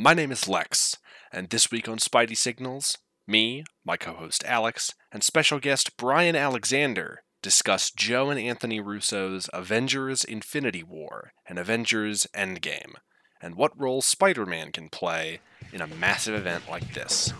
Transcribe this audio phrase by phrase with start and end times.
[0.00, 0.96] My name is Lex,
[1.32, 6.36] and this week on Spidey Signals, me, my co host Alex, and special guest Brian
[6.36, 12.92] Alexander discuss Joe and Anthony Russo's Avengers Infinity War and Avengers Endgame,
[13.42, 15.40] and what role Spider Man can play
[15.72, 17.32] in a massive event like this.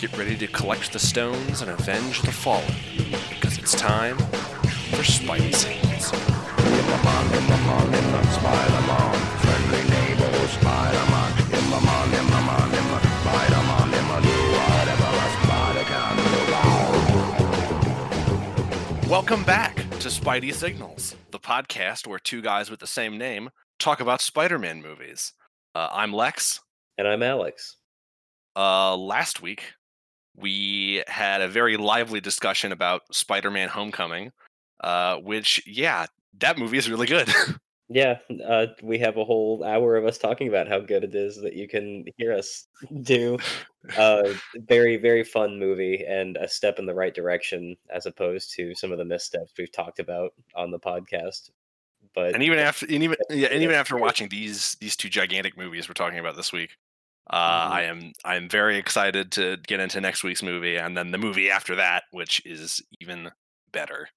[0.00, 2.74] Get ready to collect the stones and avenge the fallen,
[3.30, 6.12] because it's time for Spidey Signals.
[19.08, 24.00] Welcome back to Spidey Signals, the podcast where two guys with the same name talk
[24.00, 25.32] about Spider Man movies.
[25.74, 26.60] Uh, I'm Lex.
[26.98, 27.76] And I'm Alex.
[28.56, 29.74] Uh, last week,
[30.36, 34.32] we had a very lively discussion about Spider Man Homecoming,
[34.82, 36.06] uh, which, yeah,
[36.40, 37.28] that movie is really good.
[37.92, 41.36] Yeah, uh, we have a whole hour of us talking about how good it is
[41.42, 42.68] that you can hear us
[43.02, 43.36] do.
[43.96, 48.74] Uh, very, very fun movie and a step in the right direction as opposed to
[48.76, 51.50] some of the missteps we've talked about on the podcast.
[52.14, 55.56] But and even after, and even yeah, and even after watching these these two gigantic
[55.58, 56.76] movies we're talking about this week,
[57.30, 57.36] uh,
[57.68, 57.72] Mhm.
[57.72, 61.18] I am I am very excited to get into next week's movie and then the
[61.18, 63.30] movie after that, which is even
[63.72, 64.08] better.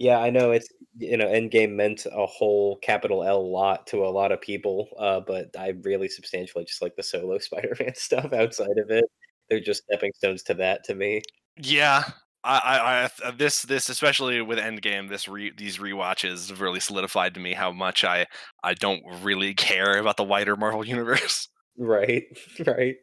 [0.00, 4.08] Yeah, I know it's you know Endgame meant a whole capital L lot to a
[4.08, 8.78] lot of people, uh, but I really substantially just like the solo Spider-Man stuff outside
[8.78, 9.04] of it.
[9.50, 11.20] They're just stepping stones to that to me.
[11.60, 12.04] Yeah,
[12.42, 17.34] I, I, I this this especially with Endgame, this re, these rewatches have really solidified
[17.34, 18.26] to me how much I
[18.64, 21.48] I don't really care about the wider Marvel universe.
[21.76, 22.24] Right,
[22.66, 22.96] right.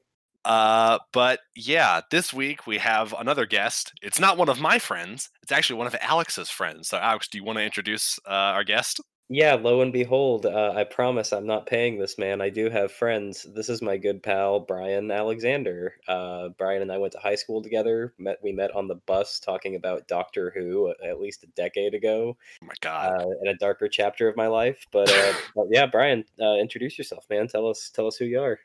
[0.47, 3.91] Uh, but yeah, this week we have another guest.
[4.01, 5.29] It's not one of my friends.
[5.43, 6.87] It's actually one of Alex's friends.
[6.87, 9.01] So, Alex, do you want to introduce uh, our guest?
[9.29, 12.39] Yeah, lo and behold, uh, I promise I'm not paying this man.
[12.39, 13.45] I do have friends.
[13.53, 15.95] This is my good pal Brian Alexander.
[16.07, 18.13] Uh, Brian and I went to high school together.
[18.17, 21.93] Met we met on the bus talking about Doctor Who uh, at least a decade
[21.93, 23.21] ago, Oh my God.
[23.21, 24.87] uh, in a darker chapter of my life.
[24.93, 27.49] But, uh, but yeah, Brian, uh, introduce yourself, man.
[27.49, 28.57] Tell us tell us who you are.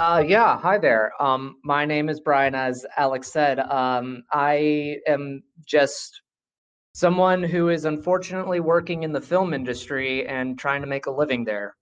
[0.00, 1.12] Uh, yeah, hi there.
[1.20, 3.60] Um, my name is Brian, as Alex said.
[3.60, 6.20] Um, I am just
[6.94, 11.44] someone who is unfortunately working in the film industry and trying to make a living
[11.44, 11.76] there.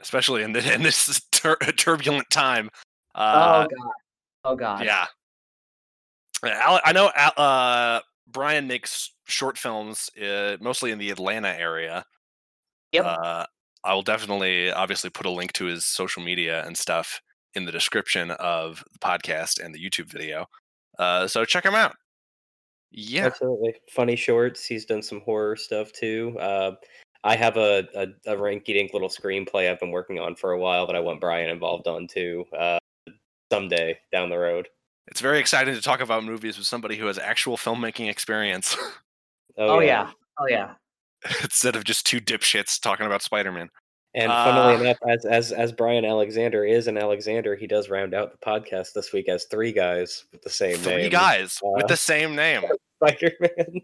[0.00, 2.70] Especially in, the, in this tur- turbulent time.
[3.14, 3.92] oh Uh, God!
[4.44, 4.84] Oh God!
[4.84, 5.06] yeah.
[6.42, 12.04] Al- I know uh, Brian makes short films, uh, mostly in the Atlanta area.
[12.90, 13.04] Yep.
[13.84, 17.20] I will definitely, obviously, put a link to his social media and stuff
[17.54, 20.46] in the description of the podcast and the YouTube video.
[20.98, 21.94] Uh, so check him out.
[22.92, 23.74] Yeah, Absolutely.
[23.90, 24.64] Funny shorts.
[24.66, 26.36] He's done some horror stuff too.
[26.38, 26.72] Uh,
[27.22, 30.58] I have a, a, a rinky dink little screenplay I've been working on for a
[30.58, 32.44] while that I want Brian involved on too.
[32.56, 32.78] Uh,
[33.52, 34.68] someday down the road.
[35.08, 38.76] it's very exciting to talk about movies with somebody who has actual filmmaking experience
[39.58, 40.10] Oh yeah!
[40.38, 40.74] Oh yeah!
[41.42, 43.68] instead of just two dipshits talking about Spider-Man.
[44.14, 48.12] And funnily Uh, enough, as as as Brian Alexander is an Alexander, he does round
[48.12, 51.10] out the podcast this week as three guys with the same Three name.
[51.10, 52.62] guys with Uh, the same name.
[53.04, 53.80] Spider Man.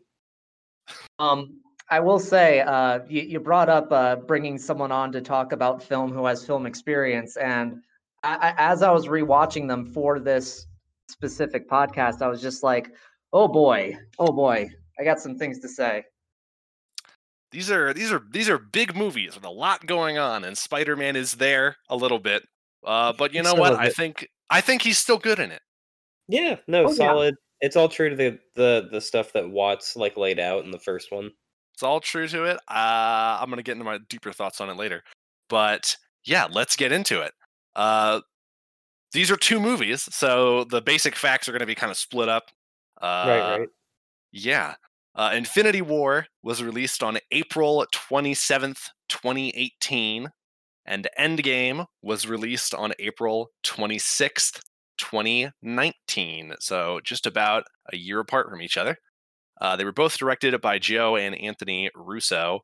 [1.19, 1.61] Um,
[1.91, 5.81] I will say, uh, you, you brought up uh, bringing someone on to talk about
[5.83, 7.77] film who has film experience, and
[8.25, 10.67] I, I, as I was rewatching them for this
[11.09, 12.91] specific podcast, I was just like,
[13.33, 16.03] "Oh boy, oh boy, I got some things to say."
[17.57, 21.17] These are these are these are big movies with a lot going on and spider-man
[21.17, 22.43] is there a little bit
[22.85, 25.63] uh, but you know Some what i think i think he's still good in it
[26.29, 26.95] Yeah, no, Oh, yeah.
[26.95, 27.35] solid.
[27.63, 30.79] It's all true to the, the the stuff that Watts like laid out in the
[30.79, 31.31] first one.
[31.73, 34.77] it's all true to it uh, i'm gonna get into my deeper thoughts on it
[34.77, 35.03] later
[35.49, 35.97] but
[36.27, 37.33] yeah let's get into it
[37.75, 38.21] uh,
[39.13, 42.29] these are two movies so the basic facts are going to be kind of split
[42.29, 42.51] up
[43.01, 43.69] uh, right, right.
[44.33, 44.75] Yeah.
[45.17, 50.29] Uh, Infinity War was released on April 27th, 2018,
[50.85, 54.61] and Endgame was released on April 26th,
[54.99, 56.55] 2019.
[56.61, 58.97] So just about a year apart from each other.
[59.61, 62.61] Uh, they were both directed by Joe and Anthony Russo,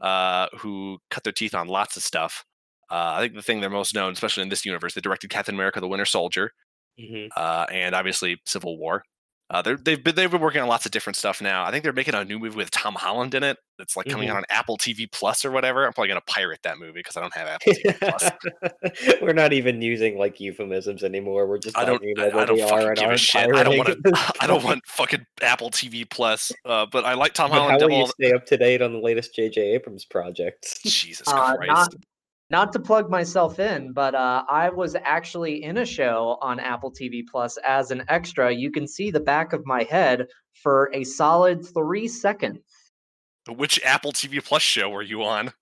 [0.00, 2.44] uh, who cut their teeth on lots of stuff.
[2.90, 5.54] Uh, I think the thing they're most known, especially in this universe, they directed Captain
[5.54, 6.52] America: The Winter Soldier,
[6.98, 9.04] hmm uh, and obviously Civil War.
[9.52, 11.64] Uh, they're, they've been they've been working on lots of different stuff now.
[11.64, 13.56] I think they're making a new movie with Tom Holland in it.
[13.78, 14.32] That's like coming Mhm.
[14.32, 15.84] out on Apple TV Plus or whatever.
[15.86, 19.20] I'm probably gonna pirate that movie because I don't have Apple TV Plus.
[19.22, 21.48] We're not even using like euphemisms anymore.
[21.48, 22.00] We're just I don't.
[22.18, 23.52] I, I don't fucking give a shit.
[23.54, 24.32] I don't want to.
[24.40, 26.52] I don't want fucking Apple TV Plus.
[26.64, 27.70] Uh, but I like Tom But Holland.
[27.80, 29.60] how will double you stay up to date on the latest J.J.
[29.74, 30.80] Abrams projects?
[30.84, 31.68] Jesus Uh, Christ.
[31.68, 31.94] not
[32.50, 36.92] not to plug myself in, but uh, I was actually in a show on Apple
[36.92, 38.52] TV Plus as an extra.
[38.52, 42.60] You can see the back of my head for a solid three seconds.
[43.48, 45.52] Which Apple TV Plus show were you on?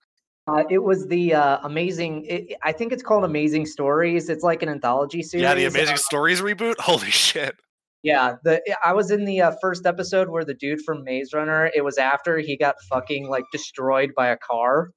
[0.47, 2.25] Uh, it was the uh, amazing.
[2.25, 4.29] It, I think it's called Amazing Stories.
[4.29, 5.43] It's like an anthology series.
[5.43, 6.75] Yeah, the Amazing Uh, Stories reboot.
[6.79, 7.55] Holy shit!
[8.01, 11.69] yeah, the I was in the uh, first episode where the dude from Maze Runner.
[11.75, 14.89] It was after he got fucking like destroyed by a car.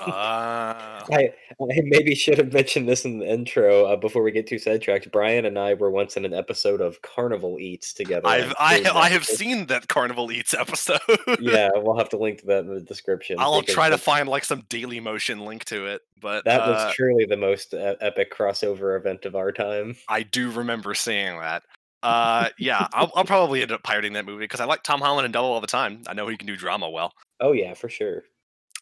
[0.00, 4.46] Uh, I, I maybe should have mentioned this in the intro uh, before we get
[4.46, 5.10] too sidetracked.
[5.10, 8.26] Brian and I were once in an episode of Carnival Eats together.
[8.26, 11.00] I've I, I have seen that Carnival Eats episode.
[11.40, 13.36] Yeah, we'll have to link to that in the description.
[13.38, 16.94] I'll try to find like some Daily Motion link to it, but That uh, was
[16.94, 19.96] truly the most uh, epic crossover event of our time.
[20.08, 21.62] I do remember seeing that.
[22.02, 25.24] Uh, yeah, I'll, I'll probably end up pirating that movie because I like Tom Holland
[25.24, 26.02] and Double all the time.
[26.06, 27.12] I know he can do drama well.
[27.40, 28.24] Oh yeah, for sure.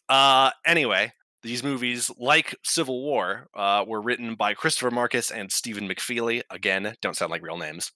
[0.09, 1.11] Uh, anyway,
[1.43, 6.41] these movies, like Civil War, uh, were written by Christopher Marcus and Stephen McFeely.
[6.49, 7.91] Again, don't sound like real names.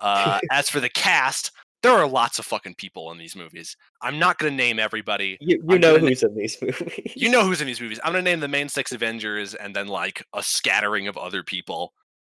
[0.00, 1.52] Uh, as for the cast,
[1.82, 3.76] there are lots of fucking people in these movies.
[4.02, 5.38] I'm not going to name everybody.
[5.40, 7.12] You you know gonna na- who's in these movies.
[7.14, 8.00] You know who's in these movies.
[8.02, 11.42] I'm going to name the main six Avengers and then like a scattering of other
[11.42, 11.92] people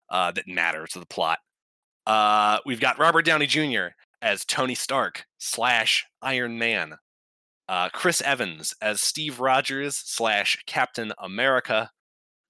[0.09, 1.39] uh, that matter to the plot.
[2.05, 3.89] Uh, we've got Robert Downey Jr.
[4.21, 6.95] as Tony Stark slash Iron Man.
[7.69, 11.91] Uh, Chris Evans as Steve Rogers slash Captain America.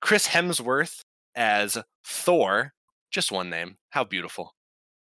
[0.02, 1.02] Chris Hemsworth
[1.36, 2.72] as Thor.
[3.12, 3.76] Just one name.
[3.90, 4.54] How beautiful.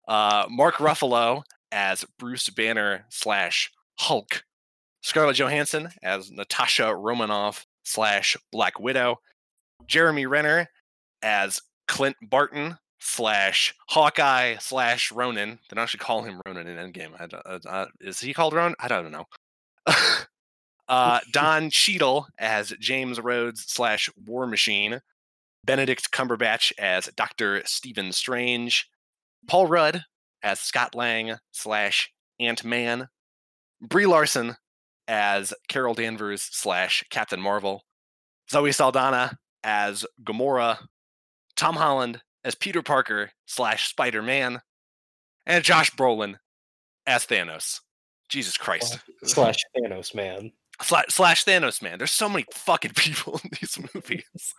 [0.07, 4.43] Uh, Mark Ruffalo as Bruce Banner slash Hulk.
[5.03, 9.17] Scarlett Johansson as Natasha Romanoff slash Black Widow.
[9.85, 10.67] Jeremy Renner
[11.21, 15.51] as Clint Barton slash Hawkeye slash Ronan.
[15.69, 17.11] They don't actually call him Ronan in Endgame.
[17.19, 18.75] I don't- uh, uh, is he called Ronan?
[18.79, 19.25] I don't know.
[20.87, 25.01] Uh, Don Cheadle as James Rhodes slash War Machine.
[25.65, 28.89] Benedict Cumberbatch as Doctor Stephen Strange.
[29.47, 30.03] Paul Rudd
[30.41, 33.09] as Scott Lang slash Ant Man.
[33.81, 34.55] Brie Larson
[35.07, 37.83] as Carol Danvers slash Captain Marvel.
[38.49, 40.77] Zoe Saldana as Gamora.
[41.55, 44.61] Tom Holland as Peter Parker slash Spider Man.
[45.45, 46.35] And Josh Brolin
[47.05, 47.81] as Thanos.
[48.29, 48.99] Jesus Christ.
[49.23, 50.51] slash Thanos man.
[50.81, 51.97] Slash, slash Thanos, man.
[51.97, 54.53] There's so many fucking people in these movies.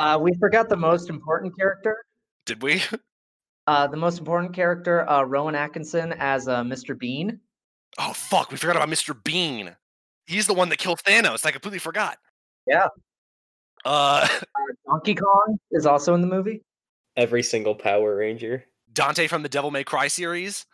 [0.00, 2.04] Uh, we forgot the most important character.
[2.46, 2.82] Did we?
[3.68, 6.98] Uh, the most important character, uh, Rowan Atkinson as uh, Mr.
[6.98, 7.38] Bean.
[7.96, 8.50] Oh, fuck.
[8.50, 9.14] We forgot about Mr.
[9.22, 9.76] Bean.
[10.26, 11.46] He's the one that killed Thanos.
[11.46, 12.18] I completely forgot.
[12.66, 12.88] Yeah.
[13.84, 14.28] Uh,
[14.88, 16.62] Donkey Kong is also in the movie.
[17.16, 20.66] Every single Power Ranger Dante from the Devil May Cry series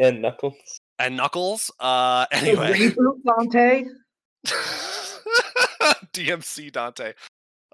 [0.00, 0.80] and Knuckles.
[0.98, 1.70] And Knuckles.
[1.80, 2.72] Uh, anyway.
[2.72, 3.84] Reboot Dante.
[6.12, 7.12] DMC Dante.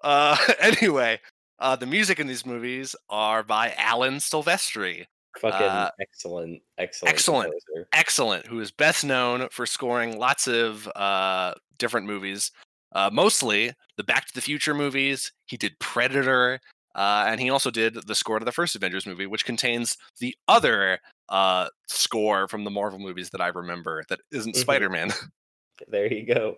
[0.03, 1.21] Uh, anyway,
[1.59, 5.05] uh, the music in these movies are by Alan Silvestri.
[5.39, 7.53] Fucking Uh, excellent, excellent, excellent.
[7.53, 7.89] composer.
[7.93, 12.51] Excellent, who is best known for scoring lots of uh, different movies,
[12.93, 15.31] uh, mostly the Back to the Future movies.
[15.47, 16.61] He did Predator,
[16.95, 20.35] uh, and he also did the score to the first Avengers movie, which contains the
[20.49, 20.99] other
[21.29, 24.59] uh, score from the Marvel movies that I remember that isn't Mhm.
[24.61, 25.13] Spider Man.
[25.89, 26.57] There you go.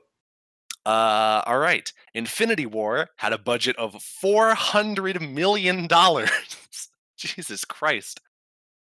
[0.85, 1.93] Uh, all right.
[2.13, 6.29] Infinity War had a budget of four hundred million dollars.
[7.17, 8.21] Jesus Christ.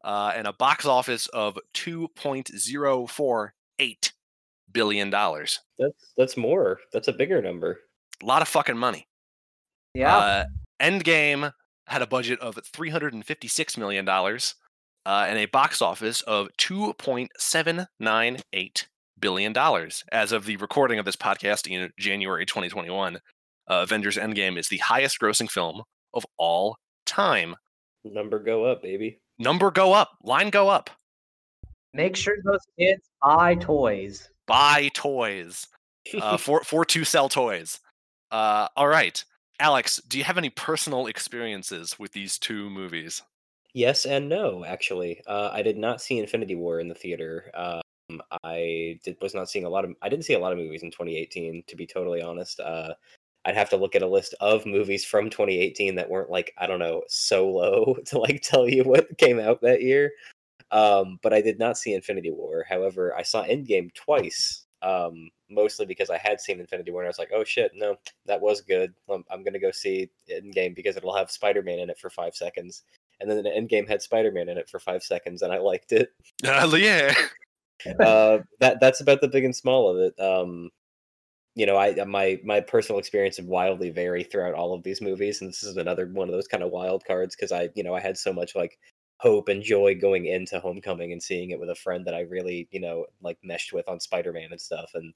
[0.05, 4.13] Uh, and a box office of two point zero four eight
[4.71, 5.61] billion dollars.
[5.79, 6.81] That's that's more.
[6.93, 7.81] That's a bigger number.
[8.23, 9.09] A lot of fucking money.
[9.95, 10.17] Yeah.
[10.17, 10.45] Uh,
[10.81, 11.53] Endgame
[11.87, 14.55] had a budget of three hundred and fifty-six million dollars,
[15.05, 20.05] uh, and a box office of two point seven nine eight billion dollars.
[20.13, 23.19] As of the recording of this podcast in January 2021, uh,
[23.69, 25.83] Avengers: Endgame is the highest-grossing film
[26.15, 27.57] of all time.
[28.05, 29.21] Number go up, baby.
[29.39, 30.91] Number go up, line go up.
[31.93, 34.29] Make sure those kids buy toys.
[34.47, 35.67] Buy toys
[36.21, 37.81] uh, for for to sell toys.
[38.31, 39.25] Uh, all right,
[39.59, 43.23] Alex, do you have any personal experiences with these two movies?
[43.73, 45.21] Yes and no, actually.
[45.27, 47.51] Uh, I did not see Infinity War in the theater.
[47.55, 49.95] Um, I did, was not seeing a lot of.
[50.03, 52.61] I didn't see a lot of movies in 2018, to be totally honest.
[52.61, 52.95] Uh,
[53.45, 56.67] I'd have to look at a list of movies from 2018 that weren't like I
[56.67, 60.13] don't know Solo to like tell you what came out that year.
[60.71, 62.65] Um, but I did not see Infinity War.
[62.69, 64.65] However, I saw Endgame twice.
[64.83, 67.97] Um, mostly because I had seen Infinity War and I was like, oh shit, no,
[68.27, 68.95] that was good.
[69.09, 72.35] I'm, I'm gonna go see Endgame because it'll have Spider Man in it for five
[72.35, 72.83] seconds
[73.21, 75.93] and then the Endgame had Spider Man in it for five seconds, and I liked
[75.93, 76.13] it.
[76.45, 77.15] Uh, yeah.
[78.01, 80.19] uh, that that's about the big and small of it.
[80.21, 80.71] Um,
[81.55, 85.41] you know, I my my personal experience would wildly vary throughout all of these movies,
[85.41, 87.95] and this is another one of those kind of wild cards because I, you know,
[87.95, 88.79] I had so much like
[89.27, 92.69] hope and joy going into Homecoming and seeing it with a friend that I really,
[92.71, 95.13] you know, like meshed with on Spider Man and stuff, and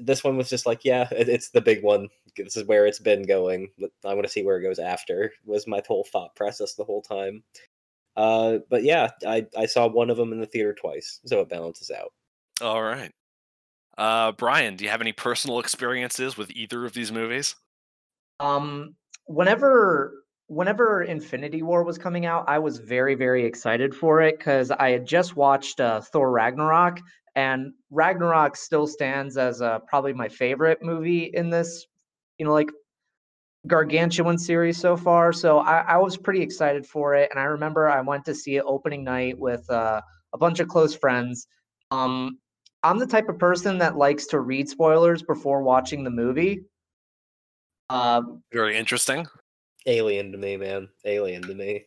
[0.00, 2.08] this one was just like, yeah, it's the big one.
[2.36, 3.68] This is where it's been going.
[4.04, 5.32] I want to see where it goes after.
[5.44, 7.42] Was my whole thought process the whole time.
[8.16, 11.48] Uh, but yeah, I I saw one of them in the theater twice, so it
[11.48, 12.12] balances out.
[12.60, 13.12] All right.
[13.98, 17.54] Uh, Brian, do you have any personal experiences with either of these movies?
[18.40, 18.94] Um,
[19.26, 20.21] whenever
[20.52, 24.90] whenever Infinity War was coming out, I was very very excited for it because I
[24.90, 27.00] had just watched uh, Thor Ragnarok,
[27.34, 31.86] and Ragnarok still stands as uh, probably my favorite movie in this,
[32.38, 32.70] you know, like
[33.66, 35.32] gargantuan series so far.
[35.32, 38.56] So I, I was pretty excited for it, and I remember I went to see
[38.56, 40.02] it opening night with uh,
[40.34, 41.46] a bunch of close friends.
[41.90, 42.38] Um,
[42.82, 46.60] I'm the type of person that likes to read spoilers before watching the movie.
[47.88, 49.26] Uh, Very interesting.
[49.86, 50.88] Alien to me, man.
[51.04, 51.84] Alien to me.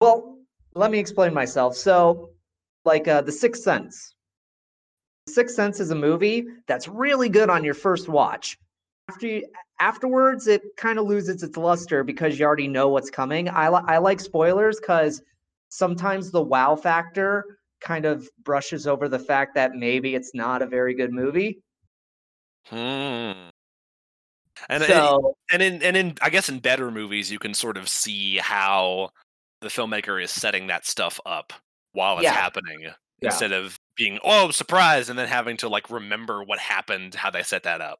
[0.00, 0.38] Well,
[0.74, 1.76] let me explain myself.
[1.76, 2.30] So,
[2.84, 4.14] like uh, The Sixth Sense.
[5.26, 8.58] The Sixth Sense is a movie that's really good on your first watch.
[9.08, 9.46] After you,
[9.80, 13.48] afterwards, it kind of loses its luster because you already know what's coming.
[13.48, 15.22] I, li- I like spoilers because
[15.68, 20.66] sometimes the wow factor kind of brushes over the fact that maybe it's not a
[20.66, 21.62] very good movie.
[22.66, 23.50] Hmm.
[24.68, 27.88] And so, and in and in I guess in better movies you can sort of
[27.88, 29.10] see how
[29.60, 31.52] the filmmaker is setting that stuff up
[31.92, 32.32] while it's Yeah.
[32.32, 32.92] happening Yeah.
[33.22, 37.42] instead of being oh surprise and then having to like remember what happened how they
[37.42, 37.98] set that up.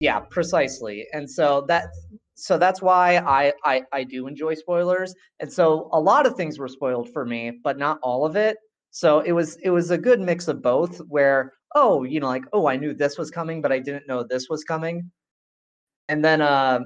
[0.00, 1.86] yeah precisely and so that
[2.34, 6.58] so that's why I, I i do enjoy spoilers and so a lot of things
[6.58, 8.56] were spoiled for me but not all of it
[8.90, 12.44] so it was it was a good mix of both where oh you know like
[12.52, 15.10] oh i knew this was coming but i didn't know this was coming
[16.08, 16.80] and then uh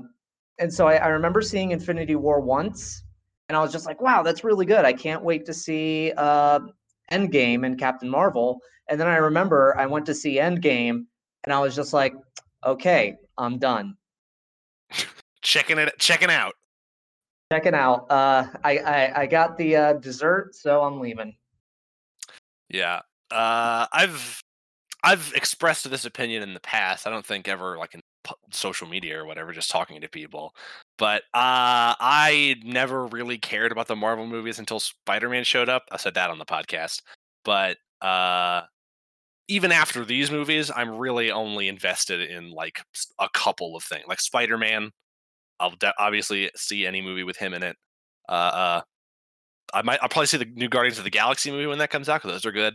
[0.59, 3.03] and so i, I remember seeing infinity war once
[3.49, 6.61] and i was just like wow that's really good i can't wait to see uh
[7.13, 11.05] endgame and captain marvel and then i remember i went to see endgame
[11.45, 12.15] and i was just like
[12.65, 13.97] okay, I'm done.
[15.43, 16.53] Checking it checking out.
[17.51, 18.11] Checking out.
[18.11, 21.35] Uh, I, I I got the uh, dessert, so I'm leaving.
[22.69, 23.01] Yeah.
[23.31, 24.43] Uh I've
[25.03, 27.07] I've expressed this opinion in the past.
[27.07, 28.01] I don't think ever like in
[28.51, 30.55] social media or whatever just talking to people.
[30.99, 35.85] But uh I never really cared about the Marvel movies until Spider-Man showed up.
[35.93, 37.03] I said that on the podcast.
[37.45, 38.63] But uh
[39.49, 42.81] even after these movies, I'm really only invested in like
[43.19, 44.05] a couple of things.
[44.09, 44.91] Like Spider-Man,
[45.61, 47.77] I'll de- obviously see any movie with him in it.
[48.29, 48.83] Uh, uh
[49.75, 52.09] I might I'll probably see the new Guardians of the Galaxy movie when that comes
[52.09, 52.75] out because those are good.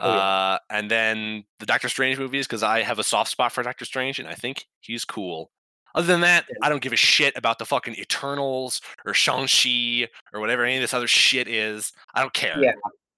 [0.00, 0.18] Oh, yeah.
[0.18, 3.84] Uh, and then the Doctor Strange movies because I have a soft spot for Doctor
[3.84, 5.50] Strange and I think he's cool.
[5.94, 6.46] Other than that.
[6.62, 10.82] I don't give a shit about the fucking Eternals or Shang-Chi or whatever any of
[10.82, 11.92] this other shit is.
[12.14, 12.56] I don't care.
[12.60, 12.72] Yeah.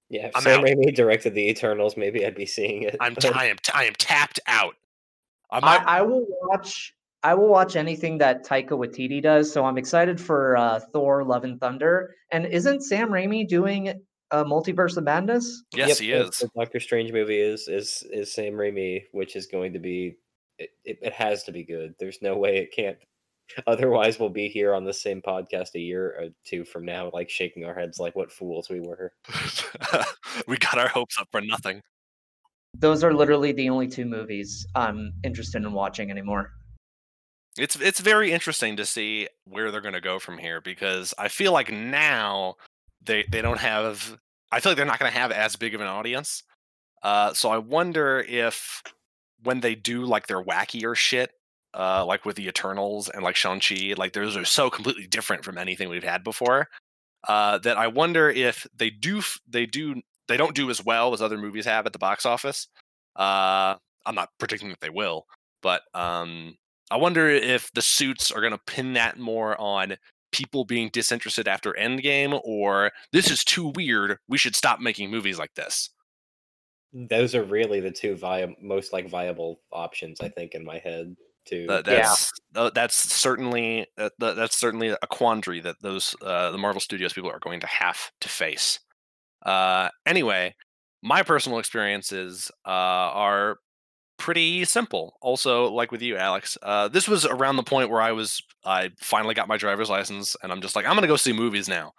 [0.09, 0.67] Yeah, if I'm Sam out.
[0.67, 2.97] Raimi directed the Eternals, maybe I'd be seeing it.
[3.01, 4.75] I'm t- I am t- I am tapped out.
[5.51, 6.95] I, I will watch.
[7.23, 9.51] I will watch anything that Taika Waititi does.
[9.51, 12.15] So I'm excited for uh, Thor: Love and Thunder.
[12.31, 15.63] And isn't Sam Raimi doing uh, Multiverse of Madness?
[15.75, 16.39] yes Yep, he is.
[16.39, 20.17] The Doctor Strange movie is is is Sam Raimi, which is going to be
[20.59, 21.95] it, it, it has to be good.
[21.99, 22.97] There's no way it can't.
[23.67, 27.29] Otherwise, we'll be here on the same podcast a year or two from now, like
[27.29, 29.13] shaking our heads like what fools we were.
[30.49, 31.81] we got our hopes up for nothing.
[32.75, 36.53] Those are literally the only two movies I'm interested in watching anymore.
[37.59, 41.29] It's it's very interesting to see where they're going to go from here because I
[41.29, 42.57] feel like now
[43.05, 44.19] they they don't have
[44.51, 46.43] I feel like they're not going to have as big of an audience.
[47.03, 48.83] Uh, so I wonder if
[49.43, 51.33] when they do like their wackier shit,
[51.75, 55.45] uh, like with the Eternals and like Shang Chi, like those are so completely different
[55.45, 56.69] from anything we've had before.
[57.27, 61.23] Uh, that I wonder if they do they do they don't do as well as
[61.23, 62.69] other movies have at the box office.
[63.17, 65.27] Uh, I'm not predicting that they will,
[65.63, 66.57] but um,
[66.91, 69.97] I wonder if the suits are going to pin that more on
[70.33, 74.19] people being disinterested after Endgame, or this is too weird.
[74.29, 75.91] We should stop making movies like this.
[76.93, 81.17] Those are really the two vi- most like viable options, I think, in my head.
[81.47, 81.81] To Yeah.
[81.83, 86.81] that's uh, that's certainly uh, th- that's certainly a quandary that those uh, the Marvel
[86.81, 88.79] Studios people are going to have to face.
[89.45, 90.55] Uh, anyway,
[91.03, 93.59] my personal experiences uh, are
[94.23, 95.17] pretty simple.
[95.21, 98.91] Also, like with you, Alex, uh, this was around the point where I was I
[98.99, 101.93] finally got my driver's license, and I'm just like I'm gonna go see movies now.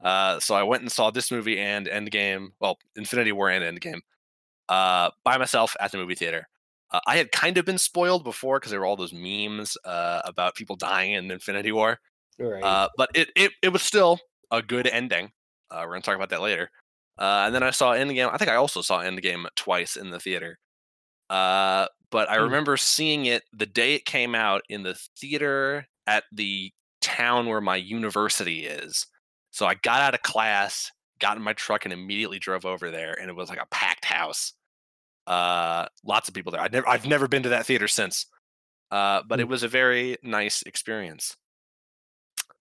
[0.00, 4.00] Uh, so I went and saw this movie and Endgame, well, Infinity War and Endgame,
[4.68, 6.46] uh, by myself at the movie theater.
[6.92, 10.22] Uh, I had kind of been spoiled before because there were all those memes uh,
[10.24, 11.98] about people dying in Infinity War.
[12.38, 12.62] Right.
[12.62, 14.20] Uh, but it, it it was still
[14.52, 15.32] a good ending.
[15.72, 16.70] Uh, we're gonna talk about that later.
[17.18, 18.32] Uh, and then I saw Endgame.
[18.32, 20.58] I think I also saw Endgame twice in the theater.
[21.30, 22.44] Uh, but I Hmm.
[22.44, 27.60] remember seeing it the day it came out in the theater at the town where
[27.60, 29.06] my university is.
[29.50, 33.14] So I got out of class, got in my truck, and immediately drove over there,
[33.20, 34.52] and it was like a packed house.
[35.26, 36.60] Uh, lots of people there.
[36.60, 38.26] I never, I've never been to that theater since.
[38.90, 39.50] Uh, but it Hmm.
[39.50, 41.36] was a very nice experience.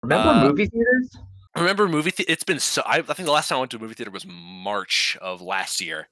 [0.02, 1.10] Remember Uh, movie theaters?
[1.56, 3.78] remember movie the- it's been so I, I think the last time i went to
[3.78, 6.06] a movie theater was march of last year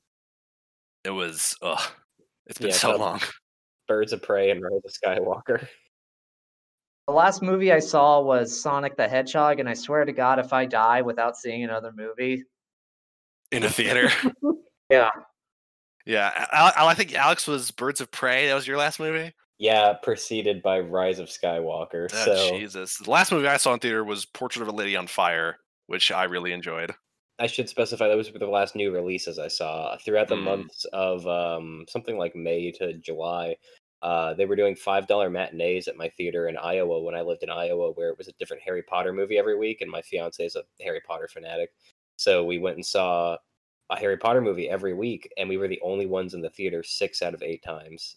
[1.04, 1.82] it was ugh
[2.46, 3.20] it's been Yeah, so long.
[3.88, 5.66] Birds of Prey and Rise of Skywalker.
[7.06, 10.54] The last movie I saw was Sonic the Hedgehog, and I swear to God, if
[10.54, 12.44] I die without seeing another movie,
[13.52, 14.10] in a theater?
[14.90, 15.08] Yeah,
[16.04, 18.46] yeah I, I, I think alex was birds of prey.
[18.46, 19.32] That was your last movie?
[19.58, 22.08] Yeah, preceded by Rise of Skywalker.
[22.12, 22.98] oh, so jesus.
[22.98, 26.12] The last movie i saw in theater was portrait of a lady on fire which
[26.12, 26.92] i really enjoyed
[27.38, 30.44] I should specify those were the last new releases I saw throughout the Mm.
[30.44, 33.56] months of um, something like May to July.
[34.02, 37.42] Uh, they were doing five dollar matinees at my theater in Iowa when I lived
[37.42, 40.44] in Iowa, where it was a different Harry Potter movie every week, and my fiance
[40.44, 41.70] is a Harry Potter fanatic.
[42.16, 43.38] So we went and saw
[43.90, 46.82] a Harry Potter movie every week, and we were the only ones in the theater
[46.82, 48.16] six out of eight times.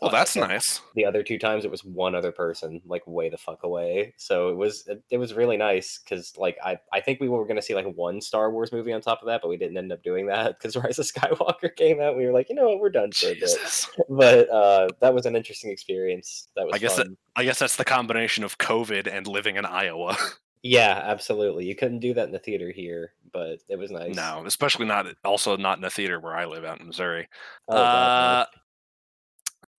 [0.00, 3.06] Well Uh, that's and nice The other two times it was one other person, like
[3.06, 4.14] way the fuck away.
[4.16, 7.46] So it was it, it was really nice because like I I think we were
[7.46, 9.92] gonna see like one Star Wars movie on top of that, but we didn't end
[9.92, 12.16] up doing that because Rise of Skywalker came out.
[12.16, 13.50] We were like, you know what, we're done for a bit.
[14.08, 16.48] But uh, that was an interesting experience.
[16.56, 19.64] That was I guess that- i guess that's the combination of covid and living in
[19.66, 20.16] iowa
[20.66, 21.66] Yeah, absolutely.
[21.66, 24.14] You couldn't do that in the theater here, but it was nice.
[24.14, 27.28] no especially not also not in the theater where i live out in missouri
[27.68, 28.46] Oh, uh,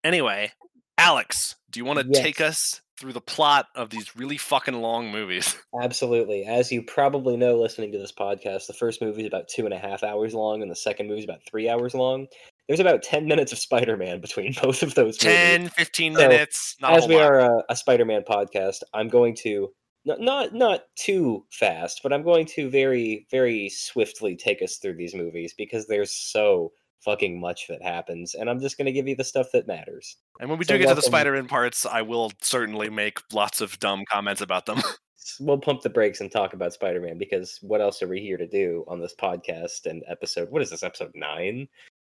[0.06, 0.52] anyway,
[0.98, 5.12] Alex, do you want to take us through the plot of these really fucking long
[5.12, 5.58] movies?
[5.82, 6.46] Absolutely.
[6.46, 9.74] As you probably know, listening to this podcast, the first movie is about two and
[9.74, 12.28] a half hours long, and the second movie is about three hours long.
[12.68, 15.70] There's about 10 minutes of Spider Man between both of those movies.
[15.74, 16.76] 15 So, minutes.
[16.80, 17.26] Not as we lot.
[17.26, 19.70] are a, a Spider-Man podcast, I'm going to
[20.08, 24.96] not, not not too fast, but I'm going to very very swiftly take us through
[24.96, 26.72] these movies because they're so
[27.06, 30.18] fucking much that happens, and I'm just going to give you the stuff that matters.
[30.40, 33.62] And when we so do get to the Spider-Man parts, I will certainly make lots
[33.62, 34.82] of dumb comments about them.
[35.40, 38.46] We'll pump the brakes and talk about Spider-Man because what else are we here to
[38.46, 40.52] do on this podcast and episode?
[40.52, 41.68] What is this episode nine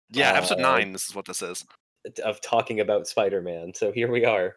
[0.10, 0.94] yeah, episode Uh, nine.
[0.94, 1.66] This is what this is.
[2.24, 3.74] of talking about Spider-Man?
[3.74, 4.56] So here we are.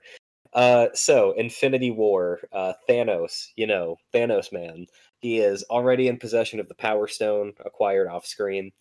[0.53, 4.87] Uh, so Infinity War, uh, Thanos, you know, Thanos man.
[5.21, 8.73] He is already in possession of the Power Stone acquired off screen,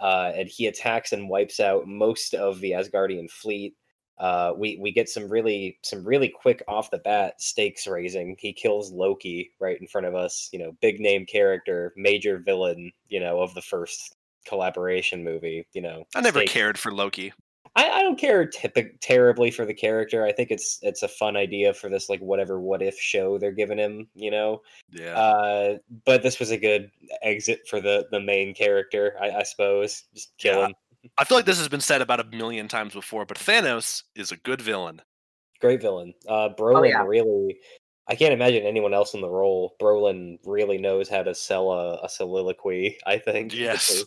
[0.00, 3.74] uh, and he attacks and wipes out most of the Asgardian fleet.
[4.18, 8.36] Uh, we we get some really some really quick off the bat stakes raising.
[8.38, 10.48] He kills Loki right in front of us.
[10.52, 12.92] You know, big name character, major villain.
[13.08, 14.14] You know, of the first
[14.46, 15.66] collaboration movie.
[15.72, 17.32] You know, I never stakes- cared for Loki.
[17.76, 20.24] I, I don't care typi- terribly for the character.
[20.24, 23.50] I think it's it's a fun idea for this like whatever what if show they're
[23.52, 24.62] giving him, you know.
[24.92, 25.18] Yeah.
[25.18, 26.90] Uh, but this was a good
[27.22, 30.04] exit for the the main character, I, I suppose.
[30.14, 30.66] Just kill Yeah.
[30.68, 30.74] him.
[31.18, 34.32] I feel like this has been said about a million times before, but Thanos is
[34.32, 35.02] a good villain.
[35.60, 36.14] Great villain.
[36.28, 37.04] Uh, Brolin yeah.
[37.04, 37.58] really.
[38.06, 39.76] I can't imagine anyone else in the role.
[39.80, 42.98] Brolin really knows how to sell a, a soliloquy.
[43.06, 43.52] I think.
[43.54, 44.04] Yes.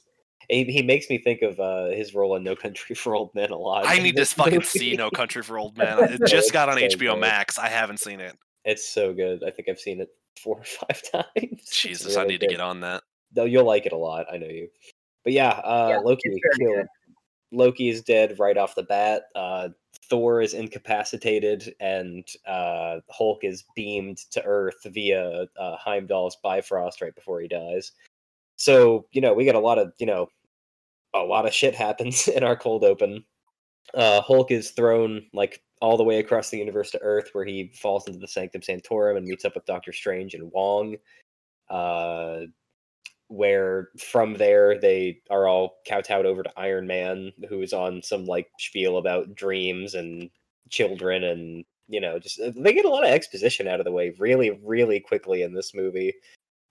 [0.50, 3.34] Because He, he makes me think of uh, his role in No Country for Old
[3.36, 3.86] Men a lot.
[3.88, 4.66] I need to fucking movie.
[4.66, 6.00] see No Country for Old Men.
[6.04, 7.20] It just got on so HBO good.
[7.22, 7.58] Max.
[7.58, 8.38] I haven't seen it.
[8.66, 9.44] It's so good.
[9.44, 10.10] I think I've seen it
[10.42, 11.26] four or five times.
[11.36, 13.04] It's Jesus, I really need to get on that.
[13.36, 14.26] No, you'll like it a lot.
[14.32, 14.70] I know you.
[15.24, 16.88] But yeah, uh, Yeah, Loki it's killed.
[17.52, 19.24] Loki is dead right off the bat.
[19.36, 19.70] Uh,
[20.10, 27.16] Thor is incapacitated, and uh, Hulk is beamed to Earth via uh, Heimdall's Bifrost right
[27.16, 27.92] before he dies.
[28.58, 30.28] So you know we get a lot of you know
[31.14, 33.24] a lot of shit happens in our cold open.
[33.94, 37.72] Uh, Hulk is thrown like all the way across the universe to Earth, where he
[37.76, 40.98] falls into the Sanctum Sanctorum and meets up with Doctor Strange and Wong.
[41.70, 42.42] Uh,
[43.30, 48.26] where from there they are all kowtowed over to Iron Man, who is on some
[48.26, 50.30] like spiel about dreams and
[50.70, 53.92] children, and you know, just uh, they get a lot of exposition out of the
[53.92, 56.14] way really, really quickly in this movie.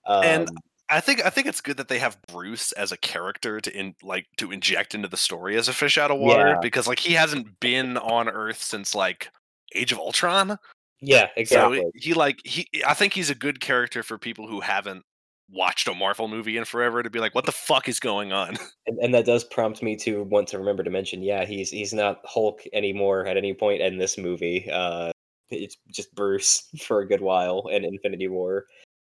[0.07, 0.51] Um, And
[0.89, 3.95] I think I think it's good that they have Bruce as a character to in
[4.03, 6.59] like to inject into the story as a fish out of water Yeah.
[6.63, 9.31] because like he hasn't been on Earth since like
[9.75, 10.59] Age of Ultron.
[11.01, 11.83] yeah, So exactly.
[11.95, 15.03] he like he I think he's a good character for people who haven't
[15.51, 18.57] watched a Marvel movie in forever to be like, what the fuck is going on?
[18.89, 21.93] And, and that does prompt me to want to remember to mention, yeah, he's he's
[21.93, 24.71] not Hulk anymore at any point in this movie.
[24.71, 25.11] Uh,
[25.51, 28.67] it's just Bruce for a good while in Infinity War,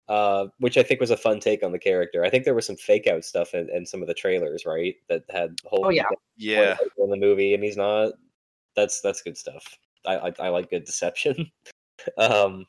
[0.09, 2.25] uh, which I think was a fun take on the character.
[2.25, 4.95] I think there was some fake out stuff in, in some of the trailers, right?
[5.07, 6.07] That had Hulk Oh yeah.
[6.35, 6.75] Yeah.
[6.97, 8.13] in the movie, and he's not.
[8.75, 9.63] That's that's good stuff.
[10.05, 11.51] I I, I like good deception.
[12.17, 12.65] um,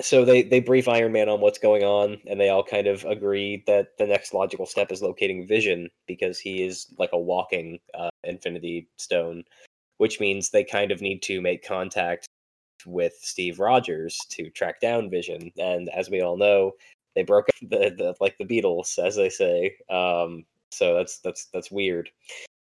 [0.00, 3.04] so they they brief Iron Man on what's going on, and they all kind of
[3.04, 7.78] agree that the next logical step is locating Vision because he is like a walking
[7.94, 9.44] uh, Infinity Stone,
[9.98, 12.26] which means they kind of need to make contact
[12.86, 15.50] with Steve Rogers to track down Vision.
[15.58, 16.72] And as we all know,
[17.14, 19.76] they broke up the, the like the Beatles, as they say.
[19.90, 22.10] Um, so that's that's that's weird.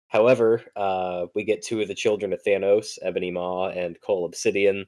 [0.09, 4.87] However, uh, we get two of the children of Thanos, Ebony Maw and Cull Obsidian,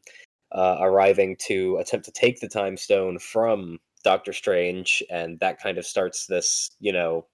[0.53, 5.79] uh, arriving to attempt to take the Time Stone from Doctor Strange, and that kind
[5.79, 7.27] of starts this, you know,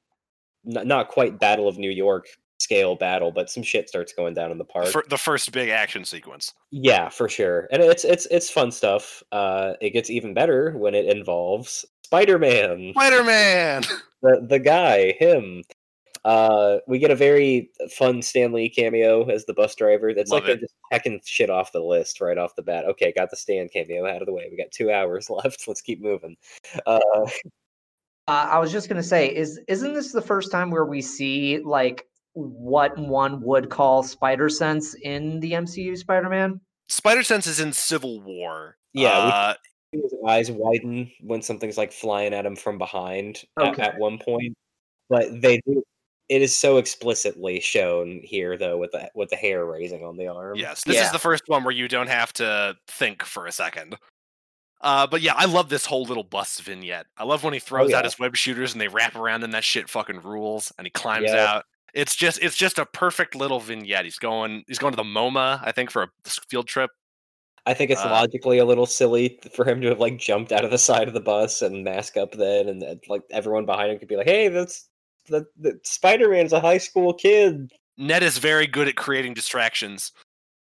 [0.66, 2.28] n- not quite Battle of New York
[2.62, 4.88] scale battle, but some shit starts going down in the park.
[4.88, 6.54] For the first big action sequence.
[6.70, 7.68] Yeah, for sure.
[7.72, 9.22] And it's it's it's fun stuff.
[9.32, 12.92] Uh it gets even better when it involves Spider-Man.
[12.94, 13.82] Spider Man!
[14.22, 15.64] The the guy, him.
[16.24, 20.14] Uh we get a very fun Stan Lee cameo as the bus driver.
[20.14, 22.84] That's Love like they're just checking shit off the list right off the bat.
[22.84, 24.46] Okay, got the Stan cameo out of the way.
[24.48, 25.66] We got two hours left.
[25.66, 26.36] Let's keep moving.
[26.86, 27.00] Uh
[28.28, 31.58] Uh, I was just gonna say, is isn't this the first time where we see
[31.58, 36.60] like what one would call spider sense in the MCU Spider-Man?
[36.88, 38.76] Spider Sense is in Civil War.
[38.92, 39.54] Yeah, Uh,
[39.92, 43.82] his eyes widen when something's like flying at him from behind at, Okay.
[43.82, 44.54] at one point.
[45.08, 45.82] But they do
[46.28, 50.28] it is so explicitly shown here though with the with the hair raising on the
[50.28, 50.56] arm.
[50.56, 53.96] Yes, this is the first one where you don't have to think for a second.
[54.80, 57.06] Uh, but yeah, I love this whole little bus vignette.
[57.16, 57.98] I love when he throws yeah.
[57.98, 60.72] out his web shooters and they wrap around and that shit fucking rules.
[60.78, 61.44] And he climbs Yeah.
[61.44, 61.64] out.
[61.94, 64.04] It's just it's just a perfect little vignette.
[64.04, 66.08] He's going he's going to the MoMA, I think, for a
[66.48, 66.90] field trip.
[67.66, 70.64] I think it's Uh, logically a little silly for him to have like jumped out
[70.64, 73.98] of the side of the bus and mask up then and like everyone behind him
[73.98, 74.88] could be like, "Hey, that's
[75.28, 80.12] the, the Spider-Man's a high school kid." Ned is very good at creating distractions.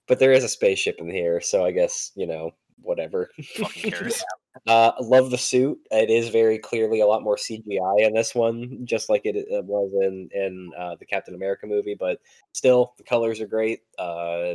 [0.07, 3.31] But there is a spaceship in here, so I guess, you know, whatever.
[3.57, 4.23] Fucking cares.
[4.67, 5.79] Uh, love the suit.
[5.91, 9.93] It is very clearly a lot more CGI in this one, just like it, was
[10.01, 11.97] in in uh, the Captain America movie.
[11.99, 12.21] But
[12.53, 13.81] still, the colors are great.
[13.99, 14.55] Uh,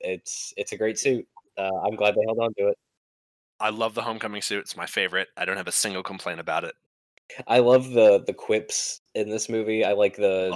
[0.00, 1.26] it's it's a great suit.
[1.56, 2.78] Uh, I'm glad they held on to it.
[3.60, 4.60] I love the homecoming suit.
[4.60, 5.28] It's my favorite.
[5.36, 6.74] I don't have a single complaint about it.
[7.46, 9.84] I love the the quips in this movie.
[9.84, 10.50] I like the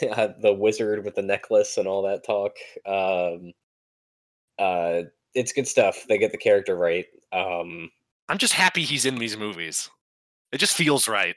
[0.00, 2.52] the the wizard with the necklace and all that talk.
[2.86, 3.52] Um,
[4.58, 6.04] uh, it's good stuff.
[6.08, 7.06] They get the character right.
[7.32, 7.90] Um,
[8.28, 9.88] I'm just happy he's in these movies.
[10.52, 11.36] It just feels right.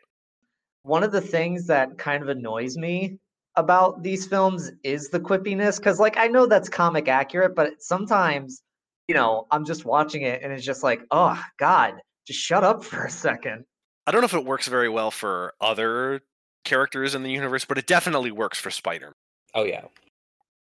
[0.84, 3.20] One of the things that kind of annoys me
[3.56, 8.64] about these films is the quippiness, because like I know that's comic accurate, but sometimes,
[9.08, 12.84] you know, I'm just watching it and it's just like, oh God, just shut up
[12.84, 13.66] for a second.
[14.08, 16.22] I don't know if it works very well for other
[16.66, 19.14] characters in the universe, but it definitely works for Spider.
[19.54, 19.86] oh yeah.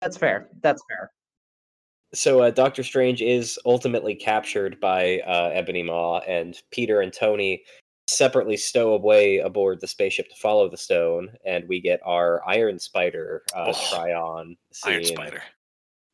[0.00, 0.48] That's fair.
[0.60, 1.10] That's fair.
[2.14, 7.62] So uh, Doctor Strange is ultimately captured by uh, Ebony Maw, and Peter and Tony
[8.08, 12.78] separately stow away aboard the spaceship to follow the stone, and we get our Iron
[12.78, 14.56] Spider uh, Oh, try on.
[14.84, 15.42] Iron Spider.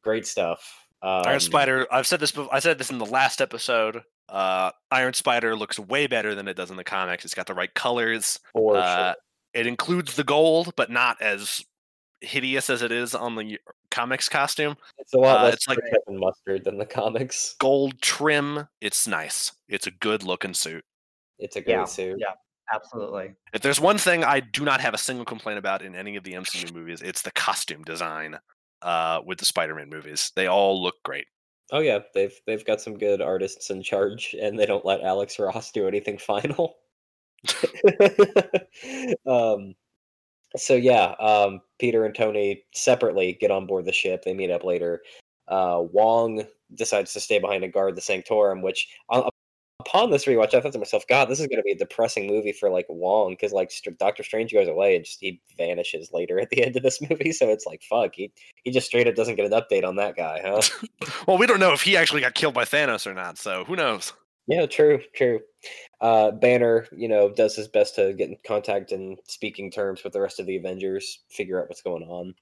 [0.02, 0.86] Great stuff.
[1.02, 1.86] Um, Iron Spider.
[1.90, 2.32] I've said this.
[2.32, 4.02] bef- I said this in the last episode.
[4.28, 7.24] Uh, Iron Spider looks way better than it does in the comics.
[7.24, 8.38] It's got the right colors.
[8.52, 9.14] for Uh, sure.
[9.52, 11.64] It includes the gold, but not as
[12.20, 13.58] hideous as it is on the
[13.90, 14.76] comics costume.
[14.98, 17.56] It's a lot uh, less it's like- and mustard than the comics.
[17.58, 18.66] Gold trim.
[18.80, 19.52] It's nice.
[19.68, 20.84] It's a good looking suit.
[21.38, 22.16] It's a great Yeah, suit.
[22.18, 22.32] yeah.
[22.72, 23.32] Absolutely.
[23.52, 26.22] If there's one thing I do not have a single complaint about in any of
[26.22, 28.38] the MCU movies, it's the costume design
[28.82, 30.30] uh, with the Spider-Man movies.
[30.36, 31.26] They all look great.
[31.72, 35.38] Oh yeah, they've they've got some good artists in charge, and they don't let Alex
[35.38, 36.76] Ross do anything final.
[39.26, 39.74] um,
[40.56, 44.22] so yeah, um, Peter and Tony separately get on board the ship.
[44.24, 45.02] They meet up later.
[45.48, 49.28] Uh, Wong decides to stay behind and guard the Sanctorum, which uh,
[49.80, 52.26] upon this rewatch, I thought to myself, God, this is going to be a depressing
[52.26, 56.12] movie for like Wong because like Str- Doctor Strange goes away and just he vanishes
[56.12, 57.32] later at the end of this movie.
[57.32, 58.32] So it's like, fuck, he
[58.62, 60.62] he just straight up doesn't get an update on that guy, huh?
[61.26, 63.76] Well, we don't know if he actually got killed by Thanos or not, so who
[63.76, 64.12] knows?
[64.50, 65.40] Yeah, true, true.
[66.00, 70.12] Uh, Banner, you know, does his best to get in contact and speaking terms with
[70.12, 72.34] the rest of the Avengers, figure out what's going on.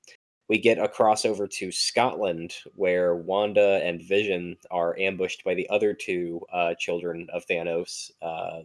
[0.48, 5.92] We get a crossover to Scotland where Wanda and Vision are ambushed by the other
[5.92, 8.60] two uh, children of Thanos, uh,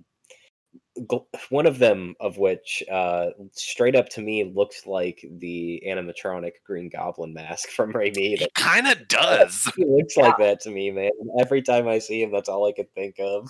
[1.50, 6.90] one of them of which uh, straight up to me looks like the animatronic Green
[6.90, 8.16] Goblin mask from Raimi.
[8.16, 9.72] He That kind of does.
[9.76, 11.12] he looks like that to me, man.
[11.40, 13.50] Every time I see him, that's all I could think of.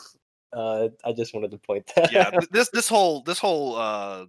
[0.53, 2.12] Uh, I just wanted to point that.
[2.12, 2.45] yeah, out.
[2.51, 4.25] this this whole this whole uh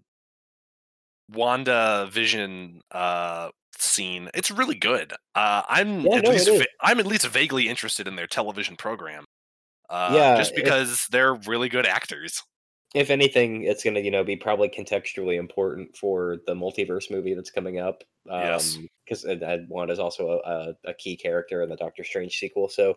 [1.31, 5.12] Wanda Vision uh scene, it's really good.
[5.35, 8.77] Uh I'm Yeah, at no, least va- I'm at least vaguely interested in their television
[8.77, 9.24] program.
[9.90, 12.42] Uh Yeah, just it- because they're really good actors.
[12.94, 17.50] If anything, it's gonna you know be probably contextually important for the multiverse movie that's
[17.50, 18.02] coming up.
[18.30, 18.78] Um, Yes.
[19.07, 19.26] because
[19.68, 22.68] Wanda's also a, a, a key character in the Doctor Strange sequel.
[22.68, 22.96] So.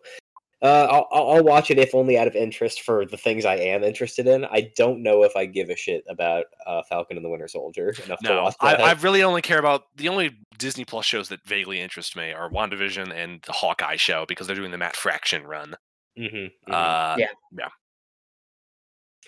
[0.60, 3.58] Uh, I'll, I'll I'll watch it if only out of interest for the things I
[3.58, 4.44] am interested in.
[4.46, 7.94] I don't know if I give a shit about uh, Falcon and the Winter Soldier
[8.06, 8.82] enough to No, watch I, that.
[8.84, 12.50] I really only care about the only Disney Plus shows that vaguely interest me are
[12.50, 15.76] WandaVision and the Hawkeye show because they're doing the Matt Fraction run.
[16.18, 16.74] Mhm, mhm.
[16.74, 17.68] Uh, Yeah.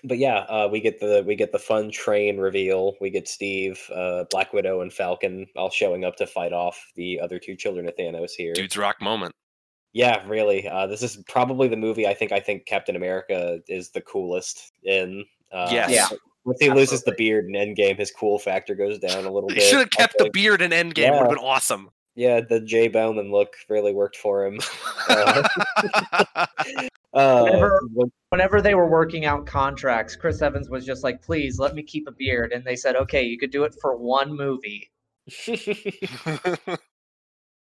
[0.03, 2.95] But yeah, uh, we get the we get the fun train reveal.
[3.01, 7.19] We get Steve, uh, Black Widow, and Falcon all showing up to fight off the
[7.19, 8.53] other two children of Thanos here.
[8.53, 9.33] Dude's Rock moment.
[9.93, 10.67] Yeah, really.
[10.67, 14.71] Uh, this is probably the movie I think I think Captain America is the coolest
[14.83, 15.25] in.
[15.51, 15.89] Uh, Yes.
[15.91, 16.07] Yeah.
[16.45, 19.55] Once he loses the beard in Endgame, his cool factor goes down a little He
[19.55, 19.63] bit.
[19.63, 20.87] should have kept the beard in Endgame.
[20.87, 21.19] Would Yeah.
[21.19, 21.89] have been awesome.
[22.15, 24.59] Yeah, the Jay Bauman look really worked for him.
[25.09, 26.45] Uh,
[27.13, 27.79] Uh, Whenever-
[28.29, 32.07] Whenever they were working out contracts, Chris Evans was just like, "Please let me keep
[32.07, 34.91] a beard," and they said, "Okay, you could do it for one movie."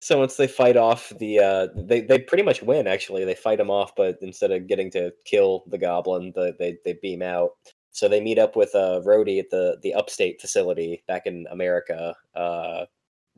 [0.03, 2.89] So once they fight off the, uh, they they pretty much win.
[2.89, 6.77] Actually, they fight him off, but instead of getting to kill the goblin, the, they
[6.85, 7.51] they beam out.
[7.93, 12.17] So they meet up with uh, Rhodey at the the Upstate facility back in America.
[12.35, 12.87] Uh,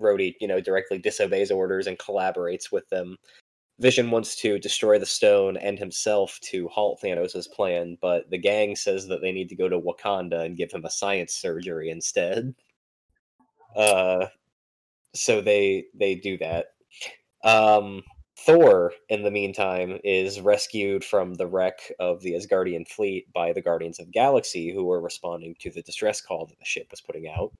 [0.00, 3.18] Rhodey, you know, directly disobeys orders and collaborates with them.
[3.80, 8.76] Vision wants to destroy the stone and himself to halt Thanos' plan, but the gang
[8.76, 12.54] says that they need to go to Wakanda and give him a science surgery instead.
[13.76, 14.26] Uh,
[15.14, 16.66] so they they do that.
[17.42, 18.02] Um,
[18.38, 23.62] Thor, in the meantime, is rescued from the wreck of the Asgardian fleet by the
[23.62, 27.00] Guardians of the Galaxy, who were responding to the distress call that the ship was
[27.00, 27.52] putting out.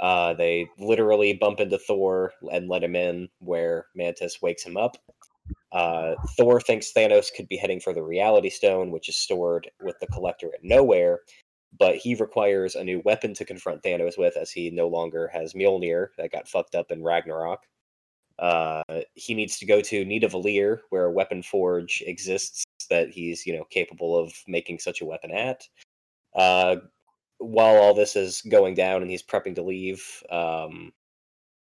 [0.00, 4.96] Uh, they literally bump into Thor and let him in, where Mantis wakes him up.
[5.72, 9.96] Uh, Thor thinks Thanos could be heading for the Reality Stone, which is stored with
[10.00, 11.18] the Collector at Knowhere,
[11.78, 15.54] but he requires a new weapon to confront Thanos with, as he no longer has
[15.54, 17.60] Mjolnir that got fucked up in Ragnarok.
[18.38, 18.82] Uh,
[19.14, 23.64] he needs to go to Nidavellir, where a weapon forge exists that he's you know
[23.70, 25.62] capable of making such a weapon at.
[26.34, 26.76] Uh,
[27.38, 30.92] while all this is going down and he's prepping to leave, um,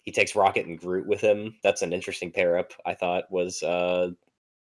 [0.05, 1.55] he takes Rocket and Groot with him.
[1.63, 2.73] That's an interesting pair up.
[2.87, 4.11] I thought was uh,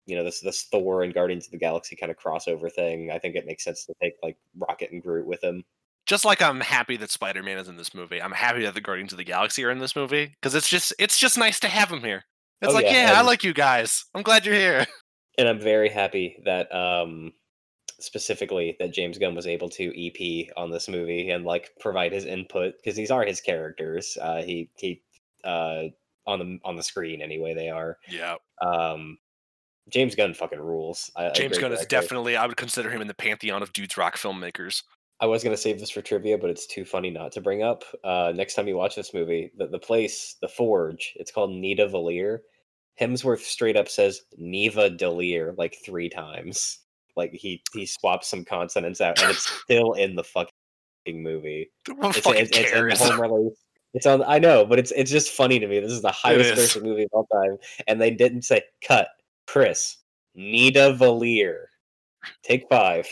[0.06, 3.10] you know this this Thor and Guardians of the Galaxy kind of crossover thing.
[3.10, 5.64] I think it makes sense to take like Rocket and Groot with him.
[6.06, 8.80] just like I'm happy that Spider Man is in this movie, I'm happy that the
[8.80, 11.68] Guardians of the Galaxy are in this movie because it's just it's just nice to
[11.68, 12.24] have them here.
[12.60, 14.04] It's Oh, like, yeah, yeah, I like you guys.
[14.14, 14.86] I'm glad you're here.
[15.38, 17.32] and I'm very happy that um
[18.00, 22.24] specifically that James Gunn was able to EP on this movie and like provide his
[22.24, 24.18] input because these are his characters.
[24.20, 25.00] Uh he he
[25.44, 25.84] uh
[26.26, 27.98] on the on the screen anyway they are.
[28.08, 29.18] Yeah, Um
[29.88, 31.10] James Gunn fucking rules.
[31.16, 34.16] I, James Gunn is definitely I would consider him in the pantheon of dudes rock
[34.16, 34.82] filmmakers.
[35.20, 37.84] I was gonna save this for trivia, but it's too funny not to bring up.
[38.04, 42.38] Uh, next time you watch this movie, the, the place, the forge, it's called Nidavellir.
[43.00, 46.78] Hemsworth straight up says Neva Delir like three times.
[47.16, 50.50] Like he he swaps some consonants out, and it's still in the fucking
[51.08, 51.70] movie.
[51.86, 53.00] Who It's, fucking it's, it's in the cares?
[53.00, 53.58] home release.
[53.94, 54.22] It's on.
[54.24, 55.80] I know, but it's it's just funny to me.
[55.80, 59.08] This is the highest grossing movie of all time, and they didn't say cut.
[59.46, 59.98] Chris
[60.36, 61.64] Nidavellir,
[62.42, 63.06] take five.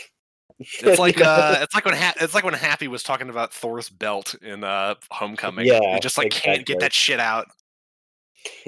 [0.59, 3.89] It's like uh, it's like when ha- it's like when Happy was talking about Thor's
[3.89, 5.67] belt in uh, Homecoming.
[5.67, 7.47] Yeah, he just like can't get that shit out.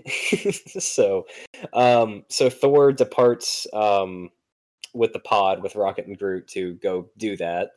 [0.79, 1.25] so
[1.73, 4.29] um so thor departs um
[4.93, 7.71] with the pod with rocket and groot to go do that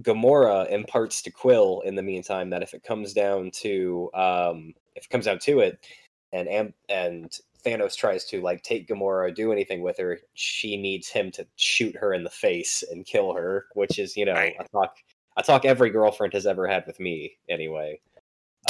[0.00, 5.04] gamora imparts to quill in the meantime that if it comes down to um if
[5.04, 5.86] it comes down to it
[6.32, 7.30] and Am- and
[7.64, 11.46] thanos tries to like take gamora or do anything with her she needs him to
[11.56, 14.56] shoot her in the face and kill her which is you know Right.
[14.58, 14.94] a talk
[15.36, 18.00] a talk every girlfriend has ever had with me anyway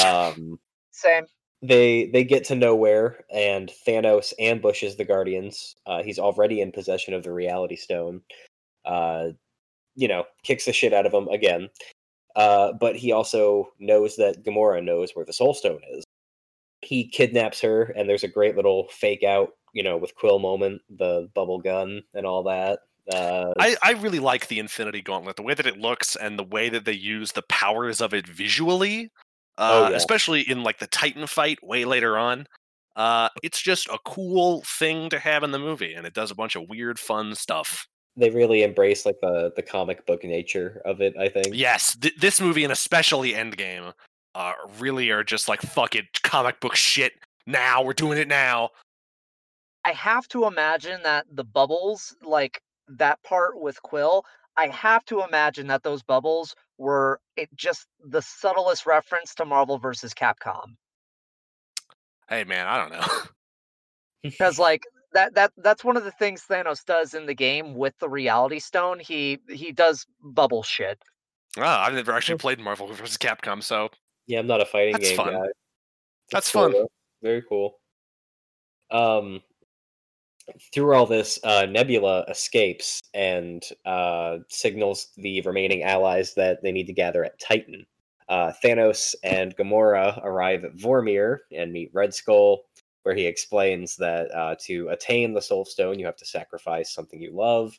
[0.05, 0.59] um
[0.91, 1.25] Same.
[1.63, 7.15] they they get to Knowhere and thanos ambushes the guardians uh, he's already in possession
[7.15, 8.23] of the reality stone
[8.85, 9.29] uh,
[9.97, 11.69] you know kicks the shit out of them again
[12.37, 16.05] uh, but he also knows that gamora knows where the soul stone is
[16.81, 20.81] he kidnaps her and there's a great little fake out you know with quill moment
[20.91, 22.81] the bubble gun and all that
[23.13, 26.45] Uh, I, I really like the Infinity Gauntlet, the way that it looks and the
[26.45, 29.11] way that they use the powers of it visually,
[29.59, 29.97] uh, Oh, yeah.
[29.97, 32.47] especially in like the Titan fight way later on.
[32.95, 36.35] Uh, it's just a cool thing to have in the movie, and it does a
[36.37, 37.89] bunch of weird, fun stuff.
[38.17, 41.17] They really embrace like the the comic book nature of it.
[41.19, 41.49] I think.
[41.53, 43.93] Yes, th- this movie and especially Endgame,
[44.35, 47.13] uh, really are just like fuck it, comic book shit.
[47.47, 48.71] Now we're doing it now.
[49.85, 54.25] I have to imagine that the bubbles, like that part with Quill,
[54.57, 59.79] I have to imagine that those bubbles were it just the subtlest reference to Marvel
[59.79, 60.77] versus Capcom.
[62.29, 63.07] Hey man, I don't know.
[64.23, 67.97] Because like that that that's one of the things Thanos does in the game with
[67.99, 69.01] the Reality Stone.
[69.01, 70.99] He he does bubble shit.
[71.59, 73.17] oh, I've never actually played Marvel vs.
[73.19, 73.89] Capcom, so
[74.27, 75.33] Yeah, I'm not a fighting That's game fun.
[75.35, 75.47] guy.
[76.31, 76.73] That's cool, fun.
[76.73, 76.89] though.
[77.23, 77.79] Very cool.
[78.91, 79.41] Um,
[80.75, 86.87] through all this, uh, Nebula escapes and uh, signals the remaining allies that they need
[86.89, 87.87] to gather at Titan.
[88.29, 92.65] Uh, Thanos and Gamora arrive at Vormir and meet Red Skull,
[93.03, 97.21] where he explains that uh, to attain the Soul Stone, you have to sacrifice something
[97.21, 97.79] you love.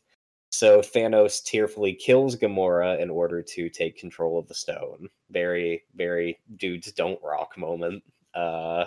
[0.51, 5.09] So Thanos tearfully kills Gamora in order to take control of the stone.
[5.31, 8.03] Very, very dudes don't rock moment.
[8.35, 8.85] Uh,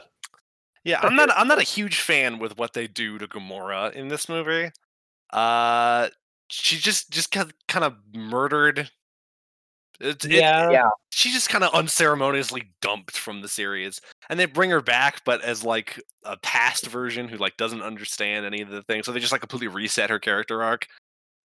[0.85, 4.09] Yeah, I'm not I'm not a huge fan with what they do to Gamora in
[4.09, 4.71] this movie.
[5.33, 6.09] Uh
[6.49, 8.91] she just just kind of murdered
[10.01, 10.89] it- yeah, Yeah.
[11.11, 15.43] she just kind of unceremoniously dumped from the series and they bring her back but
[15.43, 19.21] as like a past version who like doesn't understand any of the things so they
[19.21, 20.87] just like completely reset her character arc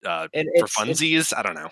[0.06, 1.68] uh and for it's, it's funsies i don't know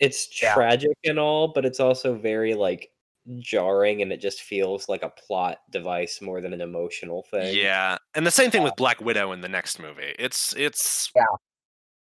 [0.00, 0.52] it's Yeah.
[0.54, 2.90] tragic and all, but it's also very like
[3.38, 7.56] jarring, and it just feels like a plot device more than an emotional thing.
[7.56, 11.22] yeah and the same thing with black widow in the next movie it's it's Yeah.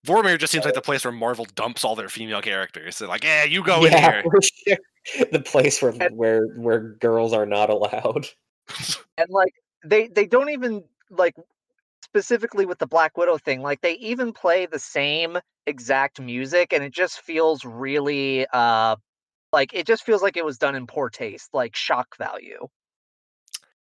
[0.07, 2.99] Vormir just seems like the place where Marvel dumps all their female characters.
[2.99, 4.77] They're like, "Yeah, you go in here." for sure.
[5.33, 8.27] The place where And- where where girls are not allowed.
[9.19, 11.35] and like they they don't even like
[12.05, 16.83] specifically with the black widow thing like they even play the same exact music and
[16.85, 18.97] it just feels really uh
[19.53, 22.67] like it just feels like it was done in poor taste like shock value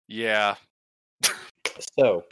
[0.08, 0.54] Yeah,
[1.98, 2.24] So,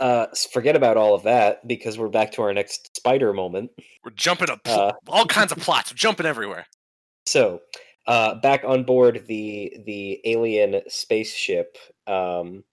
[0.00, 3.70] uh, forget about all of that because we're back to our next spider moment.
[4.04, 6.66] we're jumping up pl- Uh, all kinds of plots, jumping everywhere.
[7.26, 7.60] So,
[8.06, 12.64] uh, back on board the the alien spaceship, um,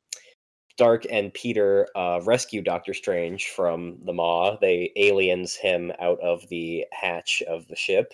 [0.72, 4.58] Stark and Peter uh, rescue Doctor Strange from the Maw.
[4.60, 8.14] They aliens him out of the hatch of the ship.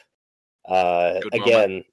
[0.65, 1.83] Uh, again,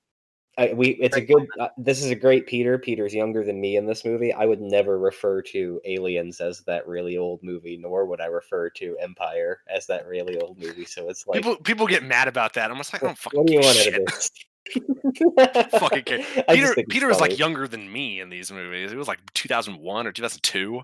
[0.58, 1.46] I, we it's a good.
[1.58, 2.78] Uh, this is a great Peter.
[2.78, 4.32] Peter's younger than me in this movie.
[4.32, 8.68] I would never refer to Aliens as that really old movie, nor would I refer
[8.70, 10.84] to Empire as that really old movie.
[10.84, 12.70] So it's like, people people get mad about that.
[12.70, 15.70] I'm just like, I what, don't fucking what do you want out shit.
[15.80, 16.44] Fucking care.
[16.48, 18.92] Peter Peter was like younger than me in these movies.
[18.92, 20.82] It was like 2001 or 2002.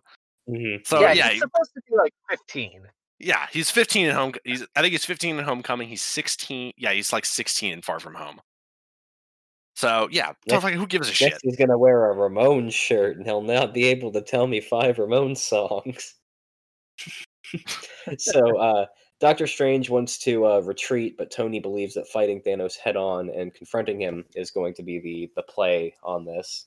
[0.49, 0.87] Mhm.
[0.87, 2.87] So yeah, yeah, he's he- supposed to be like 15
[3.21, 4.35] yeah, he's 15 at home.
[4.45, 5.89] He's I think he's 15 in Homecoming.
[5.89, 6.73] He's 16.
[6.77, 8.41] Yeah, he's like 16 in Far From Home.
[9.75, 11.39] So yeah, Next- fucking who gives a shit?
[11.43, 14.97] He's gonna wear a Ramones shirt, and he'll not be able to tell me five
[14.97, 16.15] Ramones songs.
[18.19, 18.87] so, uh,
[19.21, 23.55] Doctor Strange wants to uh, retreat, but Tony believes that fighting Thanos head on and
[23.55, 26.67] confronting him is going to be the the play on this.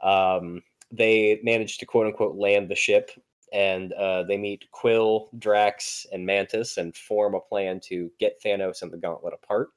[0.00, 3.10] Um, they manage to quote unquote land the ship,
[3.52, 8.82] and uh, they meet Quill, Drax, and Mantis, and form a plan to get Thanos
[8.82, 9.70] and the Gauntlet apart.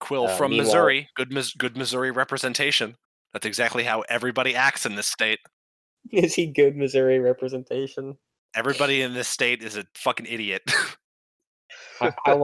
[0.00, 1.08] Quill uh, from meanwhile- Missouri.
[1.16, 2.96] Good Mis- good Missouri representation.
[3.32, 5.40] That's exactly how everybody acts in this state.
[6.12, 8.16] Is he good Missouri representation?
[8.54, 10.62] Everybody in this state is a fucking idiot.
[12.00, 12.42] how, how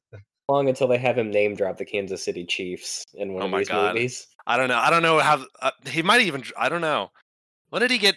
[0.48, 3.58] long until they have him name drop the Kansas City Chiefs in one Oh of
[3.58, 3.94] these God.
[3.94, 4.26] movies?
[4.46, 4.78] I don't know.
[4.78, 6.42] I don't know how uh, he might even.
[6.58, 7.10] I don't know.
[7.70, 8.16] When did he get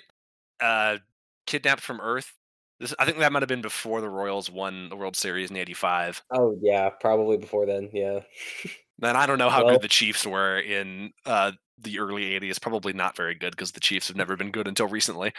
[0.59, 0.97] uh,
[1.45, 2.33] kidnapped from Earth?
[2.79, 5.55] This, I think that might have been before the Royals won the World Series in
[5.55, 6.23] '85.
[6.31, 7.89] Oh yeah, probably before then.
[7.93, 8.19] Yeah,
[8.99, 12.61] Then I don't know how Well- good the Chiefs were in uh, the early '80s.
[12.61, 15.33] Probably not very good because the Chiefs have never been good until recently.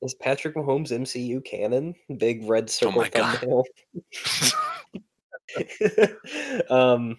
[0.00, 1.94] is Patrick Mahomes MCU canon?
[2.18, 3.38] Big red circle Oh my God.
[3.38, 3.64] thumbnail.
[6.70, 7.18] um,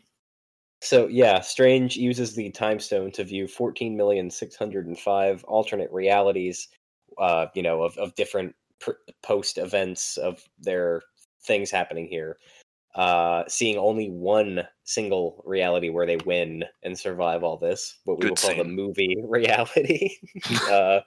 [0.81, 5.43] so yeah, Strange uses the time stone to view fourteen million six hundred and five
[5.43, 6.67] alternate realities.
[7.17, 8.91] Uh, you know, of of different pr-
[9.23, 11.01] post events of their
[11.43, 12.37] things happening here.
[12.95, 18.23] Uh, seeing only one single reality where they win and survive all this, what we
[18.23, 20.15] Good will call the movie reality.
[20.69, 20.99] uh,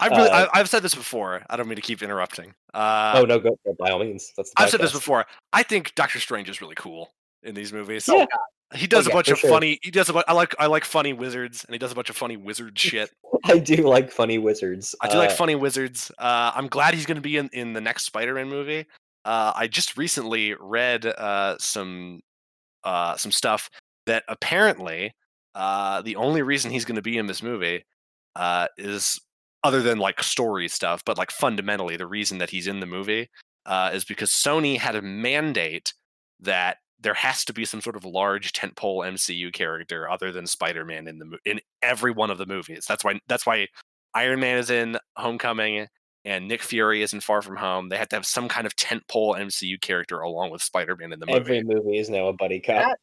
[0.00, 1.42] I've, really, Uh, I've said this before.
[1.50, 2.54] I don't mean to keep interrupting.
[2.72, 4.32] Uh, oh no, go by all means.
[4.36, 5.26] That's the I've said this before.
[5.52, 7.10] I think Doctor Strange is really cool
[7.42, 8.08] in these movies.
[8.08, 8.26] Yeah.
[8.74, 9.50] He does Oh, a yeah, bunch of sure.
[9.50, 9.80] funny.
[9.82, 10.26] He does a bunch.
[10.28, 10.54] I like.
[10.58, 13.10] I like funny wizards, and he does a bunch of funny wizard shit.
[13.46, 14.94] I do like funny wizards.
[15.00, 16.12] I do like Uh, funny wizards.
[16.18, 18.84] Uh, I'm glad he's going to be in, in the next Spider-Man movie.
[19.28, 22.22] Uh, I just recently read uh, some
[22.82, 23.68] uh, some stuff
[24.06, 25.12] that apparently
[25.54, 27.84] uh, the only reason he's going to be in this movie
[28.36, 29.20] uh, is
[29.62, 33.28] other than like story stuff, but like fundamentally the reason that he's in the movie
[33.66, 35.92] uh, is because Sony had a mandate
[36.40, 41.06] that there has to be some sort of large tentpole MCU character other than Spider-Man
[41.06, 42.86] in the in every one of the movies.
[42.88, 43.66] That's why that's why
[44.14, 45.86] Iron Man is in Homecoming
[46.24, 47.88] and Nick Fury isn't Far From Home.
[47.88, 51.26] They have to have some kind of tentpole MCU character along with Spider-Man in the
[51.26, 51.38] movie.
[51.38, 52.96] every movie is now a buddy cop.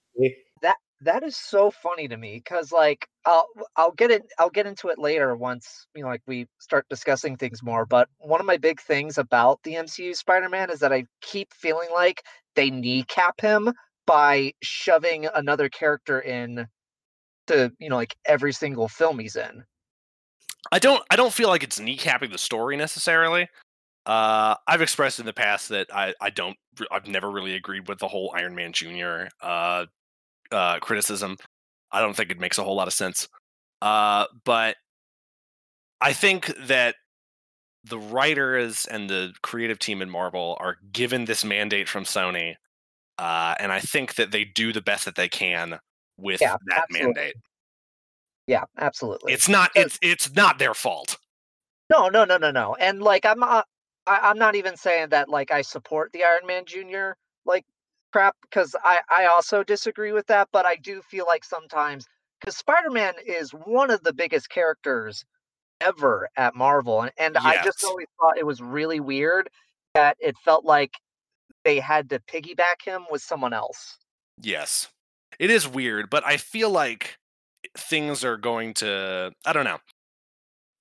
[0.61, 4.65] That that is so funny to me because like I'll I'll get it I'll get
[4.65, 7.85] into it later once you know like we start discussing things more.
[7.85, 11.89] But one of my big things about the MCU Spider-Man is that I keep feeling
[11.93, 12.23] like
[12.55, 13.73] they kneecap him
[14.07, 16.67] by shoving another character in
[17.47, 19.63] to you know like every single film he's in.
[20.71, 23.47] I don't I don't feel like it's kneecapping the story necessarily.
[24.05, 26.55] Uh, I've expressed in the past that I, I don't
[26.91, 29.27] I've never really agreed with the whole Iron Man Jr.
[29.41, 29.85] uh,
[30.51, 31.37] uh, criticism.
[31.91, 33.27] I don't think it makes a whole lot of sense.
[33.81, 34.75] Uh, but
[36.01, 36.95] I think that
[37.83, 42.55] the writers and the creative team in Marvel are given this mandate from Sony,
[43.17, 45.79] uh, and I think that they do the best that they can
[46.17, 47.13] with Yeah, that absolutely.
[47.13, 47.35] mandate.
[48.47, 49.33] Yeah, absolutely.
[49.33, 51.17] It's not So- it's it's not their fault.
[51.89, 52.75] No, no, no, no, no.
[52.79, 53.67] And like I'm not
[54.07, 57.11] I, I'm not even saying that like I support the Iron Man Jr.
[57.45, 57.65] like
[58.11, 62.05] crap because I I also disagree with that, but I do feel like sometimes
[62.39, 65.23] because Spider-Man is one of the biggest characters
[65.81, 69.49] ever at Marvel, and, and I just always thought it was really weird
[69.93, 70.91] that it felt like
[71.63, 73.97] they had to piggyback him with someone else.
[74.41, 74.89] Yes.
[75.39, 77.17] It is weird, but I feel like
[77.77, 79.79] things are going to I don't know.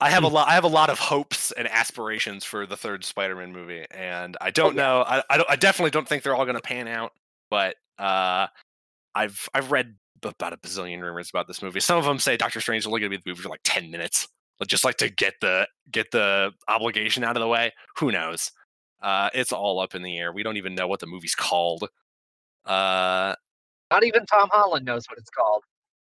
[0.01, 3.05] I have a lot I have a lot of hopes and aspirations for the third
[3.05, 6.45] Spider-Man movie and I don't know I I, don't, I definitely don't think they're all
[6.45, 7.12] going to pan out,
[7.51, 8.49] but uh
[9.14, 11.80] I've I've read about a bazillion rumors about this movie.
[11.80, 13.61] Some of them say Doctor Strange is only going to be the movie for like
[13.64, 14.26] 10 minutes.
[14.66, 17.72] Just like to get the get the obligation out of the way.
[17.99, 18.51] Who knows?
[19.03, 20.32] Uh it's all up in the air.
[20.32, 21.88] We don't even know what the movie's called.
[22.64, 23.34] Uh
[23.90, 25.62] Not even Tom Holland knows what it's called.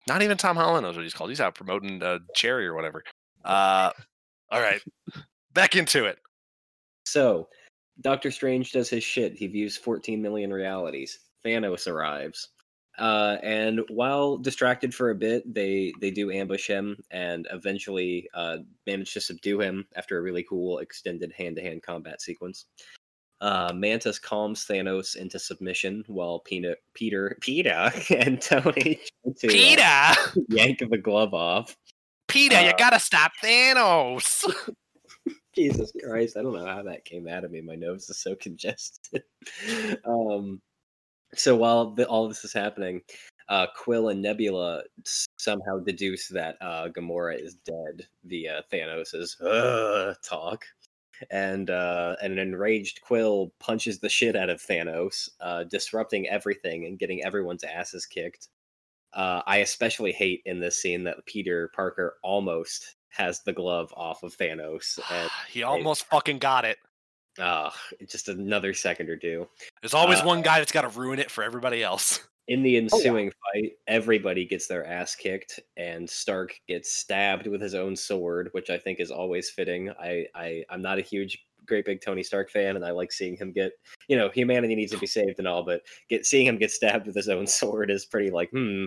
[0.08, 1.30] Not even Tom Holland knows what he's called.
[1.30, 3.04] He's out promoting uh, Cherry or whatever.
[3.44, 3.90] Uh,
[4.50, 4.80] all right,
[5.52, 6.18] back into it.
[7.04, 7.48] So,
[8.00, 9.34] Doctor Strange does his shit.
[9.34, 11.18] He views 14 million realities.
[11.44, 12.48] Thanos arrives.
[12.98, 18.58] Uh, and while distracted for a bit, they they do ambush him and eventually uh,
[18.86, 22.66] manage to subdue him after a really cool extended hand-to-hand combat sequence.
[23.40, 29.00] Uh, Mantis calms Thanos into submission while Peter, Peter, Peter, and Tony
[29.38, 31.76] to, uh, Peter, yank the glove off.
[32.26, 34.44] Peter, you uh, gotta stop Thanos.
[35.54, 37.60] Jesus Christ, I don't know how that came out of me.
[37.60, 39.22] My nose is so congested.
[40.04, 40.60] um,
[41.34, 43.02] so while the, all this is happening,
[43.48, 44.82] uh, Quill and Nebula
[45.38, 50.64] somehow deduce that uh, Gamora is dead via Thanos's uh, talk.
[51.30, 56.98] And uh, an enraged Quill punches the shit out of Thanos, uh, disrupting everything and
[56.98, 58.48] getting everyone's asses kicked.
[59.14, 64.22] Uh, I especially hate in this scene that Peter Parker almost has the glove off
[64.22, 66.76] of Thanos, and he almost fucking got it.
[67.38, 67.70] uh,
[68.08, 69.48] just another second or two.
[69.80, 72.20] There's always Uh, one guy that's got to ruin it for everybody else.
[72.48, 72.82] In the Oh, yeah.
[72.94, 78.48] ensuing fight, everybody gets their ass kicked, and Stark gets stabbed with his own sword,
[78.52, 79.90] which I think is always fitting.
[80.00, 83.36] I, I I'm not a huge, great big Tony Stark fan, and I like seeing
[83.36, 83.72] him get,
[84.08, 87.06] you know, humanity needs to be saved and all, but get seeing him get stabbed
[87.06, 88.84] with his own sword is pretty like, hmm.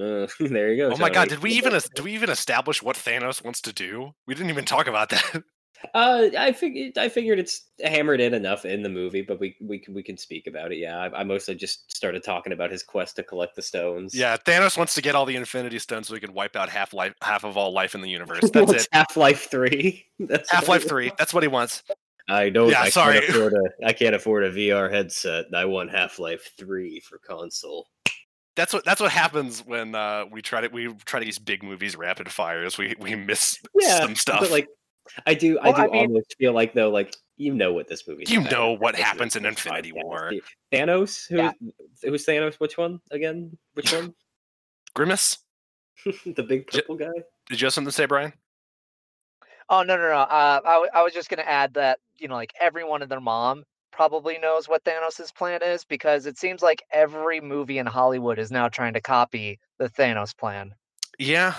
[0.00, 0.94] Uh, there you go.
[0.94, 3.72] Oh my god, did we even es- do we even establish what Thanos wants to
[3.72, 4.14] do?
[4.26, 5.42] We didn't even talk about that.
[5.94, 9.78] Uh, I figured I figured it's hammered in enough in the movie, but we we
[9.78, 10.78] can we can speak about it.
[10.78, 14.14] Yeah, I, I mostly just started talking about his quest to collect the stones.
[14.14, 16.92] yeah, Thanos wants to get all the Infinity Stones so he can wipe out half
[16.92, 18.50] life, half of all life in the universe.
[18.52, 18.88] That's it.
[18.92, 20.06] Half Life Three.
[20.18, 21.12] That's Half Life Three.
[21.18, 21.82] That's what he wants.
[22.28, 22.70] I don't.
[22.70, 23.20] Yeah, I sorry.
[23.20, 25.46] Can't afford a, I can't afford a VR headset.
[25.54, 27.88] I want Half Life Three for console.
[28.56, 31.62] That's what that's what happens when uh, we try to we try to these big
[31.62, 32.76] movies rapid fires.
[32.76, 34.40] We we miss Yeah, some stuff.
[34.40, 34.68] But like,
[35.26, 35.58] I do.
[35.62, 38.24] Well, I do I mean- almost feel like though, like you know what this movie.
[38.28, 40.32] You know what happens in Infinity War.
[40.72, 41.26] Thanos.
[41.28, 41.36] Who?
[41.38, 41.52] Yeah.
[42.02, 42.54] Who's Thanos?
[42.60, 43.56] Which one again?
[43.74, 44.14] Which one?
[44.94, 45.38] Grimace,
[46.26, 47.06] the big J- purple guy.
[47.48, 48.32] did you have something to say, Brian?
[49.68, 50.14] Oh no no no!
[50.18, 53.20] Uh, I w- I was just gonna add that you know like everyone and their
[53.20, 58.38] mom probably knows what Thanos' plan is because it seems like every movie in Hollywood
[58.38, 60.74] is now trying to copy the Thanos plan.
[61.18, 61.54] Yeah.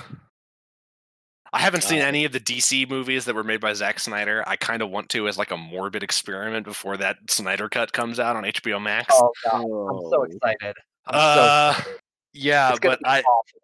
[1.54, 4.44] I haven't seen Uh, any of the DC movies that were made by Zack Snyder.
[4.48, 8.20] I kind of want to as like a morbid experiment before that Snyder cut comes
[8.20, 9.14] out on HBO Max.
[9.18, 9.62] Oh god, I'm
[10.10, 10.24] so Oh.
[10.24, 10.76] excited.
[11.08, 12.00] I'm Uh, so excited.
[12.34, 13.62] yeah, It's gonna but be I awful.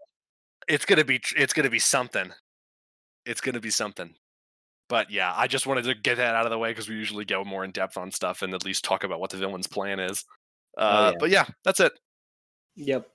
[0.68, 2.34] it's gonna be it's gonna be something.
[3.26, 4.14] It's gonna be something.
[4.90, 7.26] But yeah, I just wanted to get that out of the way because we usually
[7.26, 10.00] go more in depth on stuff and at least talk about what the villain's plan
[10.00, 10.24] is.
[10.78, 11.18] Uh, yeah.
[11.20, 11.92] But yeah, that's it.
[12.76, 13.08] Yep.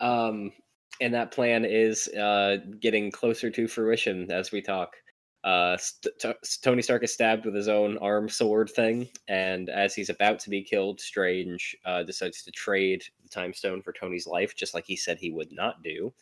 [0.00, 0.52] Um,
[1.00, 4.96] and that plan is uh, getting closer to fruition as we talk.
[5.42, 9.94] Uh, St- T- Tony Stark is stabbed with his own arm sword thing, and as
[9.94, 14.26] he's about to be killed, Strange uh, decides to trade the Time Stone for Tony's
[14.26, 16.12] life, just like he said he would not do.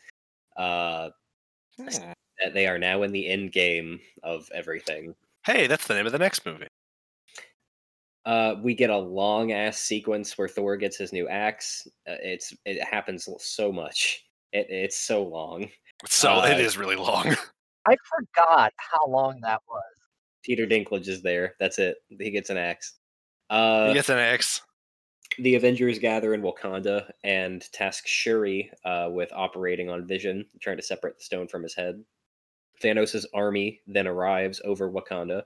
[0.55, 1.09] Uh,
[1.77, 2.11] Hmm.
[2.53, 5.15] they are now in the end game of everything.
[5.45, 6.67] Hey, that's the name of the next movie.
[8.25, 11.87] Uh, we get a long ass sequence where Thor gets his new axe.
[12.07, 14.25] Uh, it's it happens so much.
[14.51, 15.69] It, it's so long.
[16.07, 17.35] So Uh, it is really long.
[17.87, 19.83] I forgot how long that was.
[20.43, 21.55] Peter Dinklage is there.
[21.59, 21.97] That's it.
[22.09, 22.93] He gets an axe.
[23.49, 24.61] Uh, he gets an X.
[25.37, 30.83] The Avengers gather in Wakanda and task Shuri uh, with operating on Vision, trying to
[30.83, 32.03] separate the stone from his head.
[32.81, 35.43] Thanos' army then arrives over Wakanda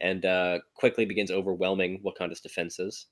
[0.00, 3.06] and uh, quickly begins overwhelming Wakanda's defenses.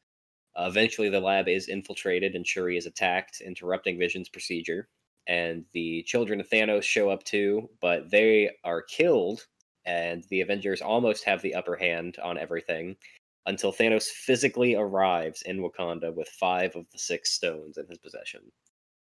[0.56, 4.88] Uh, eventually, the lab is infiltrated and Shuri is attacked, interrupting Vision's procedure.
[5.28, 9.46] And the children of Thanos show up too, but they are killed,
[9.84, 12.96] and the Avengers almost have the upper hand on everything
[13.46, 18.40] until Thanos physically arrives in Wakanda with five of the six stones in his possession.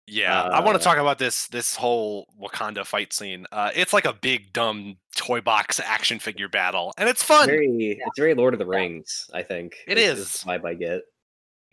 [0.07, 3.45] Yeah, I want Uh, to talk about this this whole Wakanda fight scene.
[3.51, 7.47] Uh, it's like a big dumb toy box action figure battle, and it's fun.
[7.47, 9.30] Very, it's very Lord of the Rings.
[9.34, 10.41] I think It is is.
[10.41, 11.01] the vibe I get.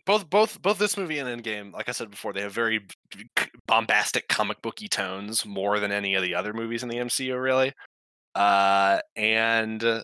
[0.05, 3.27] both both both this movie and Endgame, like I said before, they have very b-
[3.39, 7.41] c- bombastic comic booky tones more than any of the other movies in the MCU,
[7.41, 7.73] really.
[8.35, 10.03] Uh, and uh,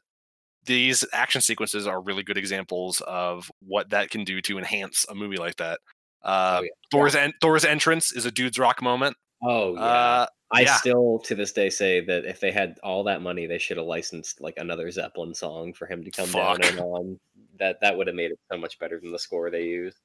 [0.66, 5.16] these action sequences are really good examples of what that can do to enhance a
[5.16, 5.80] movie like that.
[6.24, 6.70] Uh, yeah.
[6.91, 9.16] Thor's en- Thor's entrance is a dude's rock moment.
[9.43, 10.76] Oh yeah, Uh, I yeah.
[10.76, 13.86] still to this day say that if they had all that money, they should have
[13.88, 16.61] licensed like another Zeppelin song for him to come Fuck.
[16.61, 17.20] down and on.
[17.59, 19.97] That that would have made it so much better than the score they used.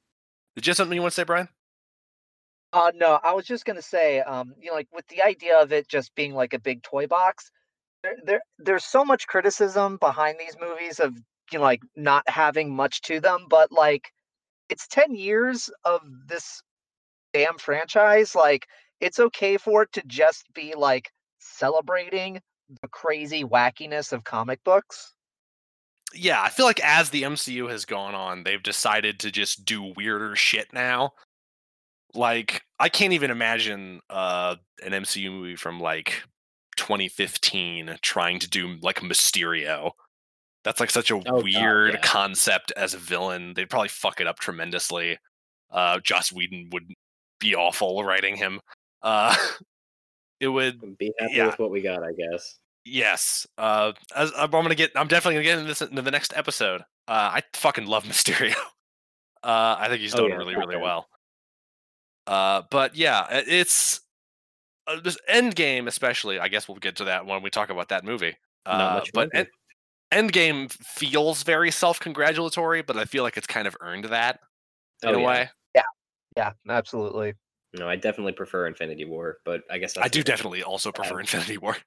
[0.55, 1.47] did you have something you want to say, Brian?
[2.71, 5.71] Uh, no, I was just gonna say, um, you know, like with the idea of
[5.71, 7.49] it just being like a big toy box,
[8.03, 11.15] there, there there's so much criticism behind these movies of
[11.51, 14.11] you know like not having much to them, but like
[14.69, 16.61] it's ten years of this
[17.33, 18.35] damn franchise.
[18.35, 18.67] Like
[18.99, 22.39] it's okay for it to just be like celebrating
[22.81, 25.13] the crazy wackiness of comic books.
[26.13, 29.93] yeah, I feel like as the MCU has gone on, they've decided to just do
[29.95, 31.13] weirder shit now.
[32.13, 36.23] Like, I can't even imagine uh, an MCU movie from like
[36.77, 39.91] 2015 trying to do like Mysterio.
[40.63, 41.99] That's like such a God, weird yeah.
[42.01, 43.53] concept as a villain.
[43.53, 45.17] They'd probably fuck it up tremendously.
[45.71, 46.91] Uh, Joss Whedon would
[47.39, 48.59] be awful writing him.
[49.01, 49.35] Uh,
[50.39, 51.45] it would Be happy Yeah.
[51.47, 52.57] with what we got, I guess.
[52.85, 53.45] Yes.
[53.57, 54.91] Uh, as, I'm gonna get.
[54.95, 56.81] I'm definitely gonna get into this into the next episode.
[57.07, 58.55] Uh, I fucking love Mysterio.
[59.43, 61.07] Uh, I think he's Oh, yeah, really, really well.
[62.29, 64.01] Uh, but yeah, it's
[64.85, 66.37] uh, this Endgame, especially.
[66.37, 68.37] I guess we'll get to that when we talk about that movie.
[68.67, 69.49] Uh, but longer.
[70.11, 74.41] en- Endgame feels very self-congratulatory, but I feel like it's kind of earned that
[75.01, 75.25] in Oh, a yeah.
[75.25, 75.49] way.
[75.73, 75.81] Yeah,
[76.37, 77.33] yeah, absolutely.
[77.73, 81.19] No, I definitely prefer Infinity War, but I guess that's I do definitely also prefer
[81.21, 81.77] Infinity War.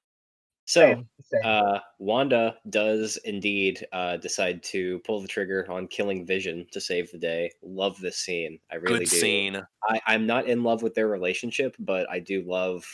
[0.73, 1.41] So, Same, same.
[1.45, 7.13] uh, Wanda does indeed uh, decide to pull the trigger on killing Vision to save
[7.13, 7.53] the day.
[7.61, 8.59] Love this scene.
[8.71, 9.17] I really Good do.
[9.17, 9.63] scene.
[9.91, 12.87] I, I'm not in love with their relationship, but I do love.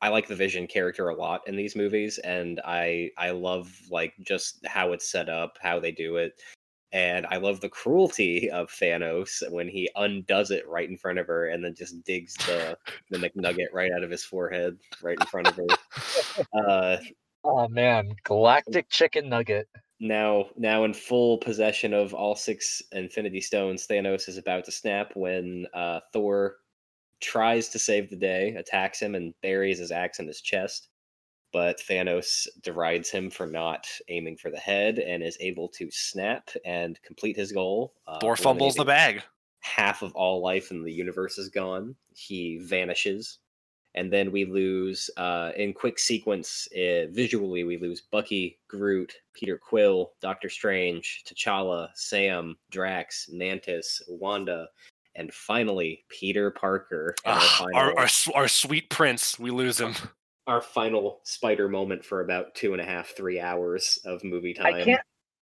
[0.00, 4.14] I like the Vision character a lot in these movies, and I I love like
[4.20, 6.40] just how it's set up, how they do it,
[6.92, 11.26] and I love the cruelty of Thanos when he undoes it right in front of
[11.26, 12.76] her, and then just digs the
[13.10, 15.66] the McNugget right out of his forehead, right in front of her.
[16.54, 16.96] Uh,
[17.42, 19.66] Oh man, galactic chicken nugget.
[19.98, 25.12] now now in full possession of all six infinity stones thanos is about to snap
[25.14, 26.56] when uh, thor
[27.20, 30.88] tries to save the day attacks him and buries his axe in his chest
[31.52, 36.48] but thanos derides him for not aiming for the head and is able to snap
[36.64, 39.22] and complete his goal uh, Thor fumbles the bag.
[39.60, 43.38] half of all life in the universe is gone he vanishes
[43.96, 49.58] and then we lose uh, in quick sequence uh, visually we lose bucky groot peter
[49.58, 54.68] quill doctor strange t'challa sam drax mantis wanda
[55.16, 59.94] and finally peter parker in Ah, our, our our sweet prince, we lose him.
[60.50, 64.74] Our final spider moment for about two and a half three hours of movie time
[64.74, 65.02] I can't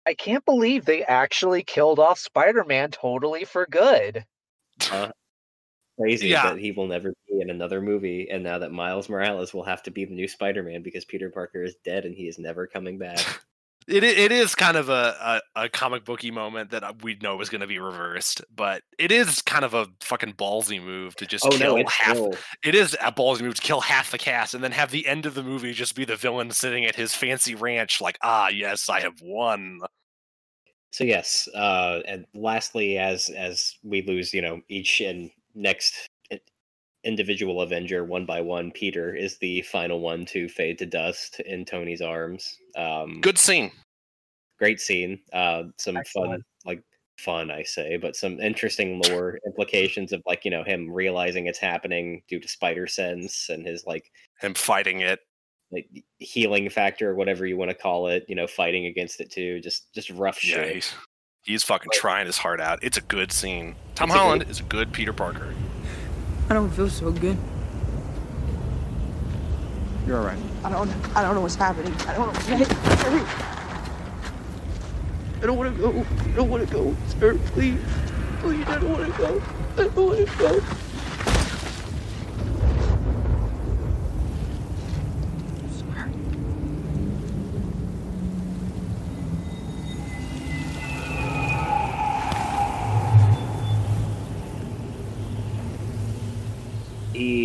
[0.07, 4.25] I can't believe they actually killed off Spider-Man totally for good.
[4.91, 5.11] Uh,
[5.99, 6.51] crazy Yeah.
[6.55, 9.83] that he will never be in another movie and now that miles morales will have
[9.85, 12.99] to be the new spider-man because peter parker is dead and he is never coming
[12.99, 13.21] back
[13.87, 17.41] It it is kind of a, a, a comic booky moment that uh, we know
[17.41, 21.27] is going to be reversed, but it is kind of a fucking ballsy move to
[21.27, 22.17] just oh kill no half.
[22.17, 25.07] still It is a ballsy move to kill half the cast and then have the
[25.07, 28.49] end of the movie just be the villain sitting at his fancy ranch, like, ah,
[28.49, 29.81] yes, I have won.
[30.91, 36.09] So yes, uh, and lastly, as as we lose, you know, each and next
[37.05, 41.65] individual Avenger one by one, Peter is the final one to fade to dust in
[41.65, 42.57] Tony's arms.
[42.77, 43.71] Um, Good scene.
[44.59, 45.21] great scene.
[45.33, 46.83] Uh, some fun, like
[47.19, 51.59] fun, I say, but some interesting lore implications of like you know him realizing it's
[51.59, 54.05] happening due to spider sense and his like
[54.41, 55.21] Him fighting it.
[55.71, 55.89] like
[56.19, 58.25] healing factor or whatever you want to call it.
[58.29, 59.61] You know, fighting against it too.
[59.61, 60.75] Just just rough Yeah, shit.
[60.75, 60.95] he's,
[61.45, 62.79] he's fucking trying his heart out.
[62.83, 63.75] It's a good scene.
[63.95, 65.55] Tom It's a Holland is a good Peter Parker.
[66.49, 67.39] I don't feel so good.
[70.07, 70.39] You're all right.
[70.63, 71.95] I don't I don't know what's happening.
[72.07, 72.41] I don't know.
[72.41, 73.23] Hey, hurry.
[75.43, 76.07] I don't want to go.
[76.21, 77.39] I don't want to go, sir.
[77.53, 77.81] Please.
[78.41, 79.43] Please, I don't want to go.
[79.77, 80.84] I don't want to go.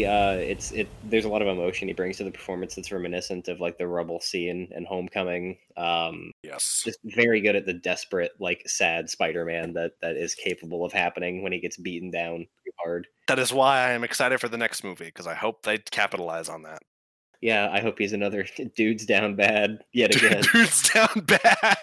[0.09, 3.47] Uh it's it there's a lot of emotion he brings to the performance that's reminiscent
[3.47, 6.81] of like the rubble scene and homecoming um Yes.
[6.85, 11.43] just very good at the desperate like sad spider-man that that is capable of happening
[11.43, 12.47] when he gets beaten down
[12.83, 15.77] hard That is why I am excited for the next movie because I hope they
[15.77, 16.81] capitalize on that.
[17.41, 18.45] yeah i hope he's another
[18.75, 21.77] dude's down bad yet again Dude's down bad.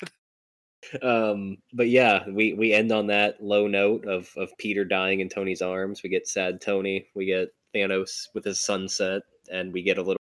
[1.03, 5.29] um but yeah we we end on that low note of of peter dying in
[5.29, 9.23] tony's arms we get sad tony we get thanos with his sunset
[9.53, 10.17] and we get a little,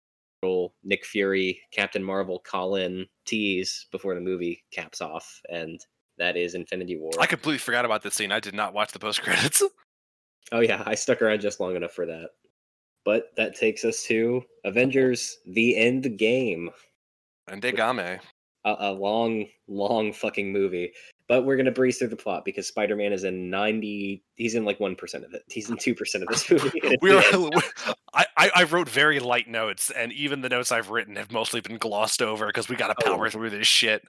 [0.43, 5.85] little nick fury captain marvel call in tease before the movie caps off and
[6.19, 8.31] that is infinity war I completely forgot about this scene.
[8.31, 9.63] I did not watch the post credits.
[10.53, 12.31] oh yeah i stuck around just long enough for that
[13.05, 16.71] but that takes us to avengers the end game
[17.49, 18.21] And Degame.
[18.65, 20.93] a, a long, long fucking movie.
[21.31, 24.25] But we're gonna breeze through the plot because Spider-Man is in ninety.
[24.35, 25.45] He's in like one percent of it.
[25.49, 26.81] He's in two percent of this movie.
[27.01, 27.23] We are.
[28.15, 31.79] I, I wrote very light notes, and even the notes I've written have mostly been
[31.79, 33.15] glossed over because we got to Oh.
[33.15, 34.03] power through this shit.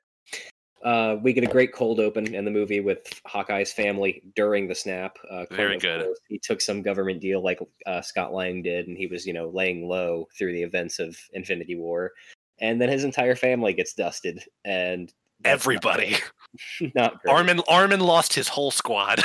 [0.84, 4.74] Uh, we get a great cold open in the movie with Hawkeye's family during the
[4.74, 5.16] snap.
[5.30, 6.06] Uh, Very good.
[6.06, 9.34] course, He took some government deal like uh, Scott Lang did, and he was, you
[9.34, 12.14] know, laying low through the events of Infinity War.
[12.60, 15.14] And then his entire family gets dusted, and
[15.46, 16.16] Everybody.
[16.96, 17.34] not great.
[17.34, 19.22] Armin Armin lost his whole squad.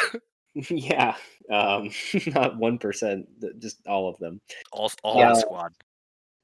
[0.55, 1.17] yeah,
[1.51, 1.91] um,
[2.27, 3.27] not one percent,
[3.59, 4.41] just all of them.
[4.73, 5.31] all all Yeah.
[5.31, 5.73] the squad.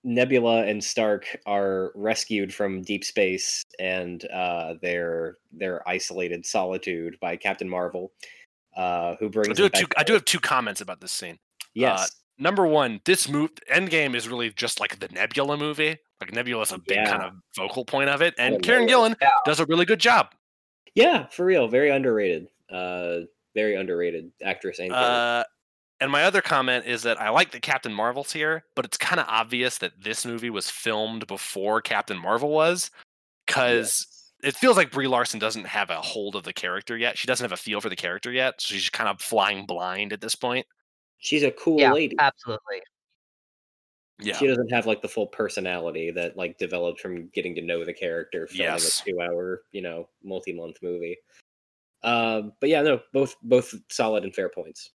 [0.05, 7.37] Nebula and Stark are rescued from deep space and uh, they're they're isolated solitude by
[7.37, 8.12] Captain Marvel,
[8.76, 9.49] uh, who brings.
[9.51, 9.87] I do have two.
[9.97, 11.39] I do have two comments about this scene.
[11.74, 15.97] Yes, Number one, this move Endgame is really just like the Nebula movie.
[16.20, 18.89] Like Nebula is a big kind of focal point of it, and Karen.
[18.89, 19.28] Gillan Yeah.
[19.45, 20.33] does a really good job.
[20.95, 22.49] Yeah, for real, very underrated.
[22.70, 23.20] Uh,
[23.55, 24.93] very underrated actress and.
[24.93, 25.45] Uh,
[26.01, 29.20] and my other comment is that I like that Captain Marvel's here, but it's kind
[29.20, 32.90] of obvious that this movie was filmed before Captain Marvel was,
[33.47, 34.05] because
[34.43, 34.55] Yes.
[34.55, 37.16] it feels like Brie Larson doesn't have a hold of the character yet.
[37.16, 40.12] She doesn't have a feel for the character yet, so she's kind of flying blind
[40.12, 40.66] at this point.
[41.18, 42.16] she's a cool Yeah, lady.
[42.18, 42.80] absolutely.
[44.24, 47.84] Yeah, She doesn't have like the full personality that like developed from getting to know
[47.84, 49.00] the character filming Yes.
[49.00, 51.16] a two-hour, you know, multi-month movie.
[52.02, 54.90] Um, but yeah, no, both both solid and fair points.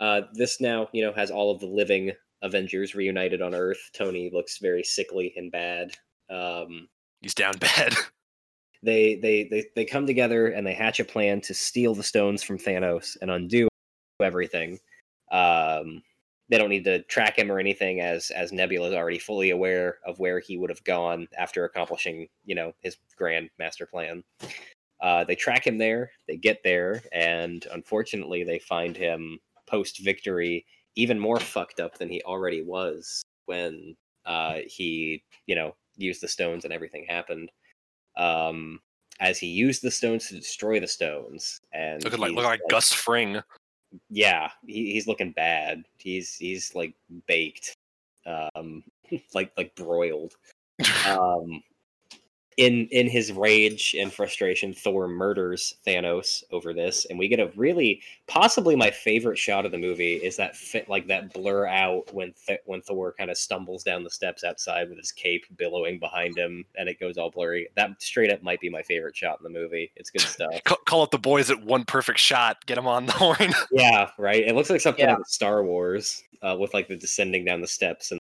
[0.00, 2.12] Uh, this now, you know, has all of the living
[2.42, 3.90] Avengers reunited on Earth.
[3.94, 5.92] Tony looks very sickly and bad.
[6.28, 6.88] Um,
[7.20, 7.94] he's down bad.
[8.82, 12.42] they, they they they come together and they hatch a plan to steal the stones
[12.42, 13.68] from Thanos and undo
[14.20, 14.78] everything.
[15.30, 16.02] Um,
[16.52, 19.96] they don't need to track him or anything, as as Nebula is already fully aware
[20.04, 24.22] of where he would have gone after accomplishing, you know, his grand master plan.
[25.00, 26.10] Uh, they track him there.
[26.28, 32.10] They get there, and unfortunately, they find him post victory even more fucked up than
[32.10, 33.22] he already was.
[33.46, 33.96] when
[34.26, 37.50] uh, he, you know, used the stones and everything happened.
[38.18, 38.78] Um,
[39.20, 42.60] as he used the stones to destroy the stones, and Looking like he's, looking like
[42.68, 43.40] Gus Fring.
[44.10, 45.84] Yeah, he, he's looking bad.
[45.98, 46.94] He's he's like
[47.26, 47.76] baked,
[48.26, 48.82] um,
[49.34, 50.34] like like broiled.
[51.06, 51.62] Um,
[52.56, 57.50] in in his rage and frustration, Thor murders Thanos over this, and we get a
[57.56, 62.12] really possibly my favorite shot of the movie is that fit like that blur out
[62.12, 65.98] when Th- when Thor kind of stumbles down the steps outside with his cape billowing
[65.98, 67.68] behind him, and it goes all blurry.
[67.76, 69.90] That straight up might be my favorite shot in the movie.
[69.96, 70.52] It's good stuff.
[70.64, 72.64] Call, call up the boys at one perfect shot.
[72.66, 73.52] Get them on the horn.
[73.72, 74.46] yeah, right.
[74.46, 75.12] It looks like something Yeah.
[75.12, 78.20] out of Star Wars, uh, with like the descending down the steps and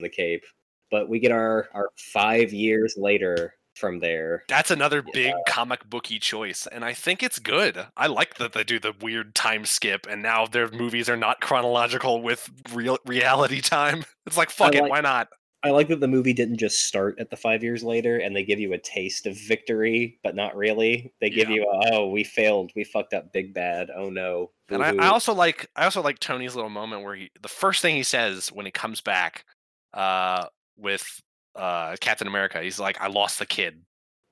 [0.00, 0.44] the cape.
[0.90, 4.44] But we get our our five years later from there.
[4.48, 7.86] That's another big comic booky choice, and I think it's good.
[7.96, 11.40] I like that they do the weird time skip, and now their movies are not
[11.40, 14.04] chronological with real reality time.
[14.26, 15.28] It's like fuck it, like- why not?
[15.62, 18.44] I like that the movie didn't just start at the five years later and they
[18.44, 21.12] give you a taste of victory, but not really.
[21.20, 21.56] They give Yeah.
[21.56, 23.90] you, a, oh, we failed, we fucked up big bad.
[23.94, 24.52] Oh no.
[24.70, 24.94] And I.
[24.96, 28.02] I also like I also like Tony's little moment where he the first thing he
[28.04, 29.44] says when he comes back
[29.92, 30.46] uh
[30.78, 31.20] with
[31.60, 33.82] uh Captain America, he's like, I lost the kid.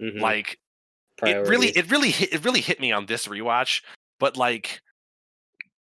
[0.01, 0.21] Mhm.
[0.21, 0.59] Like
[1.23, 3.83] it really it really hit it really hit me on this rewatch,
[4.21, 4.81] but like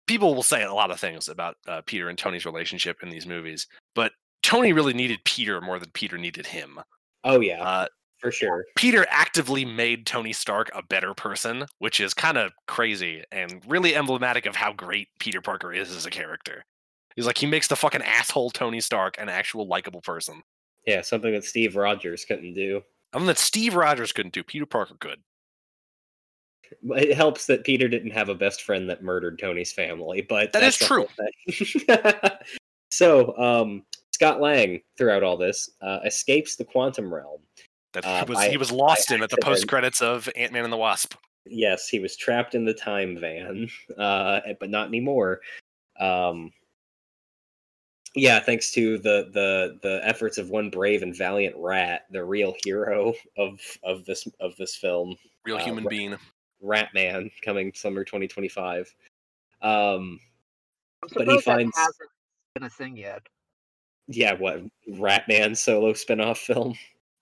[0.07, 3.27] people will say a lot of things about uh, Peter and Tony's relationship in these
[3.27, 4.13] movies, but
[4.43, 6.79] Tony really needed Peter more than Peter needed him.
[7.25, 7.87] oh yeah, Uh,
[8.19, 8.67] for sure.
[8.77, 13.95] Peter actively made Tony Stark a better person, which is kind of crazy and really
[13.97, 16.65] emblematic of how great Peter Parker is as a character.
[17.17, 20.43] He's like he makes the fucking asshole Tony Stark an actual likable person.
[20.87, 22.83] Yeah, something that Steve Rogers couldn't do.
[23.13, 25.21] Something that Steve Rogers couldn't do, Peter Parker could.
[26.91, 30.63] It helps that Peter didn't have a best friend that murdered Tony's family, but That
[30.63, 32.39] is that's the whole thing.
[32.91, 37.41] so, um, Scott Lang, throughout all this, uh, escapes the quantum realm.
[37.93, 40.53] That Uh, he was by- he was lost in at the post credits of Ant
[40.53, 41.15] Man and the Wasp.
[41.47, 43.69] Yes, he was trapped in the time van,
[43.99, 45.41] uh, but not anymore.
[46.01, 46.53] Um,
[48.15, 52.55] yeah, thanks to the the the efforts of one brave and valiant rat, the real
[52.65, 55.91] hero of of this of this film, Real Uh, human right.
[55.91, 56.17] being.
[56.61, 58.95] Rat Man, coming summer 2025.
[59.61, 60.19] Um,
[61.13, 62.09] But he finds- hasn't
[62.55, 63.21] been a thing yet.
[64.09, 66.75] yeah, what Rat Man solo spin-off film?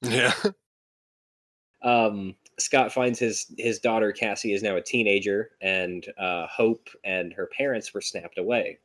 [0.03, 0.33] Yeah.
[1.83, 7.33] um, Scott finds his his daughter Cassie is now a teenager, and uh, Hope and
[7.33, 8.79] her parents were snapped away.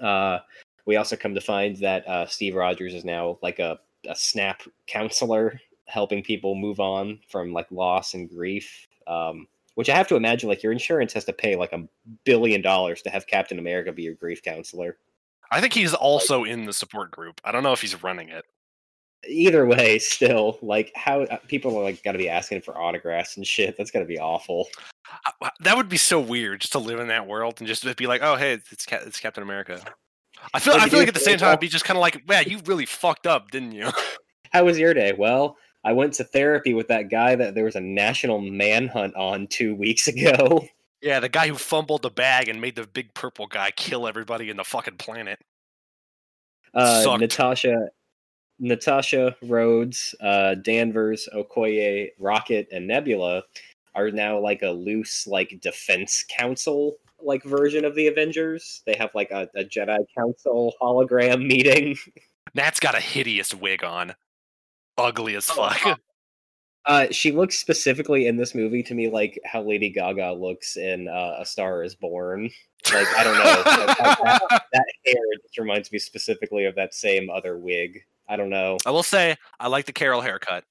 [0.00, 0.38] Uh,
[0.88, 3.78] we also come to find that uh, Steve Rogers is now like a,
[4.08, 8.86] a snap counselor, helping people move on from like loss and grief.
[9.06, 11.86] Um, which I have to imagine, like your insurance has to pay like a
[12.24, 14.96] billion dollars to have Captain America be your grief counselor.
[15.50, 17.38] I think he's also in the support group.
[17.44, 18.46] I don't know if he's running it.
[19.28, 23.36] Either way, still like how uh, people are like got to be asking for autographs
[23.36, 23.76] and shit.
[23.76, 24.68] That's got to be awful.
[25.26, 27.84] I- I- That would be so weird just to live in that world and just
[27.98, 29.82] be like, oh hey, it's it's Captain America.
[30.54, 32.22] I feel I feel like at the same time it'd be just kind of like,
[32.28, 33.90] yeah, you really fucked up, didn't you?
[34.52, 35.12] How was your day?
[35.16, 39.46] Well, I went to therapy with that guy that there was a national manhunt on
[39.46, 40.66] two weeks ago.
[41.02, 44.50] yeah, the guy who fumbled the bag and made the big purple guy kill everybody
[44.50, 45.38] in the fucking planet.
[46.74, 47.88] Uh, Natasha,
[48.58, 53.42] Natasha Rhodes, uh, Danvers, Okoye, Rocket, and Nebula
[53.94, 58.82] are now like a loose like defense council like version of the Avengers.
[58.86, 61.96] They have like a, a Jedi Council hologram meeting.
[62.54, 64.14] Nat's got a hideous wig on,
[64.96, 66.00] ugly as Oh, fuck.
[66.86, 71.06] Uh, she looks specifically in this movie to me like how Lady Gaga looks in
[71.06, 72.48] uh, A Star Is Born.
[72.90, 77.58] Like I don't know, that, that hair just reminds me specifically of that same other
[77.58, 78.00] wig.
[78.26, 78.78] I don't know.
[78.86, 80.64] I will say I like the Carol haircut.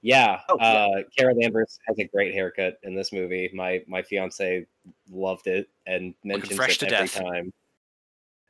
[0.00, 0.66] Yeah, Oh, yeah.
[0.66, 3.50] uh, Carol Danvers has a great haircut in this movie.
[3.52, 4.66] My my fiance
[5.10, 7.20] loved it and mentions fresh it to every death.
[7.22, 7.52] time.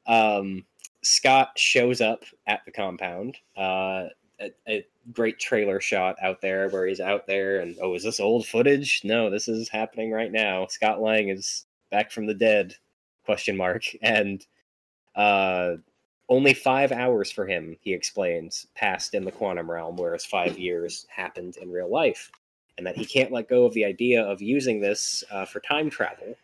[0.06, 0.66] Um,
[1.02, 3.36] Scott shows up at the compound.
[3.56, 4.08] Uh,
[4.40, 8.20] a, a great trailer shot out there where he's out there and oh, is this
[8.20, 9.00] old footage?
[9.04, 10.66] No, this is happening right now.
[10.66, 12.74] Scott Lang is back from the dead?
[13.24, 14.44] Question mark and
[15.16, 15.76] uh
[16.28, 21.06] only five hours for him, he explains, passed in the quantum realm, whereas five years
[21.08, 22.30] happened in real life.
[22.76, 25.90] And that he can't let go of the idea of using this uh, for time
[25.90, 26.36] travel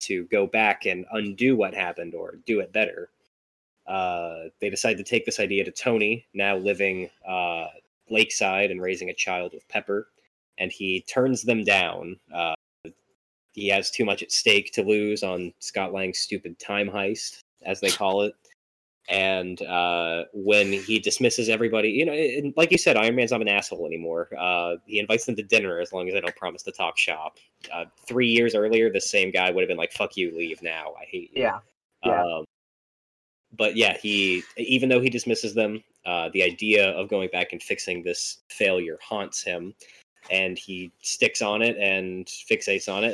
[0.00, 3.08] to go back and undo what happened or do it better.
[3.86, 7.66] Uh, they decide to take this idea to Tony, now living uh,
[8.10, 10.08] lakeside and raising a child with Pepper,
[10.58, 12.16] and he turns them down.
[12.34, 12.54] Uh,
[13.52, 17.80] he has too much at stake to lose on Scott Lang's stupid time heist, as
[17.80, 18.34] they call it
[19.08, 23.42] And uh, when he dismisses everybody, you know, and like you said, Iron Man's not
[23.42, 24.30] an asshole anymore.
[24.38, 27.36] Uh, he invites them to dinner as long as they don't promise to talk shop.
[27.72, 30.94] Uh, three years earlier, the same guy would have been like, "Fuck you, leave now.
[30.98, 31.58] I hate you." Yeah.
[32.04, 32.22] Yeah.
[32.22, 32.44] Um,
[33.56, 37.62] but yeah, he even though he dismisses them, uh, the idea of going back and
[37.62, 39.74] fixing this failure haunts him,
[40.30, 43.04] and he sticks on it and fixates on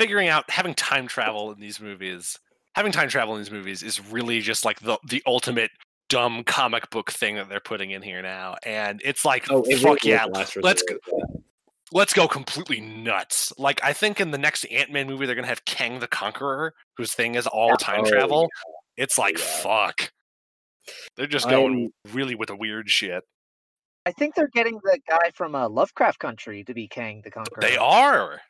[0.00, 2.38] figuring out having time travel in these movies,
[2.74, 5.70] having time travel in these movies is really just like the the ultimate
[6.08, 9.76] dumb comic book thing that they're putting in here now, and it's like, oh, it
[9.78, 11.36] fuck really yeah, was last let's resort, yeah.
[11.92, 13.52] let's go completely nuts.
[13.58, 16.72] Like I think in the next Ant Man movie, they're gonna have Kang the Conqueror,
[16.96, 18.48] whose thing is all time Oh, travel.
[18.96, 19.44] It's like Yeah.
[19.44, 20.10] fuck.
[21.16, 23.22] They're just going I'm- really with the weird shit.
[24.06, 27.60] I think they're getting the guy from uh, Lovecraft Country to be Kang the Conqueror.
[27.60, 28.40] They are,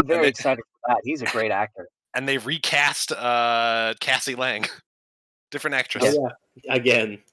[0.00, 1.00] I'm very they- excited for that.
[1.04, 1.88] He's a great actor.
[2.14, 4.64] and they recast uh Cassie Lang,
[5.50, 6.04] different actress.
[6.18, 6.30] Oh,
[6.64, 6.74] yeah.
[6.74, 7.18] Again.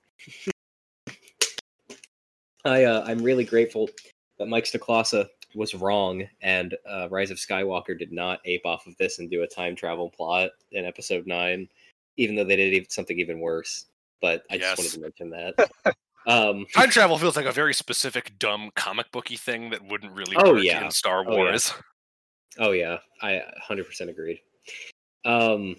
[2.66, 3.90] I uh, I'm really grateful
[4.38, 8.96] that Mike Stoklasa was wrong and uh, Rise of Skywalker did not ape off of
[8.98, 11.68] this and do a time travel plot in episode nine,
[12.18, 13.86] even though they did even- something even worse.
[14.22, 15.72] But I just wanted to mention that.
[16.28, 20.36] um, Time travel feels like a very specific, dumb comic booky thing that wouldn't really
[20.38, 20.84] Oh, work yeah.
[20.84, 21.58] in Star Oh, yeah.
[22.58, 22.68] Wars.
[22.68, 24.40] Oh yeah, I 100% agreed.
[25.26, 25.76] Um,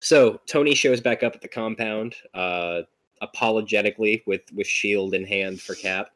[0.00, 2.82] so Tony shows back up at the compound, uh,
[3.20, 6.10] apologetically with with shield in hand for Cap,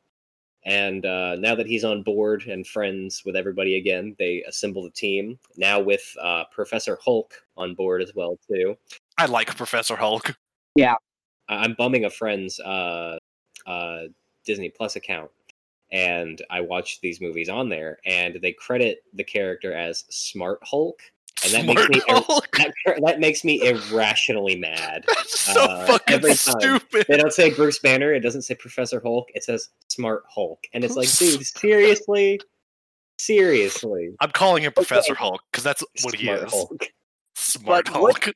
[0.64, 4.90] and uh, now that he's on board and friends with everybody again, they assemble the
[4.90, 5.38] team.
[5.56, 8.76] Now with uh, Professor Hulk on board as well too.
[9.18, 10.34] I like Professor Hulk.
[11.48, 13.18] I- I'm bumming a friend's uh,
[13.66, 13.98] uh,
[14.44, 15.30] Disney Plus account,
[15.90, 21.00] and I watched these movies on there, and they credit the character as Smart Hulk.
[21.44, 25.04] And that makes Smart me ir- That, that makes me irrationally mad.
[25.08, 27.04] That's so uh, fucking stupid.
[27.08, 28.12] They don't say Bruce Banner.
[28.14, 29.28] It doesn't say Professor Hulk.
[29.34, 32.40] It says Smart Hulk, and it's like, dude, seriously,
[33.18, 36.50] seriously, I'm calling him Professor Hulk because that's what he is.
[36.50, 36.86] Hulk.
[37.34, 38.28] Smart But what-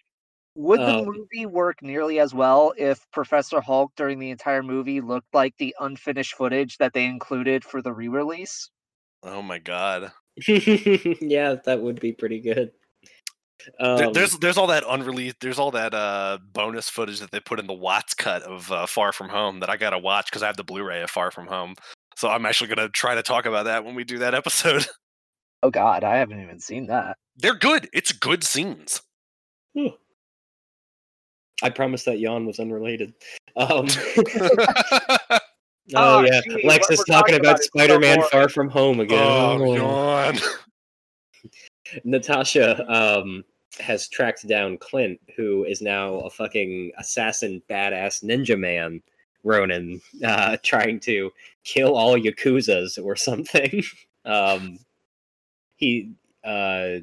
[0.56, 0.78] Hulk.
[0.78, 5.00] Would Um, the movie work nearly as well if Professor Hulk during the entire movie
[5.00, 8.70] looked like the unfinished footage that they included for the re-release?
[9.22, 10.12] Oh my god.
[10.48, 12.72] yeah, that would be pretty good.
[13.78, 17.40] There- Um, there's there's all that unreleased there's all that uh bonus footage that they
[17.40, 20.42] put in the Watts cut of uh, Far From Home that I gotta watch because
[20.42, 21.74] I have the Blu-ray of Far From Home.
[22.16, 24.86] So I'm actually gonna try to talk about that when we do that episode.
[25.62, 27.18] Oh God, I haven't even seen that.
[27.36, 27.86] They're good.
[27.92, 29.02] It's good scenes.
[31.62, 33.14] I promised that yawn was unrelated.
[33.56, 33.86] Um,
[35.94, 38.30] Oh, oh yeah, gee, Lex is talking talking about about Spider-Man boring.
[38.30, 39.18] Far From Home again.
[39.20, 40.38] oh, yawn.
[42.04, 43.42] Natasha um,
[43.80, 49.02] has tracked down Clint, who is now a fucking assassin, badass ninja man,
[49.42, 51.32] Ronin, uh, trying to
[51.64, 53.82] kill all Yakuzas or something.
[54.24, 54.78] um,
[55.76, 56.12] he,
[56.44, 56.98] uh,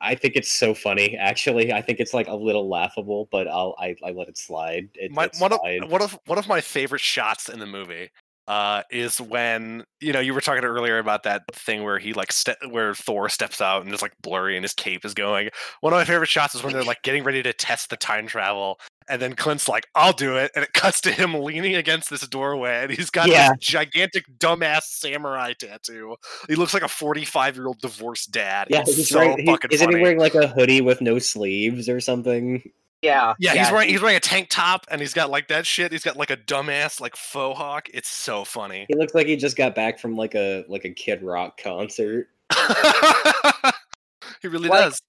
[0.00, 1.16] I think it's so funny.
[1.16, 4.88] Actually, I think it's like a little laughable, but I'll I, I let it slide.
[4.94, 8.10] It, my, it's one of one of one of my favorite shots in the movie
[8.48, 12.30] uh, is when you know you were talking earlier about that thing where he like
[12.32, 15.50] ste- where Thor steps out and it's like blurry and his cape is going.
[15.80, 18.26] One of my favorite shots is when they're like getting ready to test the time
[18.26, 18.78] travel,
[19.08, 22.26] and then Clint's like, "I'll do it," and it cuts to him leaning against this
[22.28, 23.50] doorway, and he's got Yeah.
[23.50, 26.16] this gigantic dumbass samurai tattoo.
[26.48, 28.68] He looks like a forty-five-year-old divorced dad.
[28.70, 29.98] yeah, it's he's so wearing, he- fucking isn't funny.
[29.98, 32.62] he wearing like a hoodie with no sleeves or something?
[33.06, 35.92] Yeah, Yeah, he's wearing he's wearing a tank top and he's got like that shit.
[35.92, 37.88] He's got like a dumbass like faux hawk.
[37.94, 38.86] It's so funny.
[38.88, 42.28] He looks like he just got back from like a like a Kid Rock concert.
[44.42, 45.00] he really Like, does.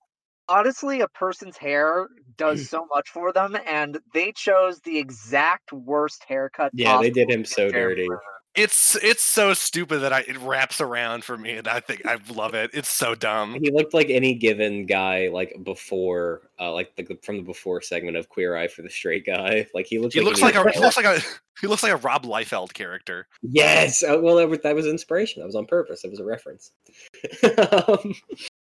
[0.49, 6.23] honestly, a person's hair does so much for them, and they chose the exact worst
[6.27, 6.71] haircut.
[6.73, 8.09] Yeah, they did him so get Jeremy dirty.
[8.09, 8.21] Renner.
[8.57, 12.17] It's it's so stupid that I it wraps around for me and I think I
[12.33, 12.71] love it.
[12.73, 13.53] It's so dumb.
[13.61, 18.17] He looked like any given guy like before, uh, like the, from the before segment
[18.17, 19.67] of Queer Eye for the Straight Guy.
[19.75, 20.15] Like he looks.
[20.15, 21.21] He like looks like a he looks like a
[21.61, 23.27] he looks like a Rob Liefeld character.
[23.41, 24.03] Yes.
[24.03, 25.41] Uh, well, that was, that was inspiration.
[25.41, 26.01] That was on purpose.
[26.01, 26.71] That was a reference.
[27.87, 28.15] um,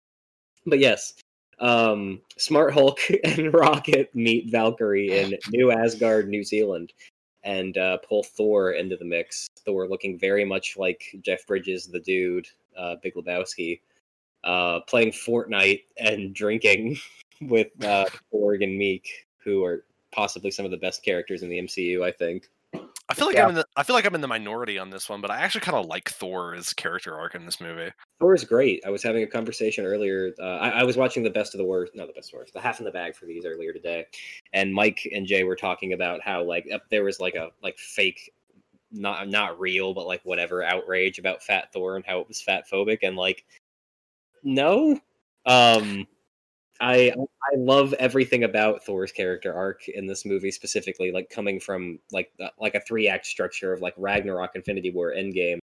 [0.67, 1.15] but yes,
[1.61, 6.93] um, Smart Hulk and Rocket meet Valkyrie in New Asgard, New Zealand,
[7.49, 9.49] and uh, pull Thor into the mix.
[9.65, 12.47] Thor looking very much like Jeff Bridges, the dude,
[12.77, 13.81] uh, Big Lebowski,
[14.45, 16.99] uh, playing Fortnite and drinking
[17.41, 19.07] with uh, Korg and Miek,
[19.39, 22.05] who are possibly some of the best characters in the MCU.
[22.05, 22.51] I think.
[23.11, 23.45] I feel like Yeah.
[23.45, 25.39] I'm in the I feel like I'm in the minority on this one, but I
[25.39, 27.91] actually kind of like Thor's character arc in this movie.
[28.21, 28.83] Thor is great.
[28.87, 30.33] I was having a conversation earlier.
[30.39, 32.39] Uh, I, I was watching the best of the worst, not the best of the
[32.39, 34.07] worst, the half in the bag for these earlier today,
[34.53, 37.79] and Mike and Jay were talking about how like up there was like a like
[37.79, 38.33] fake,
[38.93, 42.65] not not real, but like whatever outrage about Fat Thor and how it was fat
[42.71, 43.45] phobic, and like,
[44.43, 45.01] no,
[45.47, 46.07] um,
[46.81, 51.99] I I love everything about Thor's character arc in this movie specifically, like coming from
[52.13, 55.59] like the, like a three act structure of like Ragnarok, Infinity War, Endgame,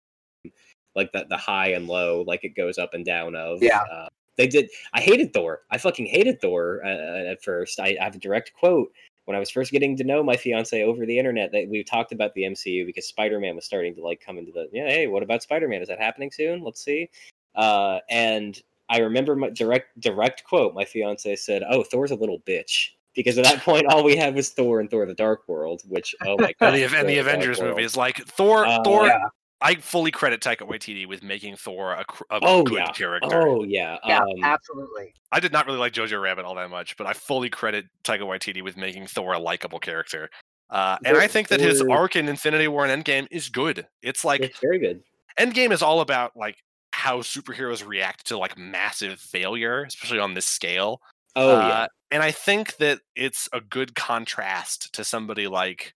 [0.95, 3.61] like the the high and low, like it goes up and down of.
[3.61, 3.81] Yeah.
[3.81, 4.69] Uh, they did.
[4.93, 5.61] I hated Thor.
[5.69, 7.79] I fucking hated Thor uh, at first.
[7.79, 8.91] I, I have a direct quote
[9.25, 12.11] when I was first getting to know my fiance over the internet that we talked
[12.11, 14.87] about the MCU because Spider Man was starting to like come into the yeah.
[14.87, 15.81] Hey, what about Spider Man?
[15.81, 16.63] Is that happening soon?
[16.63, 17.09] Let's see.
[17.55, 18.59] Uh, and
[18.93, 20.73] I remember my direct direct quote.
[20.73, 24.35] My fiance said, "Oh, Thor's a little bitch." Because at that point, all we had
[24.35, 27.03] was Thor and Thor: The Dark World, which oh my god, And the, and Thor
[27.05, 27.75] the Dark Avengers World.
[27.75, 28.65] movies, like Thor.
[28.65, 29.07] Uh, Thor.
[29.07, 29.17] yeah.
[29.61, 33.47] I fully credit Taika Waititi with making Thor a, cr- a Oh good yeah, character.
[33.47, 35.13] oh yeah, Yeah, um, absolutely.
[35.31, 38.23] I did not really like Jojo Rabbit all that much, but I fully credit Taika
[38.23, 40.29] Waititi with making Thor a likable character.
[40.69, 43.87] Uh, and I think that his arc in Infinity War and Endgame is good.
[44.01, 45.01] It's like it's very good.
[45.39, 46.57] Endgame is all about like
[47.03, 51.01] how superheroes react to like massive failure, especially on this scale.
[51.35, 55.93] Oh yeah, Uh, and I think that it's a good contrast to somebody like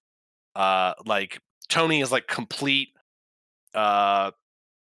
[0.58, 1.40] uh like
[1.70, 2.90] Tony is like complete
[3.74, 4.32] uh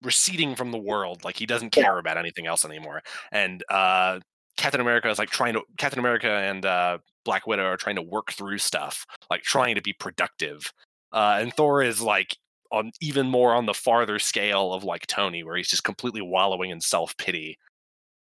[0.03, 3.01] receding from the world like he doesn't care about anything else anymore
[3.33, 4.21] and uh
[4.59, 8.03] Captain America is like trying to Captain America and uh Black Widow are trying to
[8.03, 10.71] work through stuff like trying to be productive
[11.13, 12.37] uh and Thor is like
[12.73, 16.71] on even more on the farther scale of like Tony where he's just completely wallowing
[16.71, 17.59] in self-pity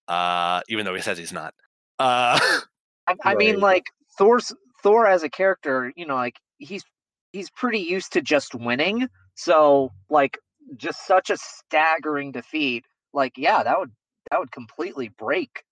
[0.08, 1.54] uh even though he says he's not
[1.98, 2.38] uh
[3.06, 3.84] I, I mean, like
[4.16, 6.84] Thor's Thor as a character, you know, like he's
[7.32, 9.08] he's pretty used to just winning.
[9.34, 10.38] So, like,
[10.76, 12.84] just such a staggering defeat.
[13.12, 13.90] Like, yeah, that would
[14.30, 15.64] that would completely break.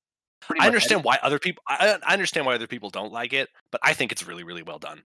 [0.50, 1.62] I much understand why other people.
[1.68, 4.62] I, I understand why other people don't like it, but I think it's really, really
[4.62, 5.02] well done.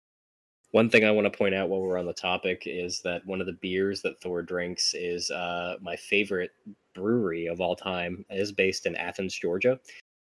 [0.71, 3.41] One thing I want to point out while we're on the topic is that one
[3.41, 6.51] of the beers that Thor drinks is uh, my favorite
[6.93, 8.25] brewery of all time.
[8.29, 9.79] It is based in Athens, Georgia.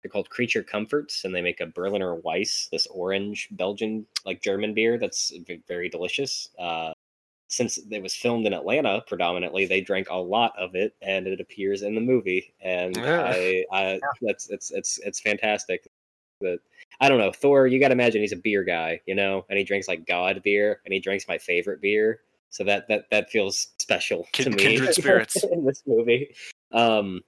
[0.02, 4.74] They're called Creature Comforts, and they make a Berliner Weisse, this orange Belgian, like German
[4.74, 5.32] beer that's
[5.66, 6.50] very delicious.
[6.58, 6.92] Uh,
[7.48, 11.40] since it was filmed in Atlanta predominantly, they drank a lot of it, and it
[11.40, 12.52] appears in the movie.
[12.60, 13.22] And Yeah.
[13.24, 15.88] I, I that's it's it's it's fantastic.
[16.40, 16.58] That
[17.00, 17.66] I don't know, Thor.
[17.66, 20.42] You got to imagine he's a beer guy, you know, and he drinks like God
[20.42, 22.20] beer, and he drinks my favorite beer.
[22.50, 24.56] So that that that feels special to me.
[24.56, 25.42] kindred spirits.
[25.44, 26.34] in this movie.
[26.72, 27.22] Um,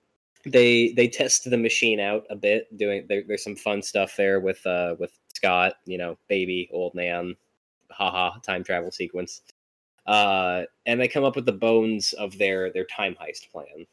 [0.44, 2.74] they they test the machine out a bit.
[2.76, 6.94] Doing there, there's some fun stuff there with uh with Scott, you know, baby old
[6.94, 7.34] man,
[7.90, 9.42] haha, time travel sequence.
[10.06, 13.86] Uh, and they come up with the bones of their their time heist plan.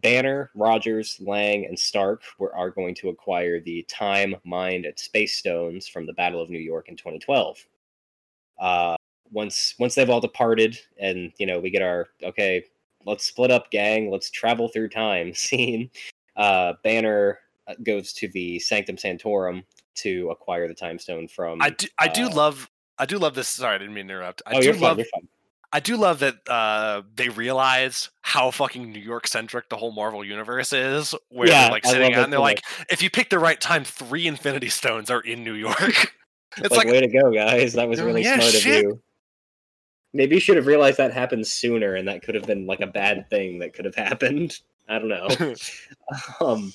[0.00, 5.36] Banner, Rogers, Lang, and Stark were, are going to acquire the time, mind, and space
[5.36, 7.64] stones from the Battle of New York in 2012.
[8.58, 8.96] Uh,
[9.30, 12.64] once once they've all departed, and you know we get our okay,
[13.04, 15.90] let's split up, gang, let's travel through time scene.
[16.36, 19.64] Uh, Banner uh, goes to the Sanctum Sanctorum
[19.96, 21.60] to acquire the time stone from.
[21.60, 23.48] I do, I do uh, love, I do love this.
[23.48, 24.42] Sorry, I didn't mean to interrupt.
[24.46, 24.96] I oh, do you're fine.
[24.96, 25.28] You're fine.
[25.72, 30.24] I do love that uh, they realized how fucking New York centric the whole Marvel
[30.24, 31.14] universe is.
[31.28, 33.84] Where Yeah, they're like sitting out and they're like, if you pick the right time,
[33.84, 35.78] three Infinity Stones are in New York.
[36.56, 37.74] it's like, like, way to go, guys.
[37.74, 38.76] That was really yeah, smart shit.
[38.76, 39.02] of you.
[40.14, 42.86] Maybe you should have realized that happened sooner, and that could have been like a
[42.86, 44.58] bad thing that could have happened.
[44.88, 45.54] I don't know.
[46.40, 46.72] um,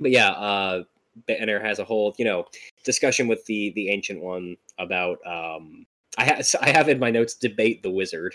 [0.00, 0.84] but yeah, uh,
[1.26, 2.46] Banner has a whole, you know,
[2.84, 5.18] discussion with the the ancient one about.
[5.26, 5.84] Um,
[6.18, 8.34] I ha- I have in my notes debate the wizard.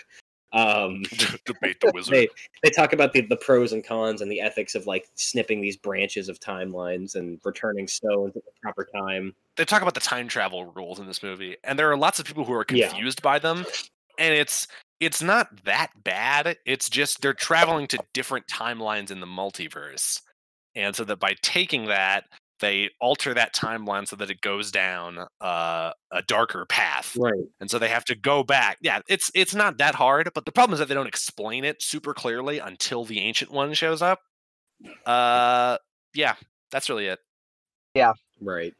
[0.52, 1.02] Um,
[1.44, 2.12] debate the wizard.
[2.12, 2.28] they
[2.62, 5.76] they talk about the, the pros and cons and the ethics of like snipping these
[5.76, 9.32] branches of timelines and returning stones at the proper time.
[9.56, 12.24] they talk about the time travel rules in this movie, and there are lots of
[12.26, 12.88] people who are Yeah.
[12.88, 13.64] confused by them.
[14.18, 14.66] And it's
[14.98, 16.58] it's not that bad.
[16.66, 20.20] It's just they're traveling to different timelines in the multiverse,
[20.74, 22.24] and so that by taking that,
[22.60, 27.16] they alter that timeline so that it goes down uh, a darker path.
[27.18, 27.34] Right.
[27.60, 28.78] And so they have to go back.
[28.80, 31.82] Yeah, it's it's not that hard, but the problem is that they don't explain it
[31.82, 34.20] super clearly until the ancient one shows up.
[35.04, 35.78] Uh,
[36.14, 36.34] yeah,
[36.70, 37.18] that's really it.
[37.94, 38.12] Yeah.
[38.40, 38.74] Right.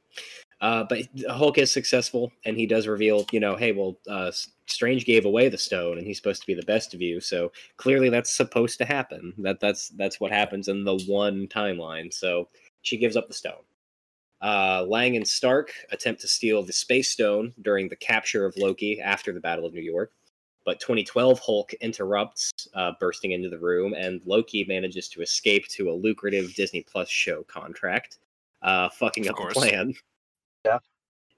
[0.60, 4.30] Uh, but Hulk is successful, and he does reveal, you know, hey, well, uh,
[4.66, 7.20] Strange gave away the stone, and he's supposed to be the best of you.
[7.20, 9.32] So clearly, that's supposed to happen.
[9.38, 12.12] That that's that's what happens in the one timeline.
[12.12, 12.48] So
[12.82, 13.62] she gives up the stone.
[14.42, 19.00] Uh, Lang and Stark attempt to steal the space stone during the capture of Loki
[19.00, 20.12] after the Battle of New York.
[20.66, 25.90] but 2012 Hulk interrupts, uh, bursting into the room, and Loki manages to escape to
[25.90, 28.18] a lucrative Disney Plus show contract,
[28.62, 29.54] uh, fucking Of up course.
[29.54, 29.94] the plan.
[30.66, 30.78] Yeah.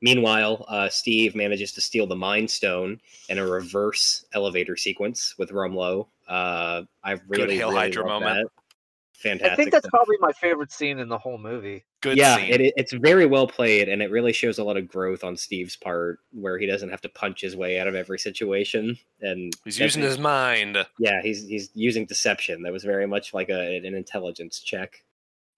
[0.00, 5.50] Meanwhile, uh, Steve manages to steal the Mind Stone in a reverse elevator sequence with
[5.50, 6.08] Rumlow.
[6.26, 8.50] Uh, I really, Hail really Hydra love moment.
[8.50, 9.18] that.
[9.20, 9.52] Fantastic.
[9.52, 9.92] I think that's stuff.
[9.92, 11.84] probably my favorite scene in the whole movie.
[12.02, 14.88] Good yeah, it, it- it's very well played, and it really shows a lot of
[14.88, 18.18] growth on Steve's part, where he doesn't have to punch his way out of every
[18.18, 18.98] situation.
[19.20, 20.84] And He's using his mind.
[20.98, 22.62] yeah, he's he's using deception.
[22.62, 25.04] That was very much like a, an intelligence check.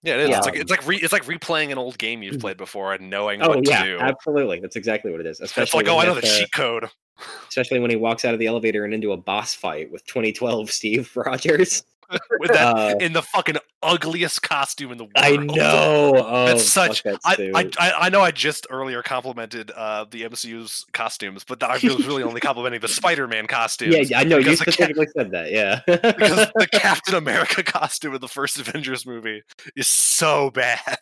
[0.05, 0.37] Yeah, it is.
[0.37, 2.41] It's like it's like re, it's like replaying an old game you've mm-hmm.
[2.43, 3.99] played before and knowing Oh what yeah, to do.
[4.01, 4.61] absolutely.
[4.61, 5.41] That's exactly what it is.
[5.41, 6.91] Especially It's like, oh, I know the cheat code.
[7.49, 10.71] Especially when he walks out of the elevator and into a boss fight with 2012
[10.71, 11.85] Steve Rogers.
[12.39, 15.13] With that Uh, in the fucking ugliest costume in the world.
[15.17, 16.13] I know.
[16.27, 17.03] Oh, That's such.
[17.05, 17.71] that I.
[17.79, 22.23] I I know I just earlier complimented uh, the MCU's costumes, but I was really
[22.23, 23.95] only complimenting the Spider-Man costumes.
[23.95, 24.37] yeah, yeah, I know.
[24.39, 25.51] You because the ca- specifically said that.
[25.53, 25.81] Yeah.
[25.87, 29.43] because the Captain America costume in the first Avengers movie
[29.77, 30.99] is so bad.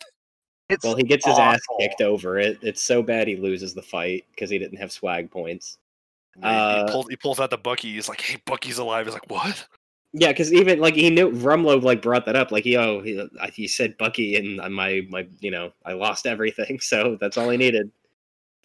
[0.69, 2.57] It's Well, he gets his ass kicked over it.
[2.61, 5.77] It's so bad he loses the fight because he didn't have swag points.
[6.35, 7.91] He- Uh, he, pulls, he pulls out the Bucky.
[7.93, 9.67] He's like, "Hey, Bucky's alive." He's like, "What?"
[10.13, 12.51] Yeah, because even like he knew Rumlow like brought that up.
[12.51, 16.79] Like, yo, he, uh, he said Bucky, and my my you know I lost everything,
[16.81, 17.91] so that's all I needed.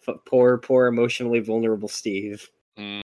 [0.07, 2.47] F- poor, poor, emotionally vulnerable Steve.
[2.77, 3.01] Mm.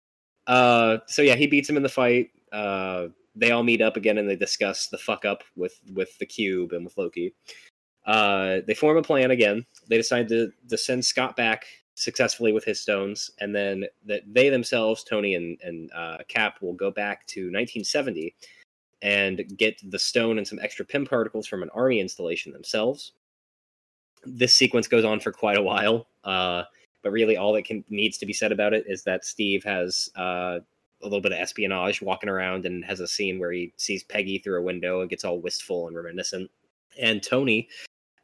[0.47, 2.31] Uh, so yeah, he beats him in the fight.
[2.51, 6.27] Uh, they all meet up again and they discuss the fuck up with with the
[6.27, 7.35] cube and with Loki.
[8.07, 9.65] Uh, they form a plan again.
[9.87, 11.67] They decide to, to send Scott back
[12.01, 16.73] successfully with his stones, and then that they themselves, Tony and and uh, Cap, will
[16.73, 18.35] go back to 1970
[19.03, 23.13] and get the stone and some extra Pym particles from an army installation themselves.
[24.25, 26.65] This sequence goes on for quite a while, uh,
[27.03, 30.11] but really all that can needs to be said about it is that Steve has
[30.17, 30.59] uh,
[31.03, 34.39] a little bit of espionage, walking around, and has a scene where he sees Peggy
[34.39, 36.51] through a window and gets all wistful and reminiscent.
[36.99, 37.69] And Tony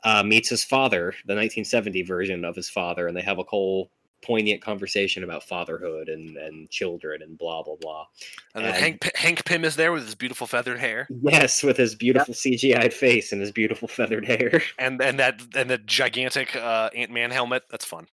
[0.06, 3.90] uh, meets his father, the 1970 version of his father, and they have a whole
[4.22, 8.06] poignant conversation about fatherhood and, and children and blah blah blah.
[8.54, 11.76] And And- Hank P- Hank Pym is there with his beautiful feathered hair, Yes, with
[11.76, 14.62] his beautiful CGI'd face and his beautiful feathered hair.
[14.78, 17.64] and and that and that gigantic uh, Ant Man helmet.
[17.70, 18.06] That's fun.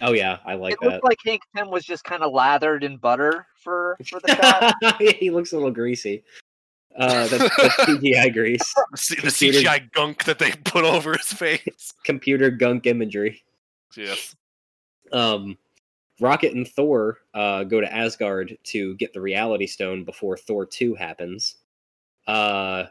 [0.00, 0.90] Oh yeah, I like it that.
[0.90, 4.34] looked like Hank Pym was just kind of lathered in butter for for the
[4.82, 5.00] shot.
[5.18, 6.24] he looks a little greasy.
[6.96, 11.32] Uh, that's, that's CGI grease, The, the Computer- CGI gunk that they put over his
[11.32, 11.94] face.
[12.04, 13.42] computer gunk imagery.
[13.96, 14.34] Yes.
[15.12, 15.56] Um,
[16.20, 20.94] Rocket and Thor uh, go to Asgard to get the Reality Stone before Thor 2
[20.94, 21.56] happens.
[22.26, 22.84] Uh,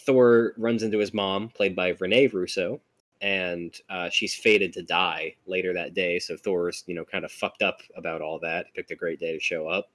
[0.00, 2.80] Thor runs into his mom, played by Rene Russo,
[3.22, 6.18] and uh, she's fated to die later that day.
[6.18, 8.66] So Thor's, you know, kind of fucked up about all that.
[8.74, 9.88] Picked a great day to show up.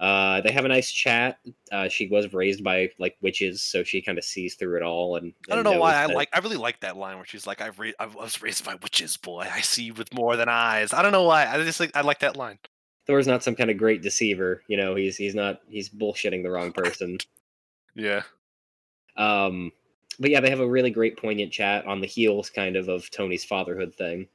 [0.00, 1.38] Uh, they have a nice chat.
[1.70, 5.16] Uh, she was raised by like witches, so she kind of sees through it all.
[5.16, 6.30] And, I don't know why I that- like.
[6.32, 9.18] I really like that line where she's like, "I've ra- I was raised by witches,
[9.18, 9.46] boy.
[9.52, 11.46] I see with more than eyes." I don't know why.
[11.46, 11.94] I just like.
[11.94, 12.58] I like that line.
[13.06, 14.62] Thor's not some kind of great deceiver.
[14.68, 17.18] You know, he's he's not he's bullshitting the wrong person.
[17.94, 18.22] Yeah.
[19.18, 19.70] Um,
[20.18, 23.10] but yeah, they have a really great poignant chat on the heels, kind of, of
[23.10, 24.28] Tony's fatherhood thing.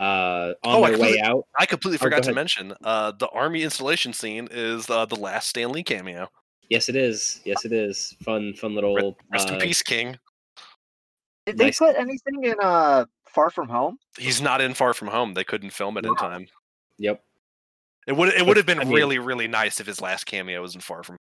[0.00, 3.12] Uh, on Oh, I their way completely- out, I completely Oh, forgot to mention uh,
[3.12, 6.28] the army installation scene is uh, the last Stan Lee cameo.
[6.70, 7.40] yes, it is.
[7.44, 8.14] Yes, it is.
[8.22, 9.16] Fun, fun little.
[9.30, 10.16] Rest uh, in peace, King.
[11.46, 11.78] Did they Nice.
[11.78, 13.98] put anything in uh Far From Home?
[14.18, 15.34] He's not in Far From Home.
[15.34, 16.46] They couldn't film it in time.
[16.98, 17.22] Yep.
[18.06, 20.62] It would it would have been I mean- really really nice if his last cameo
[20.62, 21.16] was in Far From.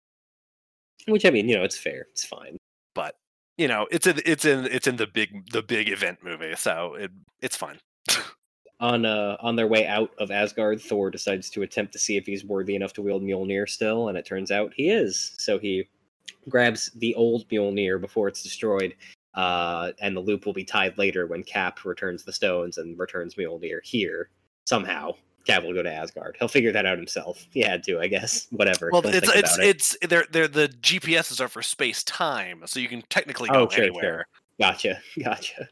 [1.08, 2.06] Which I mean, you know, it's fair.
[2.12, 2.58] It's fine.
[2.94, 3.16] But
[3.58, 6.94] you know, it's in it's in it's in the big the big event movie, so
[6.96, 7.80] it it's fine.
[8.80, 12.28] On uh, on their way out of Asgard, Thor decides to attempt to see if
[12.28, 15.34] he's worthy enough to wield Mjolnir still, and it turns out he is.
[15.40, 15.88] So he
[16.48, 18.94] grabs the old Mjolnir before it's destroyed,
[19.34, 23.34] uh, and the loop will be tied later when Cap returns the stones and returns
[23.34, 24.30] Mjolnir here
[24.66, 25.16] somehow.
[25.46, 26.36] Cap will go to Asgard.
[26.38, 27.48] He'll figure that out himself.
[27.50, 28.46] He had to, I guess.
[28.52, 28.90] Whatever.
[28.92, 29.66] Well, Don't it's it's it.
[29.66, 33.70] it's they're they're the GPSs are for space time, so you can technically go Oh,
[33.70, 33.84] sure, sure.
[33.86, 34.28] anywhere.
[34.60, 35.68] Gotcha, gotcha.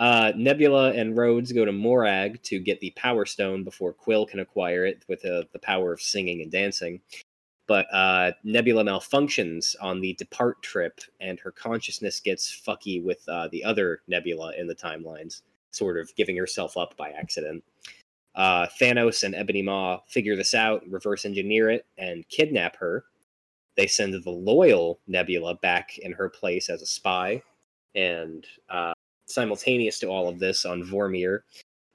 [0.00, 4.40] Uh, Nebula and Rhodes go to Morag to get the Power Stone before Quill can
[4.40, 7.02] acquire it with uh, the power of singing and dancing.
[7.66, 13.48] But uh, Nebula malfunctions on the depart trip, and her consciousness gets fucky with uh,
[13.52, 17.62] the other Nebula in the timelines, sort of giving herself up by accident.
[18.34, 23.04] Uh, Thanos and Ebony Maw figure this out, reverse engineer it, and kidnap her.
[23.76, 27.42] They send the loyal Nebula back in her place as a spy,
[27.94, 28.94] and uh,
[29.30, 31.40] simultaneous to all of this on Vormir,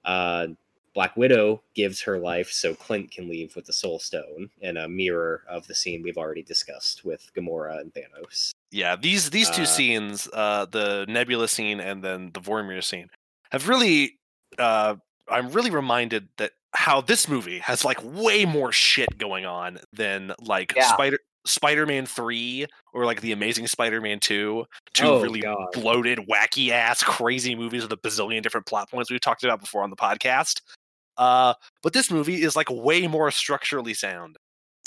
[0.06, 0.48] uh,
[0.94, 4.88] Black Widow gives her life so Clint can leave with the Soul Stone and a
[4.88, 8.52] mirror of the scene we've already discussed with Gamora and Thanos.
[8.72, 13.10] Yeah, these these two Uh, scenes, uh, the Nebula scene and then the Vormir scene,
[13.52, 14.18] have really.
[14.58, 14.96] Uh,
[15.28, 20.34] I'm really reminded that how this movie has like way more shit going on than
[20.40, 20.88] like Yeah.
[20.94, 25.58] Spider Spider-Man three or like the Amazing Spider-Man two, two Oh, really God.
[25.74, 29.84] bloated, wacky ass, crazy movies with a bazillion different plot points we've talked about before
[29.84, 30.62] on the podcast.
[31.18, 31.54] Uh,
[31.84, 34.38] but this movie is like way more structurally sound.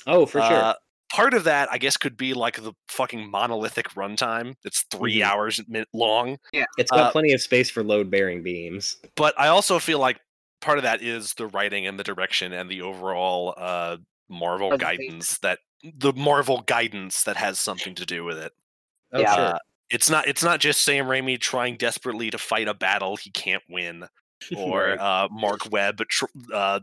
[0.07, 0.53] Oh, for sure.
[0.57, 0.75] Uh,
[1.13, 4.55] part of that, I guess, could be like the fucking monolithic runtime.
[4.65, 5.23] It's 3 Mhm.
[5.23, 6.39] hours min- long.
[6.77, 8.99] it's got uh, plenty of space for load bearing beams.
[9.17, 10.19] But I also feel like
[10.61, 13.97] part of that is the writing and the direction and the overall uh,
[14.29, 18.53] Marvel guidance that the Marvel guidance that has something to do with it.
[19.13, 19.35] Oh, Yeah.
[19.35, 19.45] sure.
[19.55, 19.59] Uh,
[19.91, 23.63] it's not it's not just Sam Raimi trying desperately to fight a battle he can't
[23.71, 24.05] win,
[24.57, 24.99] or Right.
[24.99, 26.81] uh, Marc Webb tr- uh,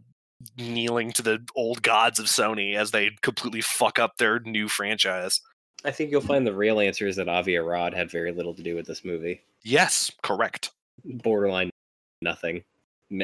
[0.58, 5.40] kneeling to the old gods of Sony as they completely fuck up their new franchise.
[5.84, 8.64] I think you'll find the real answer is that Avi Arad had very little to
[8.64, 9.42] do with this movie.
[9.64, 10.72] Yes, correct.
[11.04, 11.70] Borderline
[12.22, 12.64] nothing.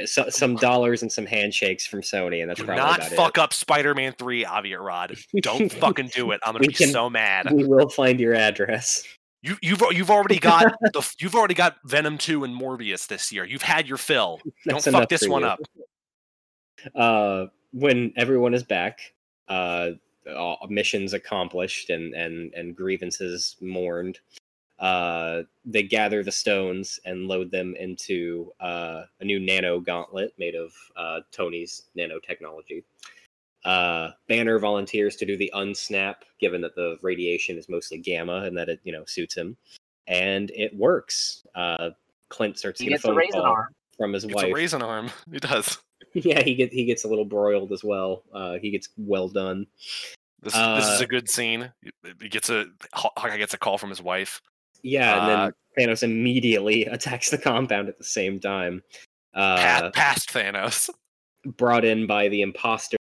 [0.05, 3.51] So, some dollars and some handshakes from Sony, and that's Do probably not fuck up
[3.51, 5.17] Spider-Man 3, Avi Arad.
[5.41, 6.39] Don't fucking do it.
[6.45, 7.51] I'm gonna be can- so mad.
[7.51, 9.03] We will find your address.
[9.41, 13.43] You, you've you've already got the you've already got Venom 2 and Morbius this year.
[13.43, 14.39] You've had your fill.
[14.67, 15.47] Don't fuck this one you.
[15.47, 15.59] up.
[16.95, 18.99] Uh, when everyone is back,
[19.47, 19.91] uh,
[20.69, 24.19] missions accomplished and and and grievances mourned,
[24.81, 30.55] uh, they gather the stones and load them into uh, a new nano gauntlet made
[30.55, 32.83] of uh, Tony's nanotechnology.
[33.63, 38.57] Uh, Banner volunteers to do the unsnap, given that the radiation is mostly gamma and
[38.57, 39.55] that it you know suits him,
[40.07, 41.45] and it works.
[41.53, 41.91] Uh,
[42.29, 43.67] Clint starts to He get a gets a phone raisin call arm.
[43.97, 44.45] from his It's wife.
[44.45, 45.11] a raisin arm.
[45.31, 45.77] It does.
[46.13, 48.23] yeah, he gets he gets a little broiled as well.
[48.33, 49.67] Uh, he gets well done.
[50.41, 51.71] This, this is a good scene.
[52.19, 54.41] He gets a Hawkeye gets a call from his wife.
[54.83, 58.83] Yeah, and Uh, then Thanos immediately attacks the compound at the same time.
[59.33, 60.89] Uh, past, past Thanos.
[61.57, 62.97] brought in by the imposter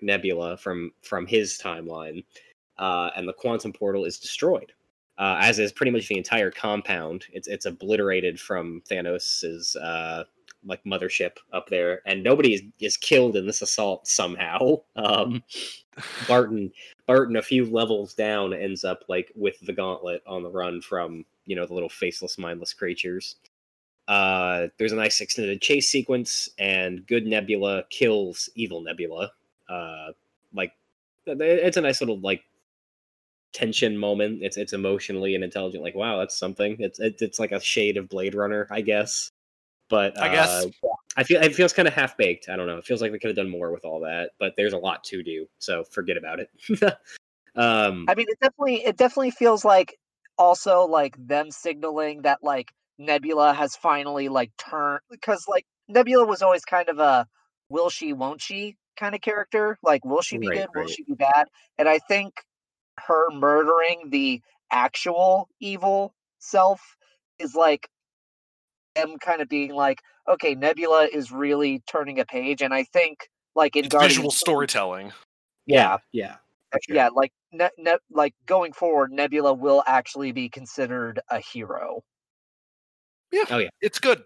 [0.00, 2.24] Nebula from from his timeline,
[2.78, 4.72] uh, and the quantum portal is destroyed.
[5.18, 7.24] Uh, as is pretty much the entire compound.
[7.32, 10.24] It's it's obliterated from Thanos's uh,
[10.64, 14.82] like mothership up there, and nobody is, is killed in this assault somehow.
[14.96, 15.42] Um,
[16.28, 16.70] Barton
[17.06, 21.24] Barton a few levels down ends up like with the gauntlet on the run from
[21.44, 23.36] you know the little faceless mindless creatures.
[24.08, 29.32] Uh there's a nice extended chase sequence and good nebula kills evil nebula.
[29.68, 30.12] Uh
[30.54, 30.72] like
[31.26, 32.42] it's a nice little like
[33.52, 34.42] tension moment.
[34.42, 36.76] It's it's emotionally and intelligent like wow that's something.
[36.80, 39.30] It's it's, it's like a shade of blade runner i guess.
[39.88, 40.64] But I guess.
[40.64, 40.68] uh,
[41.16, 42.48] I feel it feels kind of half baked.
[42.48, 42.76] I don't know.
[42.76, 45.02] It feels like we could have done more with all that, but there's a lot
[45.04, 46.50] to do, so forget about it.
[47.56, 49.96] um, I mean, it definitely it definitely feels like
[50.38, 56.42] also like them signaling that like Nebula has finally like turned because like Nebula was
[56.42, 57.26] always kind of a
[57.70, 59.78] will she won't she kind of character.
[59.82, 60.68] Like will she be Right, good?
[60.74, 60.90] Will right.
[60.90, 61.48] she be bad?
[61.78, 62.34] And I think
[62.98, 66.80] her murdering the actual evil self
[67.38, 67.88] is like
[68.96, 73.28] them kind of being like, okay, Nebula is really turning a page, and I think
[73.54, 75.12] like in It's Guardians visual storytelling.
[75.66, 76.36] yeah, yeah,
[76.82, 76.96] sure.
[76.96, 82.02] yeah, like ne- ne- like going forward, Nebula will actually be considered a hero.
[83.32, 83.44] Yeah.
[83.50, 83.68] Oh yeah.
[83.80, 84.22] It's good.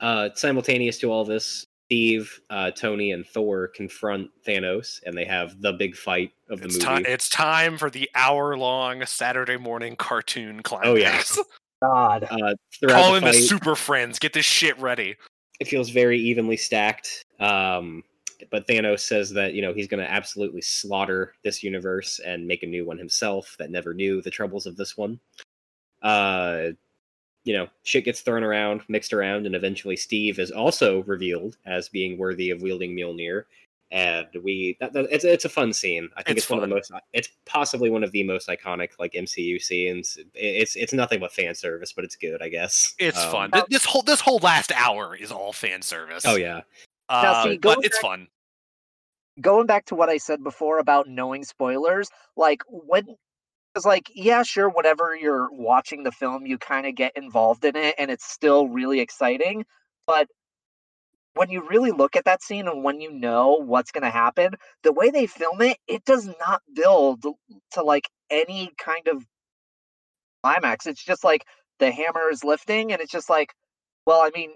[0.00, 5.60] Uh, simultaneous to all this, Steve, uh, Tony, and Thor confront Thanos, and they have
[5.60, 6.84] the big fight of the It's movie.
[6.84, 7.04] time.
[7.06, 10.88] It's time for the hour-long Saturday morning cartoon climax.
[10.88, 11.42] Oh, yeah.
[11.84, 14.18] God, uh, throughout Call the in the Super Friends.
[14.18, 15.16] Get this shit ready.
[15.60, 17.24] it feels very evenly stacked.
[17.40, 18.02] Um,
[18.50, 22.62] but Thanos says that you know he's going to absolutely slaughter this universe and make
[22.62, 25.20] a new one himself that never knew the troubles of this one.
[26.02, 26.70] Uh,
[27.44, 31.90] you know, shit gets thrown around, mixed around, and eventually Steve is also revealed as
[31.90, 33.44] being worthy of wielding Mjolnir.
[33.90, 36.08] And we, that, that- it's it's a fun scene.
[36.16, 36.90] I think It's it's, one of the most.
[37.12, 40.16] It's possibly one of the most iconic like MCU scenes.
[40.16, 42.94] It- It's it's nothing but fan service, but it's good, I guess.
[42.98, 43.50] It's Um, fun.
[43.52, 46.24] Th- This whole this whole last hour is all fan service.
[46.26, 46.62] Oh yeah,
[47.08, 48.28] Uh, see, but going it's back- fun.
[49.40, 53.16] going back to what I said before about knowing spoilers, like when
[53.76, 57.74] it's like, yeah, sure, whatever you're watching the film, you kind of get involved in
[57.76, 59.64] it and it's still really exciting.
[60.06, 60.28] But
[61.34, 64.54] when you really look at that scene and when you know what's going to happen,
[64.82, 67.24] the way they film it, it does not build
[67.72, 69.24] to like any kind of
[70.42, 70.86] climax.
[70.86, 71.44] It's just like
[71.78, 73.52] the hammer is lifting and it's just like,
[74.06, 74.52] well, I mean,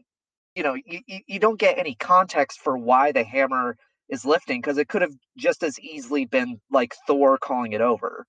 [0.55, 3.77] you know you, you don't get any context for why the hammer
[4.09, 8.27] is lifting because it could have just as easily been like Thor calling it over.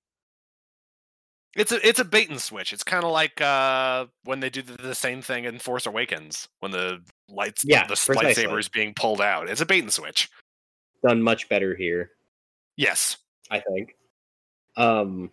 [1.56, 2.74] It's a it's a bait and switch.
[2.74, 6.48] It's kind of like uh, when they do the, the same thing in Force Awakens
[6.60, 8.44] when the lights Yeah, the precisely.
[8.46, 9.50] lightsaber is being pulled out.
[9.50, 10.30] It's a bait and switch.
[11.06, 12.12] Done much better here.
[12.78, 13.18] Yes.
[13.50, 13.96] I think.
[14.78, 15.32] Um,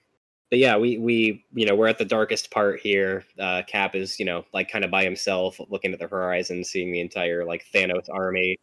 [0.51, 3.25] but yeah, we we you know we're at the darkest part here.
[3.39, 6.93] Uh, Cap is you know like kind of by himself, looking at the horizon, seeing
[6.93, 8.57] the entire like Thanos army.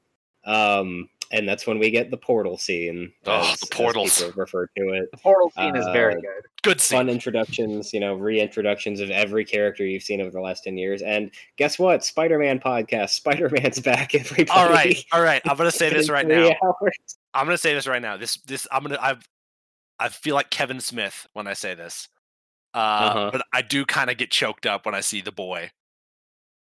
[0.46, 3.12] Um, and that's when we get the portal scene.
[3.26, 4.24] Oh, as- the as portals.
[4.36, 5.12] refer to it.
[5.12, 6.44] The portal scene is very Uh, good.
[6.62, 7.00] Good scene.
[7.00, 11.02] Fun introductions, you know, reintroductions of every character you've seen over the last ten years.
[11.02, 12.06] And guess what?
[12.06, 13.10] Spider-Man podcast.
[13.10, 14.16] Spider-Man's back.
[14.16, 14.50] Everybody.
[14.50, 15.42] All right, all right.
[15.46, 16.54] I'm gonna say this right now.
[16.64, 16.96] hours.
[17.34, 18.16] I'm gonna say this right now.
[18.16, 19.16] This this I'm gonna I
[20.00, 22.08] I feel like Kevin Smith when I say this.
[22.74, 23.30] Uh, Uh-huh.
[23.32, 25.70] but I do kind of get choked up when I see the boy.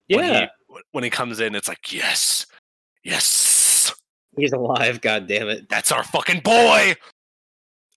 [0.07, 0.47] Yeah, When he,
[0.91, 2.45] when he comes in, it's like yes,
[3.03, 3.23] yes,
[4.37, 5.01] he's alive.
[5.01, 5.69] God damn it.
[5.69, 6.95] that's our fucking boy.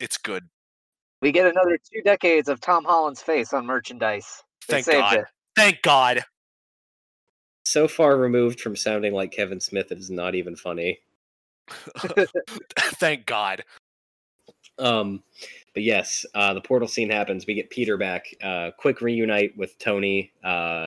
[0.01, 0.45] It's good.
[1.21, 4.43] We get another two decades of Tom Holland's face on merchandise.
[4.69, 5.17] They Thank God.
[5.17, 5.25] it.
[5.57, 6.25] Thank God.
[7.65, 11.01] so far removed from sounding like Kevin Smith, it is not even funny.
[12.79, 13.65] Thank God.
[14.79, 15.23] Um,
[15.75, 17.47] but yes, uh, the portal scene happens.
[17.47, 18.27] We get Peter back.
[18.43, 20.33] Uh, quick reunite with Tony.
[20.45, 20.87] Uh,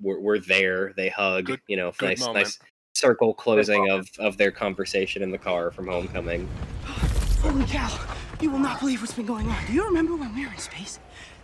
[0.00, 0.92] we're, we're there.
[0.96, 1.46] They hug.
[1.46, 2.44] Good- you know, nice, moment.
[2.44, 2.58] nice
[2.94, 6.48] circle closing of of their conversation in the car from Homecoming.
[7.42, 7.90] Holy cow!
[8.40, 9.66] You will not believe what's been going on.
[9.66, 10.98] Do you remember when we were in space?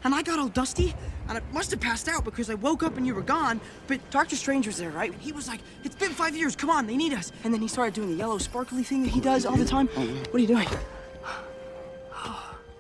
[0.05, 0.95] And I got all dusty,
[1.29, 3.61] and I must have passed out because I woke up and you were gone.
[3.89, 5.13] But Doctor Strange was there, right?
[5.19, 6.55] He was like, "It's been five years.
[6.55, 9.11] Come on, they need us." And then he started doing the yellow sparkly thing that
[9.11, 9.89] he does all the time.
[9.89, 10.69] What are you doing?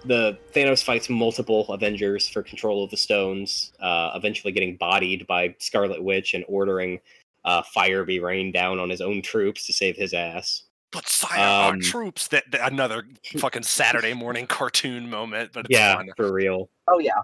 [0.05, 3.73] The Thanos fights multiple Avengers for control of the stones.
[3.81, 7.01] Uh, eventually, getting bodied by Scarlet Witch and ordering
[7.45, 10.65] uh, fire be rained down on his own troops to save his ass.
[10.91, 12.29] But fire our Um, troops.
[12.29, 13.05] That, that- another
[13.39, 16.09] fucking Saturday morning cartoon moment, but it's yeah, fun.
[16.17, 16.71] for real.
[16.87, 17.21] Oh yeah.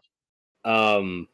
[0.64, 1.28] um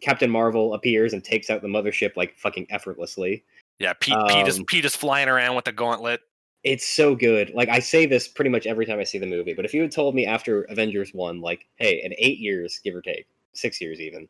[0.00, 3.44] Captain Marvel appears and takes out the mothership like fucking effortlessly.
[3.78, 6.20] Yeah, Pete, Pete is Um, Pete is flying around with the gauntlet.
[6.64, 7.50] It's so good.
[7.54, 9.80] Like I say this pretty much every time I see the movie, but if you
[9.82, 13.80] had told me after Avengers 1 like, hey, in 8 years give or take, 6
[13.80, 14.28] years even,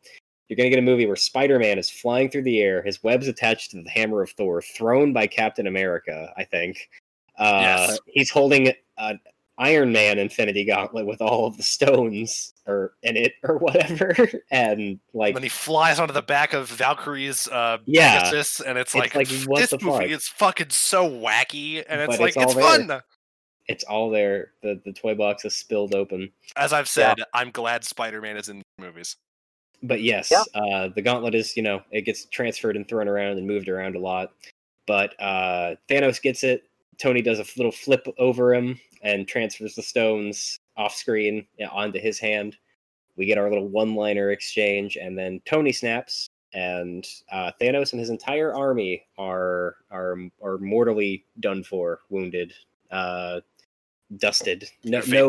[0.49, 3.27] you're going to get a movie where Spider-Man is flying through the air, his web's
[3.27, 6.89] attached to the hammer of Thor, thrown by Captain America, I think.
[7.37, 7.59] Uh
[7.89, 7.99] Yes.
[8.07, 9.19] he's holding an
[9.57, 14.15] Iron Man Infinity Gauntlet with all of the stones or in it or whatever
[14.51, 18.23] and like when he flies onto the back of Valkyrie's uh, Yeah.
[18.23, 20.09] Pegasus, and it's, It's like, like, what this the movie fuck?
[20.11, 22.63] is fucking so wacky, and it's But like it's it's, there.
[22.63, 23.01] fun.
[23.67, 24.51] it's all there.
[24.61, 26.31] The the toy box is spilled open.
[26.55, 29.15] As I've said, I'm glad Spider-Man is in movies.
[29.83, 30.43] But yes, Yeah.
[30.59, 33.95] uh, the gauntlet is, you know, it gets transferred and thrown around and moved around
[33.95, 34.33] a lot.
[34.87, 36.63] But uh, Thanos gets it.
[36.97, 42.19] Tony does a little flip over him and transfers the stones off screen onto his
[42.19, 42.57] hand.
[43.17, 47.99] We get our little one liner exchange, and then Tony snaps, and uh, Thanos and
[47.99, 52.53] his entire army are are are mortally done for, wounded,
[52.89, 53.41] uh,
[54.17, 54.69] dusted.
[54.83, 55.27] No, no,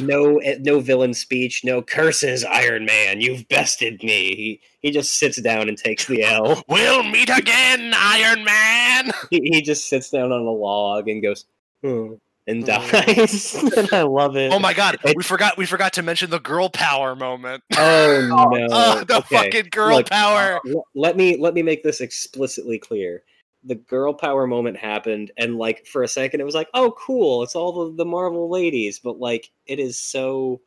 [0.00, 5.40] no no villain speech no curses iron man you've bested me he, he just sits
[5.40, 9.10] down and takes the l We'll meet again, Iron Man.
[9.30, 11.44] he, he just sits down on a log and goes
[11.82, 12.14] "Hmm,"
[12.46, 12.66] and Hmm.
[12.66, 16.30] dies and i love it Oh my god, It- we forgot we forgot to mention
[16.30, 17.62] the girl power moment.
[17.76, 19.36] oh no Oh, the Okay.
[19.36, 20.60] fucking girl Look, power.
[20.94, 23.22] Let me let me make this explicitly clear
[23.64, 27.42] the girl power moment happened and like for a second it was like oh cool
[27.42, 30.60] it's all the, the marvel ladies but like it is so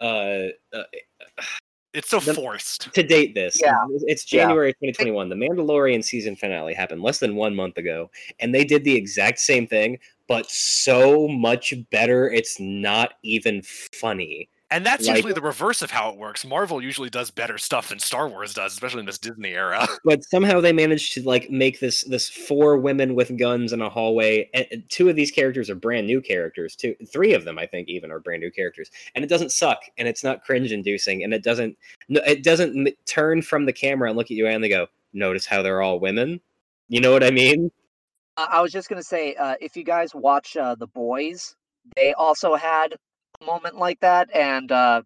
[0.00, 0.82] uh, uh
[1.92, 2.92] It's so the- forced.
[2.94, 3.60] to date this.
[3.60, 3.74] Yeah.
[4.06, 4.42] It's Yeah.
[4.44, 5.28] January 2021.
[5.28, 9.40] The Mandalorian season finale happened less than one month ago, and they did the exact
[9.40, 9.98] same thing,
[10.28, 12.30] but so much better.
[12.30, 13.62] It's not even
[14.00, 14.48] funny.
[14.72, 16.44] And that's Like- usually the reverse of how it works.
[16.44, 19.86] Marvel usually does better stuff than Star Wars does, especially in this Disney era.
[20.04, 23.88] But somehow they managed to like make this this four women with guns in a
[23.90, 24.48] hallway.
[24.54, 26.76] And and two of these characters are brand new characters.
[26.76, 28.90] Two, three of them, I think, even are brand new characters.
[29.14, 31.76] And it doesn't suck, and it's not cringe inducing, and it doesn't
[32.08, 35.62] it doesn't turn from the camera and look at you and they go, "Notice how
[35.62, 36.40] they're all women."
[36.88, 37.70] You know what I mean?
[38.36, 41.56] I I was just gonna say, uh, if you guys watch uh, The Boys,
[41.96, 42.98] they also had a
[43.44, 45.02] moment like that, and uh,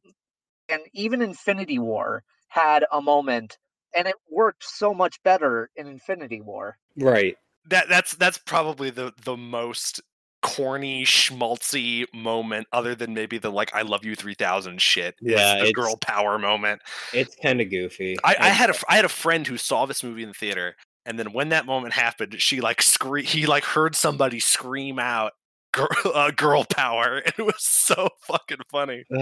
[0.69, 3.59] and even Infinity War had a moment,
[3.97, 6.77] and it worked so much better in Infinity War.
[6.97, 7.36] Right.
[7.70, 10.01] that that's that's probably the the most
[10.43, 15.59] corny schmaltzy moment other than maybe the like I love you 3000 shit Yeah, the
[15.61, 16.82] it's- girl power moment.
[17.15, 18.16] It's kind of goofy.
[18.23, 20.35] I, I And- had a i had a friend who saw this movie in the
[20.35, 24.98] theater And then when that moment happened, she like scree- he like heard somebody scream
[24.98, 25.32] out
[25.74, 29.05] girl, uh, girl power it was so fucking funny.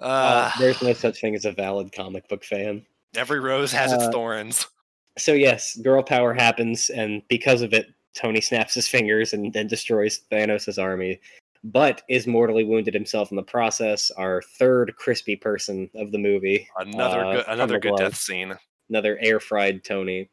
[0.00, 2.84] Uh, Uh, there's no such thing as a valid comic book fan.
[3.16, 4.66] every rose has its uh, thorns.
[5.16, 9.68] So yes, girl power happens, and because of it, Tony snaps his fingers and then
[9.68, 11.20] destroys Thanos' army,
[11.62, 14.10] but is mortally wounded himself in the process.
[14.10, 18.52] Our third crispy person of the movie, Another uh, good another good death scene.
[18.90, 20.28] another air fried Tony.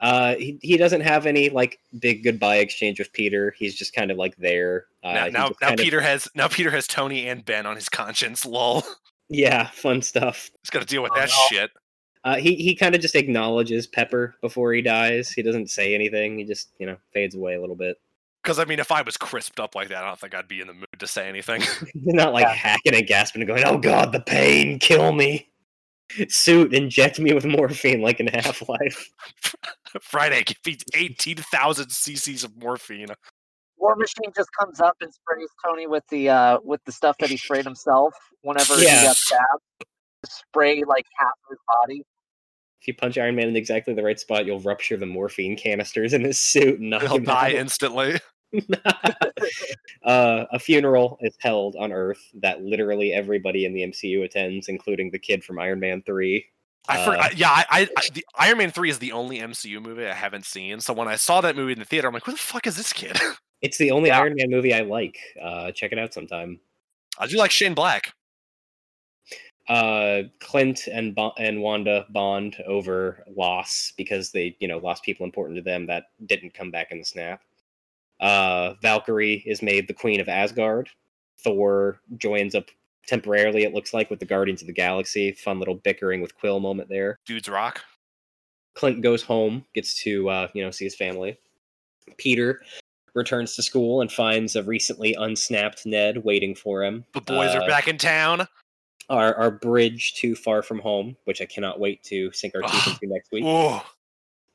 [0.00, 3.54] Uh, he, he doesn't have any like big goodbye exchange with Peter.
[3.58, 4.86] He's just kind of like there.
[5.04, 7.76] Uh, now now, now kind of- Peter has now Peter has Tony and Ben on
[7.76, 8.46] his conscience.
[8.46, 8.82] Lol.
[9.28, 10.50] yeah, fun stuff.
[10.62, 11.34] He's got to deal with Oh, that no.
[11.50, 11.70] shit.
[12.24, 15.30] Uh, he he kind of just acknowledges Pepper before he dies.
[15.30, 16.38] He doesn't say anything.
[16.38, 17.96] He just you know fades away a little bit.
[18.42, 20.62] Because I mean, if I was crisped up like that, I don't think I'd be
[20.62, 21.60] in the mood to say anything.
[21.92, 22.54] He's not like Yeah.
[22.54, 25.46] hacking and gasping and going, "Oh God, the pain, kill me."
[26.28, 29.10] Suit, inject me with morphine like in Half Life.
[30.00, 33.08] Friday, give me eighteen thousand cc's of morphine.
[33.76, 37.30] War Machine just comes up and sprays Tony with the uh with the stuff that
[37.30, 38.12] he sprayed himself
[38.42, 39.00] whenever Yeah.
[39.00, 39.62] he got stabbed.
[40.26, 42.02] Spray like half of his body.
[42.82, 46.12] If you punch Iron Man in exactly the right spot, you'll rupture the morphine canisters
[46.14, 47.52] in his suit and knock He'll die out.
[47.54, 48.18] instantly.
[50.04, 55.10] uh, a funeral is held on Earth that literally everybody in the MCU attends, including
[55.10, 56.44] the kid from Iron Man 3.
[56.88, 59.80] I Uh, I, yeah, I, I, I the Iron Man three is the only MCU
[59.80, 60.80] movie I haven't seen.
[60.80, 62.76] So when I saw that movie in the theater, I'm like, who the fuck is
[62.76, 63.18] this kid?
[63.62, 64.20] It's the only Yeah.
[64.20, 65.18] Iron Man movie I like.
[65.38, 66.58] Uh, check it out sometime.
[67.18, 68.14] I do like Shane Black.
[69.68, 75.24] Uh, Clint and Bo- and Wanda bond over loss because they, you know, lost people
[75.26, 77.42] important to them that didn't come back in the snap.
[78.18, 80.88] Uh, Valkyrie is made the queen of Asgard.
[81.44, 82.64] Thor joins up
[83.06, 85.32] temporarily, it looks like, with the Guardians of the Galaxy.
[85.32, 87.18] Fun little bickering with Quill moment there.
[87.26, 87.80] Dudes rock.
[88.74, 91.38] Clint goes home, gets to uh, you know see his family.
[92.16, 92.62] Peter
[93.14, 97.04] returns to school and finds a recently unsnapped Ned waiting for him.
[97.12, 98.46] The boys Uh, are back in town.
[99.08, 102.86] Our our bridge to Far From Home, which I cannot wait to sink our teeth
[103.02, 103.44] into next week.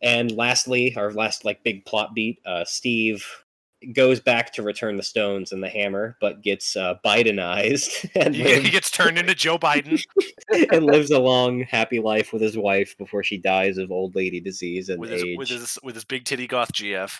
[0.01, 3.25] And lastly, our last like big plot beat, uh, Steve
[3.93, 8.59] goes back to return the stones and the hammer, but gets uh, Bidenized and, he,
[8.61, 10.01] he gets turned into Joe Biden.
[10.71, 14.39] and lives a long, happy life with his wife before she dies of old lady
[14.39, 15.37] disease and with his age.
[15.37, 17.19] with his with his big titty goth GF.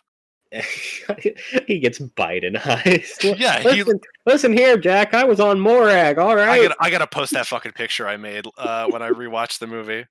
[1.68, 3.38] he gets Bidenized.
[3.38, 5.14] Yeah, he- listen, listen here, Jack.
[5.14, 6.18] I was on Morag.
[6.18, 9.10] All right, I gotta I gotta post that fucking picture I made uh, when I
[9.10, 10.06] rewatched the movie.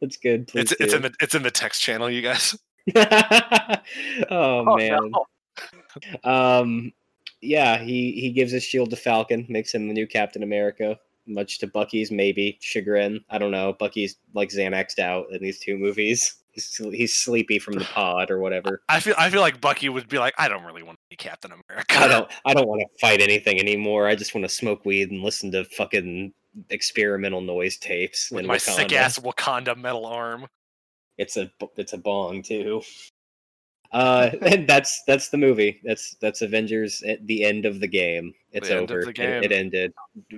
[0.00, 0.48] it's good.
[0.48, 2.58] Please It's it's in the it's in the text channel, you guys.
[2.96, 3.76] oh,
[4.30, 4.98] Oh, man.
[5.10, 5.24] no.
[6.24, 6.92] Um,
[7.40, 10.98] yeah, he he gives his shield to Falcon, makes him the new Captain America.
[11.26, 13.20] Much to Bucky's maybe chagrin.
[13.30, 13.74] I don't know.
[13.78, 16.36] Bucky's like Xanaxed out in these two movies.
[16.58, 18.82] He's, he's sleepy from the pod or whatever.
[18.88, 21.14] I feel I feel like Bucky would be like, I don't really want to be
[21.14, 21.96] Captain America.
[21.96, 22.28] I don't.
[22.46, 24.08] I don't want to fight anything anymore.
[24.08, 26.32] I just want to smoke weed and listen to fucking
[26.70, 28.32] experimental noise tapes.
[28.32, 30.48] with my sick ass Wakanda metal arm.
[31.16, 32.82] It's a it's a bong too.
[33.92, 35.80] Uh, and that's that's the movie.
[35.84, 38.32] That's that's Avengers at the end of the game.
[38.52, 39.04] It's The end of over.
[39.12, 39.92] the It- It, ended.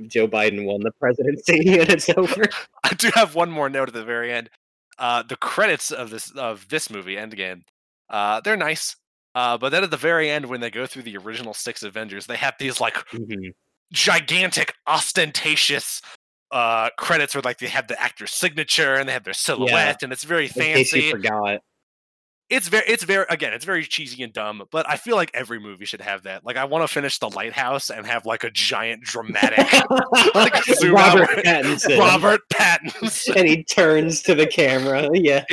[0.09, 2.45] Joe Biden won the presidency, and it's over.
[2.85, 4.51] I do have one more note at the very end.
[4.99, 7.63] Uh, the credits of this of this movie, Endgame,
[8.11, 8.97] uh, they're nice.
[9.35, 12.27] Uh, but then at the very end, when they go through the original six Avengers,
[12.27, 13.53] they have these like Mhm.
[13.93, 16.03] gigantic, ostentatious
[16.51, 20.13] uh, credits where like they have the actor's signature and they have their silhouette, and
[20.13, 21.11] it's very In case you fancy.
[21.13, 21.61] forgot,
[22.51, 24.65] It's very, it's very, again, it's very cheesy and dumb.
[24.73, 26.45] But I feel like every movie should have that.
[26.45, 29.67] Like, I want to finish The Lighthouse and have like a giant dramatic
[30.35, 31.45] Like, zoom Robert out.
[31.45, 31.99] Pattinson.
[31.99, 33.37] Robert Pattinson.
[33.37, 35.09] and he turns to the camera.
[35.15, 35.45] Yeah,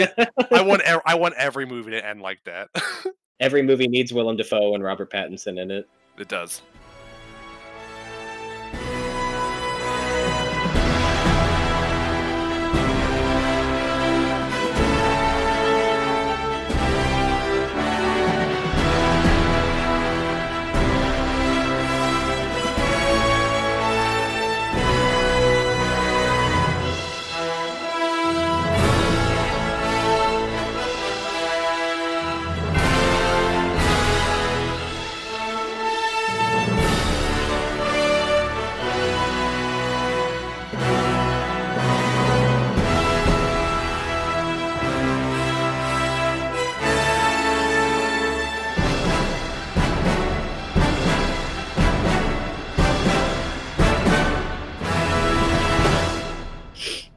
[0.52, 2.70] I want, ev- I want every movie to end like that.
[3.40, 5.88] every movie needs Willem Dafoe and Robert Pattinson in it.
[6.18, 6.62] it does.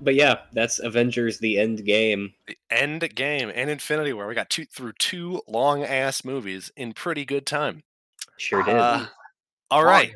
[0.00, 2.32] But yeah, that's Avengers: The End Game.
[2.46, 4.26] The End Game and Infinity War.
[4.26, 7.82] We got two through two long ass movies in pretty good time.
[8.36, 8.76] Sure did.
[8.76, 9.06] Uh,
[9.70, 10.12] all right,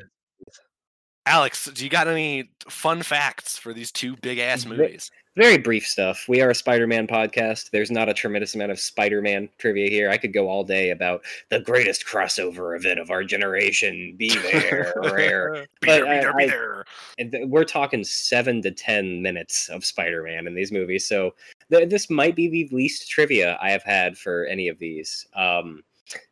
[1.25, 5.09] Alex, do you got any fun facts for these two big ass movies?
[5.37, 6.29] Very brief stuff.
[6.29, 7.71] We are a Spider-Man podcast.
[7.71, 10.09] There's not a tremendous amount of Spider-Man trivia here.
[10.09, 14.15] I could go all day about the greatest crossover event of our generation.
[14.17, 15.67] Be there, rare.
[15.81, 16.85] Be But there, be I- there,
[17.17, 17.47] be there.
[17.47, 21.35] We're talking seven to ten minutes of Spider-Man in these movies, so
[21.69, 25.27] th- this might be the least trivia I have had for any of these.
[25.35, 25.83] Um,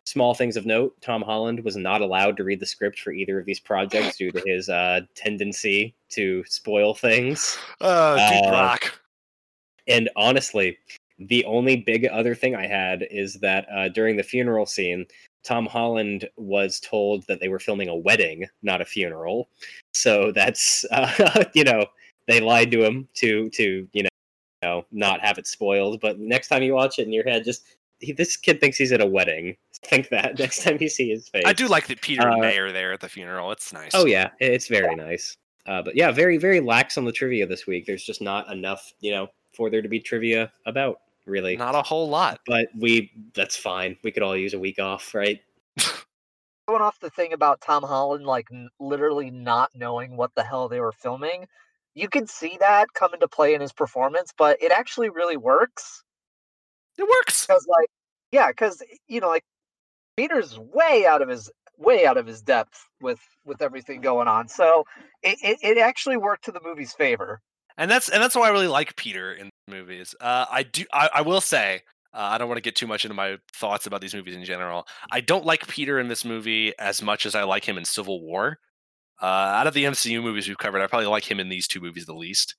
[0.06, 3.40] small things of note: Tom Holland was not allowed to read the script for either
[3.40, 7.58] of these projects due to his uh, tendency to spoil things.
[7.82, 8.16] Uh,
[8.48, 9.00] Uh, Rock.
[9.88, 10.78] And honestly,
[11.20, 15.06] the only big other thing I had is that uh, during the funeral scene,
[15.44, 19.50] Tom Holland was told that they were filming a wedding, not a funeral.
[19.94, 21.86] So that's uh, you know
[22.28, 24.10] they lied to him to to you know,
[24.62, 26.00] you know not have it spoiled.
[26.02, 27.64] But next time you watch it in your head, just
[28.00, 29.58] he, this kid thinks he's at a wedding.
[29.86, 31.44] Think that next time you see his face.
[31.46, 33.52] I do like that Peter and uh, May are there at the funeral.
[33.52, 33.92] It's nice.
[33.94, 35.38] Oh yeah, it's very nice.
[35.66, 37.86] Uh, but yeah, very very lax on the trivia this week.
[37.86, 41.56] There's just not enough, you know, for there to be trivia about really.
[41.56, 42.40] Not a whole lot.
[42.46, 43.98] But we that's fine.
[44.04, 45.40] We could all use a week off, right?
[46.68, 50.70] Going off the thing about Tom Holland, like n- literally not knowing what the hell
[50.70, 51.46] they were filming,
[51.94, 56.04] you can see that come into play in his performance, but it actually really works.
[56.98, 57.46] It works.
[57.46, 57.90] because like
[58.32, 59.44] yeah because you know like
[60.18, 64.48] peter's way out of his way out of his depth with with everything going on
[64.48, 64.86] so
[65.24, 67.42] it, it, it actually worked to the movie's favor
[67.78, 70.14] and that's and that's why I really like Peter in movies.
[70.22, 70.86] Uh, I do.
[70.94, 71.82] I, I will say.
[72.14, 74.46] Uh, I don't want to get too much into my thoughts about these movies in
[74.46, 74.86] general.
[75.12, 78.22] I don't like Peter in this movie as much as I like him in Civil
[78.22, 78.60] War.
[79.20, 81.82] Uh, out of the MCU movies we've covered, I probably like him in these two
[81.82, 82.56] movies the least.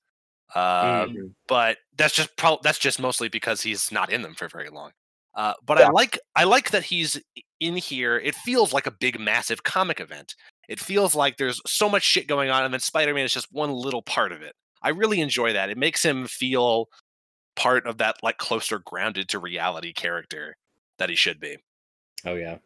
[0.53, 1.31] Uh, Mhm.
[1.47, 4.91] But that's just pro- that's just mostly because he's not in them for very long.
[5.35, 5.87] Uh, but Yeah.
[5.87, 7.21] I like I like that he's
[7.59, 8.17] in here.
[8.17, 10.35] It feels like a big, massive comic event.
[10.69, 13.71] It feels like there's so much shit going on, and then Spider-Man is just one
[13.71, 14.53] little part of it.
[14.81, 15.69] I really enjoy that.
[15.69, 16.89] It makes him feel
[17.55, 20.55] part of that like closer grounded to reality character
[20.97, 21.57] that he should be.
[22.25, 22.57] Oh yeah.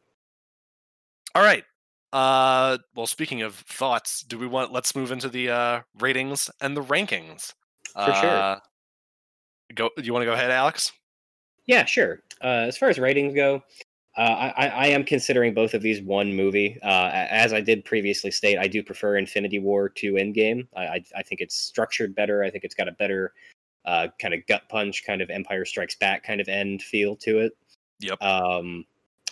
[1.36, 1.64] All right.
[2.12, 6.76] Uh well speaking of thoughts, do we want let's move into the uh ratings and
[6.76, 7.54] the rankings.
[7.94, 8.30] For sure.
[8.30, 8.60] Uh,
[9.76, 10.92] Go you want to go ahead, Alex?
[11.70, 12.24] Yeah, sure.
[12.44, 13.62] Uh, as far as ratings go,
[14.18, 16.80] uh, I, I am considering both of these one movie.
[16.82, 20.68] Uh, as I did previously state, I do prefer Infinity War to Endgame.
[20.76, 22.44] I, I I think it's structured better.
[22.44, 23.34] I think it's got a better
[23.86, 27.38] uh, kind of gut punch, kind of Empire Strikes Back kind of end feel to
[27.38, 27.56] it.
[28.00, 28.20] Yep.
[28.20, 28.84] Um,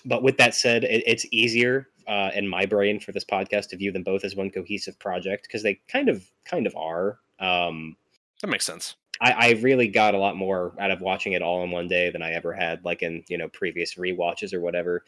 [0.06, 3.78] but with that said, it, it's easier uh, in my brain for this podcast to
[3.78, 7.18] view them both as one cohesive project because they kind of kind of are.
[7.40, 7.98] Um,
[8.44, 8.96] That makes sense.
[9.22, 12.10] I, I really got a lot more out of watching it all in one day
[12.10, 15.04] than I ever had, like in you know previous rewatches or whatever.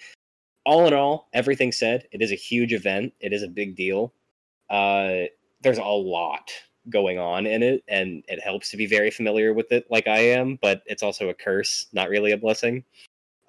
[0.66, 3.14] All in all, everything said, it is a huge event.
[3.20, 4.14] It is a big deal.
[4.70, 5.24] Uh,
[5.62, 6.52] there's a lot
[6.90, 10.20] going on in it, and it helps to be very familiar with it, like I
[10.20, 10.58] am.
[10.62, 12.84] But it's also a curse, not really a blessing.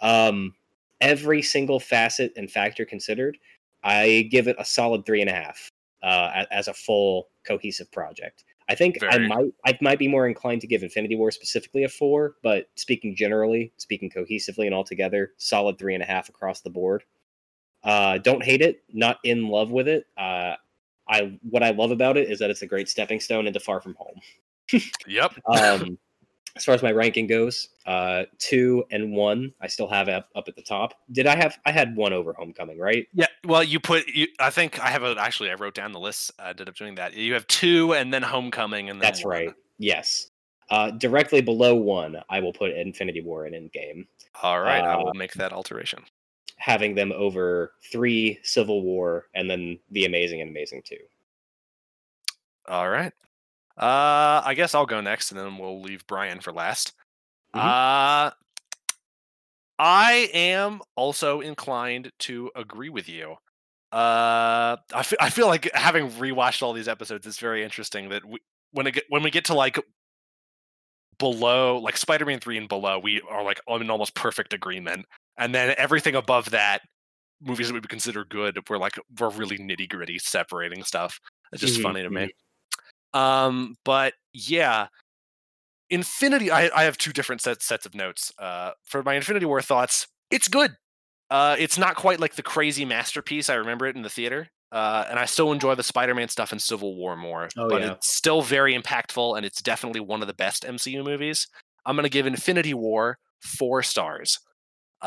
[0.02, 0.54] Um,
[1.00, 3.38] every single facet and factor considered,
[3.82, 5.68] I give it a solid three and a half
[6.02, 8.44] uh, as a full cohesive project.
[8.70, 11.88] I think I might I might be more inclined to give Infinity War specifically a
[11.88, 16.70] four, but speaking generally, speaking cohesively and altogether, solid three and a half across the
[16.70, 17.02] board.
[17.82, 20.06] Uh, don't hate it, not in love with it.
[20.16, 20.54] Uh,
[21.08, 23.80] I what I love about it is that it's a great stepping stone into Far
[23.80, 24.20] From Home.
[25.08, 25.32] Yep.
[25.52, 25.98] Um,
[26.56, 30.48] as far as my ranking goes, uh, two and one, I still have up, up
[30.48, 30.94] at the top.
[31.12, 31.58] Did I have?
[31.64, 33.06] I had one over Homecoming, right?
[33.14, 33.26] Yeah.
[33.44, 34.06] Well, you put.
[34.08, 35.14] You, I think I have a.
[35.18, 36.32] Actually, I wrote down the list.
[36.38, 37.14] I ended up doing that.
[37.14, 39.30] You have two, and then Homecoming, and then That's one.
[39.32, 39.54] right.
[39.78, 40.30] Yes.
[40.70, 44.06] Uh, directly below one, I will put Infinity War and Endgame.
[44.42, 46.04] All right, I Uh, will make that alteration.
[46.58, 50.98] having them over three Civil War and then the Amazing and Amazing Two.
[52.68, 53.12] All right.
[53.80, 56.92] Uh, I guess I'll go next, and then we'll leave Brian for last.
[57.54, 57.60] Mhm.
[57.60, 58.32] Uh,
[59.78, 63.32] I am also inclined to agree with you.
[63.92, 68.24] Uh, I fe- I feel like having rewatched all these episodes, it's very interesting that
[68.24, 68.38] we,
[68.72, 69.78] when it get, when we get to like
[71.18, 75.74] below, like Spider-Man three and below, we are like in almost perfect agreement, and then
[75.78, 76.82] everything above that,
[77.40, 81.20] movies that we would consider good, we're like we're really nitty gritty separating stuff.
[81.52, 82.30] It's just Mhm, funny to me.
[83.14, 84.88] Um, but yeah,
[85.90, 86.50] Infinity.
[86.50, 88.32] I, I have two different sets sets of notes.
[88.38, 90.76] Uh, for my Infinity War thoughts, it's good.
[91.30, 94.48] Uh, it's not quite like the crazy masterpiece I remember it in the theater.
[94.72, 97.48] uh, and I still enjoy the Spider-Man stuff in Civil War more.
[97.56, 97.92] Oh, but yeah.
[97.92, 101.48] it's still very impactful, and it's definitely one of the best MCU movies.
[101.86, 104.38] I'm gonna give Infinity War four stars.
[105.02, 105.06] Uh,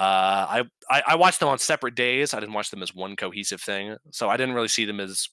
[0.49, 2.33] I, I I watched them on separate days.
[2.33, 5.29] I didn't watch them as one cohesive thing, so I didn't really see them as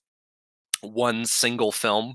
[0.83, 2.15] one single film.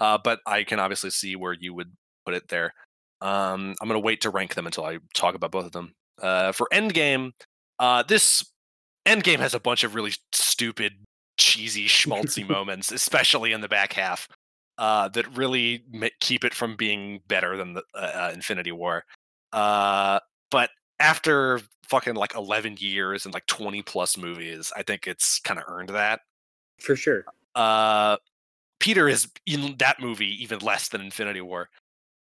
[0.00, 1.92] Uh, but I can obviously see where you would
[2.24, 2.74] put it there.
[3.20, 5.92] Um, I'm gonna wait to rank them until I talk about both of them.
[6.20, 7.32] Uh, for Endgame,
[7.78, 8.44] uh, this
[9.06, 10.94] Endgame has a bunch of really stupid,
[11.36, 14.26] cheesy, schmaltzy moments, especially in the back half,
[14.78, 15.84] uh, that really
[16.20, 19.04] keep it from being better than the uh, uh, Infinity War.
[19.52, 20.20] Uh,
[20.50, 25.60] but after fucking like 11 years and like 20 plus movies, I think it's kind
[25.60, 26.20] of earned that.
[26.78, 27.24] For sure.
[27.54, 28.16] Uh,
[28.80, 31.68] Peter is in that movie even less than Infinity War.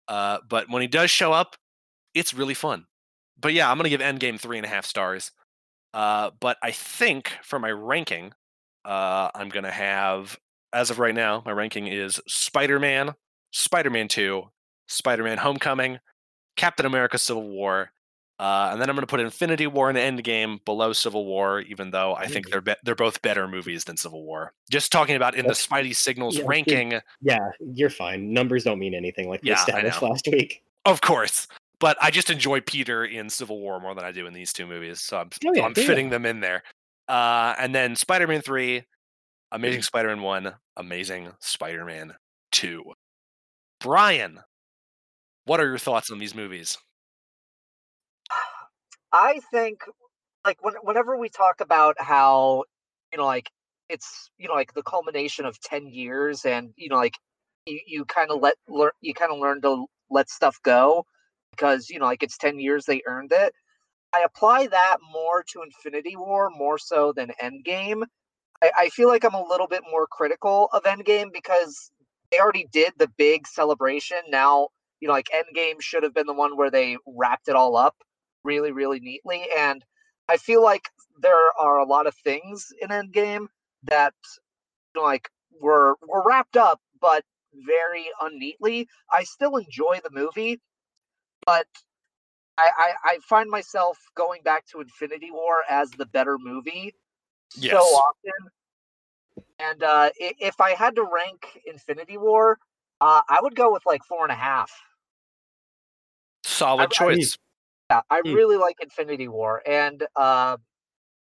[0.08, 1.56] Uh, but when he does show up,
[2.14, 2.86] it's really fun.
[3.40, 5.32] But yeah, I'm gonna give Endgame three and a half stars.
[5.94, 8.34] Uh, but I think for my ranking,
[8.86, 10.38] uh, I'm gonna have,
[10.74, 13.16] as of right now, my ranking is Spider-Man,
[13.52, 14.50] Spider-Man Two,
[14.88, 16.00] Spider-Man: Homecoming,
[16.58, 17.92] Captain America: Civil War,
[18.40, 22.16] uh, and then I'm gonna put Infinity War and Endgame below Civil War, even though
[22.16, 24.54] I think they're be- they're both better movies than Civil War.
[24.72, 28.32] Just talking about in the That's- Spidey Signals yeah, ranking, Yeah, you're fine.
[28.34, 30.64] Numbers don't mean anything like we Yeah, established last week.
[30.86, 31.48] of course.
[31.80, 34.68] But I just enjoy Peter in Civil War more than I do in these two
[34.68, 36.64] movies, so I'm, Oh, yeah, I'm fitting them in there.
[37.08, 38.84] Uh, and then Spider-Man three.
[39.52, 42.14] Amazing Spider-Man one, Amazing Spider-Man
[42.52, 42.84] two.
[43.80, 44.40] Brian,
[45.46, 46.78] what are your thoughts on these movies?
[49.12, 49.82] I think
[50.46, 52.64] like when, whenever we talk about how
[53.12, 53.50] you know like
[53.90, 57.18] it's you know like the culmination of 10 years and you know like
[57.66, 61.06] you, you kind of let learn you kind of learn to let stuff go
[61.52, 63.54] because you know like it's 10 years they earned it
[64.14, 68.04] i apply that more to infinity war more so than endgame.
[68.62, 71.92] I, I feel like i'm a little bit more critical of endgame because
[72.32, 74.20] they already did the big celebration.
[74.30, 74.70] Now
[75.02, 77.96] you know like endgame should have been the one where they wrapped it all up
[78.44, 79.48] really, really neatly.
[79.58, 79.84] And
[80.28, 80.90] I feel like
[81.22, 83.48] there are a lot of things in Endgame
[83.84, 84.14] that
[84.96, 85.30] you know, like
[85.60, 88.88] were were wrapped up, but very unneatly.
[89.12, 90.60] I still enjoy the movie,
[91.46, 91.68] but
[92.58, 96.94] I, I, I find myself going back to Infinity War as the better movie
[97.50, 98.50] so often.
[99.60, 102.58] And uh, if I had to rank Infinity War,
[103.02, 104.72] uh, I would go with like four and a half.
[106.44, 107.38] Solid I- I- choice.
[107.90, 108.36] Yeah, I Hmm.
[108.36, 110.58] really like Infinity War, and uh,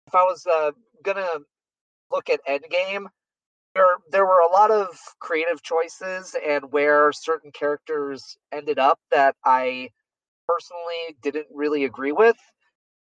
[0.07, 0.72] if I was uh,
[1.03, 1.40] gonna
[2.11, 3.07] look at Endgame,
[3.76, 9.35] there there were a lot of creative choices and where certain characters ended up that
[9.45, 9.90] I
[10.48, 12.38] personally didn't really agree with,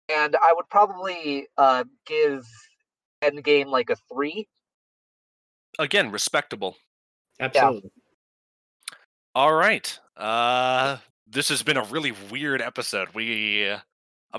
[0.08, 2.46] and I would probably uh, give
[3.22, 4.48] Endgame like a three.
[5.78, 6.76] Again, respectable.
[7.40, 7.90] Absolutely.
[9.34, 9.98] All right.
[10.16, 13.08] Uh this has been a really weird episode.
[13.14, 13.78] We uh,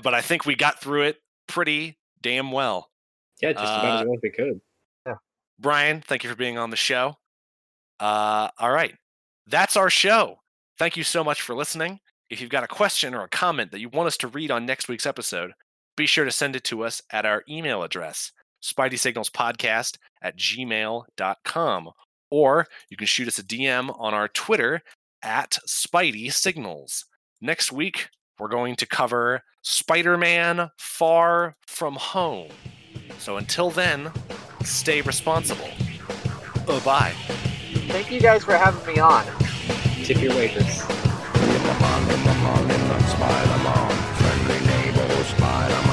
[0.02, 1.16] but I think we got through it
[1.46, 2.88] pretty damn well.
[3.40, 4.60] Yeah, just about Uh, as well as we could.
[5.06, 5.14] Yeah.
[5.58, 7.16] Brian, thank you for being on the show.
[8.00, 8.94] Uh all right.
[9.46, 10.36] That's our show.
[10.78, 12.00] Thank you so much for listening.
[12.30, 14.66] If you've got a question or a comment that you want us to read on
[14.66, 15.52] next week's episode,
[15.96, 18.30] be sure to send it to us at our email address,
[18.62, 21.90] spideysignalspodcast at gmail.com.
[22.30, 24.82] Or you can shoot us a DM on our Twitter
[25.22, 27.04] at Spidey Signals.
[27.40, 28.08] Next week,
[28.38, 32.50] we're going to cover Spider Man Far From Home.
[33.18, 34.10] So until then,
[34.64, 35.70] stay responsible.
[36.68, 37.14] Oh, bye.
[37.88, 39.24] Thank you guys for having me on.
[40.04, 40.84] Tip your waitress.
[45.28, 45.87] Spider-Man.